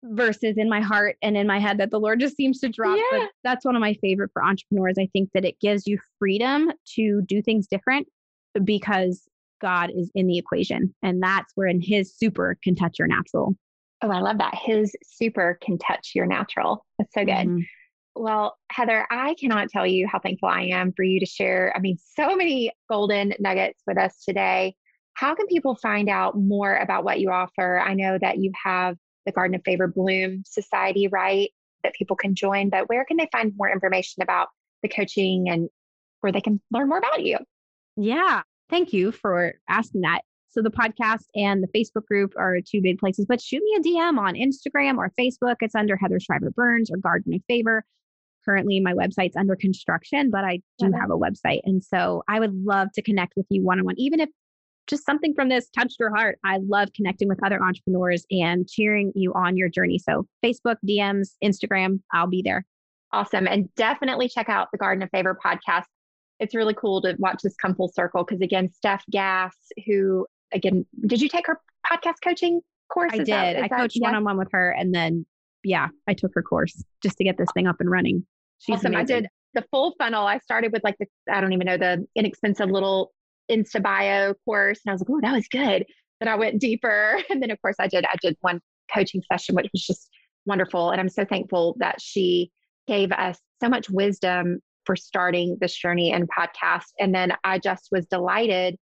verses 0.02 0.54
in 0.56 0.68
my 0.68 0.80
heart 0.80 1.16
and 1.22 1.36
in 1.36 1.46
my 1.46 1.58
head 1.58 1.78
that 1.78 1.90
the 1.90 2.00
Lord 2.00 2.20
just 2.20 2.36
seems 2.36 2.60
to 2.60 2.68
drop. 2.68 2.96
Yeah. 2.96 3.18
But 3.18 3.30
that's 3.44 3.64
one 3.64 3.76
of 3.76 3.80
my 3.80 3.94
favorite 4.00 4.30
for 4.32 4.42
entrepreneurs. 4.42 4.96
I 4.98 5.08
think 5.12 5.30
that 5.34 5.44
it 5.44 5.60
gives 5.60 5.86
you 5.86 5.98
freedom 6.18 6.72
to 6.96 7.22
do 7.22 7.42
things 7.42 7.66
different 7.66 8.08
because 8.64 9.22
God 9.60 9.90
is 9.94 10.10
in 10.14 10.26
the 10.26 10.38
equation. 10.38 10.94
And 11.02 11.22
that's 11.22 11.52
where 11.54 11.68
in 11.68 11.80
his 11.80 12.14
super 12.14 12.56
can 12.62 12.74
touch 12.74 12.98
your 12.98 13.08
natural. 13.08 13.54
Oh, 14.02 14.10
I 14.10 14.20
love 14.20 14.38
that. 14.38 14.54
His 14.54 14.94
super 15.04 15.58
can 15.62 15.76
touch 15.76 16.12
your 16.14 16.26
natural. 16.26 16.86
That's 16.98 17.12
so 17.12 17.24
good. 17.24 17.46
Mm-hmm. 17.46 17.60
Well, 18.16 18.58
Heather, 18.70 19.06
I 19.10 19.34
cannot 19.34 19.68
tell 19.68 19.86
you 19.86 20.06
how 20.08 20.18
thankful 20.18 20.48
I 20.48 20.62
am 20.62 20.92
for 20.92 21.02
you 21.02 21.20
to 21.20 21.26
share. 21.26 21.72
I 21.74 21.80
mean, 21.80 21.96
so 22.16 22.36
many 22.36 22.72
golden 22.88 23.34
nuggets 23.38 23.82
with 23.86 23.98
us 23.98 24.24
today. 24.24 24.74
How 25.14 25.34
can 25.34 25.46
people 25.46 25.74
find 25.74 26.08
out 26.08 26.36
more 26.36 26.76
about 26.76 27.04
what 27.04 27.20
you 27.20 27.30
offer? 27.30 27.78
I 27.78 27.94
know 27.94 28.18
that 28.18 28.38
you 28.38 28.52
have 28.64 28.96
the 29.26 29.32
Garden 29.32 29.54
of 29.54 29.62
Favor 29.64 29.86
Bloom 29.86 30.42
Society, 30.46 31.08
right? 31.08 31.50
That 31.82 31.94
people 31.94 32.16
can 32.16 32.34
join, 32.34 32.68
but 32.68 32.88
where 32.88 33.04
can 33.04 33.16
they 33.16 33.28
find 33.30 33.52
more 33.56 33.70
information 33.70 34.22
about 34.22 34.48
the 34.82 34.88
coaching 34.88 35.48
and 35.48 35.68
where 36.20 36.32
they 36.32 36.40
can 36.40 36.60
learn 36.70 36.88
more 36.88 36.98
about 36.98 37.22
you? 37.22 37.38
Yeah, 37.96 38.42
thank 38.68 38.92
you 38.92 39.12
for 39.12 39.54
asking 39.68 40.02
that. 40.02 40.22
So 40.48 40.62
the 40.62 40.70
podcast 40.70 41.26
and 41.36 41.62
the 41.62 41.68
Facebook 41.68 42.06
group 42.06 42.34
are 42.36 42.58
two 42.60 42.80
big 42.82 42.98
places, 42.98 43.26
but 43.28 43.40
shoot 43.40 43.62
me 43.62 43.76
a 43.76 43.80
DM 43.80 44.18
on 44.18 44.34
Instagram 44.34 44.98
or 44.98 45.12
Facebook. 45.18 45.56
It's 45.60 45.76
under 45.76 45.96
Heather 45.96 46.18
Shriver 46.18 46.50
Burns 46.50 46.90
or 46.90 46.96
Garden 46.96 47.34
of 47.34 47.40
Favor. 47.46 47.84
Currently, 48.44 48.80
my 48.80 48.92
website's 48.92 49.36
under 49.36 49.56
construction, 49.56 50.30
but 50.30 50.44
I 50.44 50.60
do 50.78 50.86
mm-hmm. 50.86 51.00
have 51.00 51.10
a 51.10 51.18
website. 51.18 51.60
And 51.64 51.82
so 51.82 52.22
I 52.28 52.40
would 52.40 52.54
love 52.54 52.88
to 52.94 53.02
connect 53.02 53.34
with 53.36 53.46
you 53.50 53.62
one 53.62 53.78
on 53.78 53.84
one, 53.84 53.98
even 53.98 54.20
if 54.20 54.28
just 54.86 55.06
something 55.06 55.32
from 55.34 55.48
this 55.48 55.68
touched 55.70 55.96
your 56.00 56.14
heart. 56.14 56.38
I 56.44 56.58
love 56.66 56.88
connecting 56.94 57.28
with 57.28 57.42
other 57.44 57.62
entrepreneurs 57.62 58.26
and 58.30 58.68
cheering 58.68 59.12
you 59.14 59.32
on 59.34 59.56
your 59.56 59.68
journey. 59.68 59.98
So, 59.98 60.26
Facebook, 60.44 60.76
DMs, 60.86 61.30
Instagram, 61.42 62.00
I'll 62.12 62.26
be 62.26 62.42
there. 62.42 62.66
Awesome. 63.12 63.46
And 63.46 63.72
definitely 63.76 64.28
check 64.28 64.48
out 64.48 64.68
the 64.72 64.78
Garden 64.78 65.02
of 65.02 65.10
Favor 65.10 65.38
podcast. 65.42 65.84
It's 66.38 66.54
really 66.54 66.74
cool 66.74 67.02
to 67.02 67.14
watch 67.18 67.40
this 67.42 67.54
come 67.56 67.74
full 67.74 67.88
circle 67.88 68.24
because, 68.24 68.40
again, 68.40 68.70
Steph 68.72 69.04
Gass, 69.10 69.54
who, 69.86 70.26
again, 70.52 70.86
did 71.06 71.20
you 71.20 71.28
take 71.28 71.46
her 71.46 71.60
podcast 71.90 72.16
coaching 72.22 72.60
course? 72.92 73.12
I 73.12 73.18
did. 73.18 73.28
That, 73.28 73.62
I 73.62 73.68
coached 73.68 73.98
one 74.00 74.14
on 74.14 74.24
one 74.24 74.38
with 74.38 74.48
her. 74.52 74.70
And 74.70 74.94
then, 74.94 75.26
yeah, 75.64 75.88
I 76.08 76.14
took 76.14 76.32
her 76.34 76.42
course 76.42 76.82
just 77.02 77.16
to 77.18 77.24
get 77.24 77.36
this 77.38 77.48
thing 77.54 77.66
up 77.66 77.76
and 77.80 77.90
running. 77.90 78.26
She's 78.58 78.76
awesome. 78.76 78.94
Amazing. 78.94 79.16
I 79.16 79.20
did 79.20 79.28
the 79.54 79.64
full 79.70 79.94
funnel. 79.98 80.26
I 80.26 80.38
started 80.38 80.72
with 80.72 80.84
like 80.84 80.96
the, 80.98 81.06
I 81.30 81.40
don't 81.40 81.52
even 81.52 81.66
know, 81.66 81.76
the 81.76 82.06
inexpensive 82.14 82.70
little 82.70 83.12
Insta 83.50 83.82
bio 83.82 84.34
course. 84.44 84.80
And 84.84 84.90
I 84.90 84.94
was 84.94 85.00
like, 85.00 85.10
oh, 85.10 85.20
that 85.22 85.32
was 85.32 85.48
good. 85.48 85.84
Then 86.20 86.28
I 86.28 86.36
went 86.36 86.60
deeper. 86.60 87.20
And 87.30 87.42
then 87.42 87.50
of 87.50 87.60
course 87.62 87.76
I 87.78 87.88
did, 87.88 88.04
I 88.04 88.14
did 88.22 88.36
one 88.40 88.60
coaching 88.92 89.22
session, 89.30 89.54
which 89.54 89.68
was 89.72 89.84
just 89.84 90.08
wonderful. 90.46 90.90
And 90.90 91.00
I'm 91.00 91.08
so 91.08 91.24
thankful 91.24 91.76
that 91.78 92.00
she 92.00 92.50
gave 92.86 93.12
us 93.12 93.38
so 93.62 93.68
much 93.68 93.90
wisdom 93.90 94.60
for 94.84 94.96
starting 94.96 95.56
this 95.60 95.74
journey 95.74 96.12
and 96.12 96.28
podcast. 96.28 96.86
And 96.98 97.14
then 97.14 97.32
I 97.44 97.58
just 97.58 97.88
was 97.92 98.06
delighted 98.06 98.76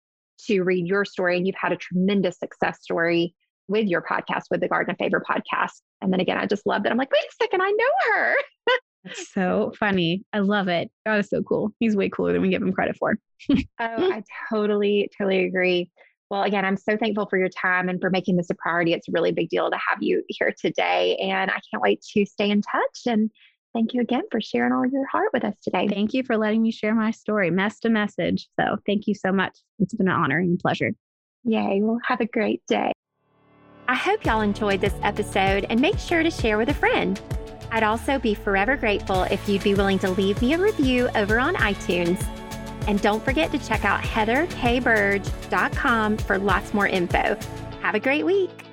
to 0.47 0.63
read 0.63 0.87
your 0.87 1.05
story. 1.05 1.37
And 1.37 1.47
you've 1.47 1.57
had 1.59 1.73
a 1.73 1.77
tremendous 1.77 2.39
success 2.39 2.79
story 2.83 3.35
with 3.69 3.87
your 3.87 4.03
podcast, 4.03 4.45
with 4.51 4.61
the 4.61 4.69
Garden 4.69 4.93
of 4.93 4.99
Favor 4.99 5.23
podcast. 5.29 5.81
And 6.01 6.13
then 6.13 6.21
again, 6.21 6.39
I 6.39 6.47
just 6.47 6.67
love 6.67 6.83
that. 6.83 6.93
I'm 6.93 6.99
like, 6.99 7.11
wait 7.11 7.23
a 7.23 7.35
second, 7.43 7.63
I 7.63 7.71
know 7.71 8.13
her. 8.13 8.35
That's 9.05 9.33
so 9.33 9.73
funny. 9.79 10.25
I 10.33 10.41
love 10.41 10.69
it. 10.69 10.91
God 11.07 11.21
is 11.21 11.29
so 11.29 11.43
cool. 11.43 11.73
He's 11.79 11.97
way 11.97 12.09
cooler 12.09 12.33
than 12.33 12.43
we 12.43 12.49
give 12.49 12.63
him 12.63 12.73
credit 12.73 12.97
for. 12.99 13.17
oh, 13.51 13.57
I 13.79 14.23
totally, 14.51 15.09
totally 15.17 15.45
agree. 15.45 15.91
Well, 16.29 16.43
again, 16.43 16.65
I'm 16.65 16.77
so 16.77 16.97
thankful 16.97 17.27
for 17.27 17.39
your 17.39 17.49
time 17.49 17.89
and 17.89 18.01
for 18.01 18.11
making 18.11 18.37
this 18.37 18.51
a 18.51 18.55
priority. 18.57 18.93
It's 18.93 19.09
a 19.09 19.13
really 19.13 19.31
big 19.31 19.49
deal 19.49 19.71
to 19.71 19.77
have 19.77 19.99
you 20.01 20.25
here 20.29 20.53
today. 20.61 21.17
And 21.17 21.51
I 21.51 21.61
can't 21.71 21.83
wait 21.83 22.03
to 22.15 22.27
stay 22.27 22.51
in 22.51 22.63
touch. 22.63 23.01
And 23.07 23.31
thank 23.73 23.95
you 23.95 24.01
again 24.01 24.23
for 24.33 24.41
sharing 24.41 24.73
all 24.73 24.85
your 24.85 25.07
heart 25.07 25.29
with 25.33 25.45
us 25.45 25.55
today. 25.63 25.87
Thank 25.87 26.15
you 26.15 26.25
for 26.25 26.37
letting 26.37 26.63
me 26.63 26.73
share 26.73 26.95
my 26.95 27.13
story, 27.13 27.51
mess 27.51 27.79
to 27.81 27.91
message. 27.91 28.49
So 28.59 28.77
thank 28.87 29.07
you 29.07 29.15
so 29.15 29.31
much. 29.31 29.57
It's 29.79 29.95
been 29.95 30.09
an 30.09 30.15
honor 30.15 30.39
and 30.39 30.59
pleasure. 30.59 30.91
Yay. 31.45 31.81
Well, 31.81 32.01
have 32.05 32.21
a 32.21 32.27
great 32.27 32.63
day. 32.67 32.91
I 33.89 33.95
hope 33.95 34.25
y'all 34.25 34.41
enjoyed 34.41 34.81
this 34.81 34.95
episode 35.03 35.67
and 35.71 35.81
make 35.81 35.97
sure 35.99 36.25
to 36.25 36.31
share 36.31 36.59
with 36.59 36.69
a 36.71 36.75
friend. 36.75 37.21
I'd 37.71 37.85
also 37.85 38.19
be 38.19 38.35
forever 38.35 38.77
grateful 38.77 39.23
if 39.25 39.49
you'd 39.49 39.63
be 39.63 39.75
willing 39.75 39.99
to 40.01 40.11
leave 40.11 40.43
me 40.43 40.55
a 40.55 40.59
review 40.59 41.09
over 41.15 41.39
on 41.39 41.55
iTunes. 41.57 42.21
And 42.89 43.01
don't 43.01 43.25
forget 43.25 43.53
to 43.53 43.59
check 43.59 43.85
out 43.85 44.03
heatherkburge.com 44.03 46.19
for 46.19 46.39
lots 46.39 46.75
more 46.75 46.89
info. 46.89 47.39
Have 47.83 47.95
a 47.95 48.01
great 48.01 48.27
week. 48.27 48.66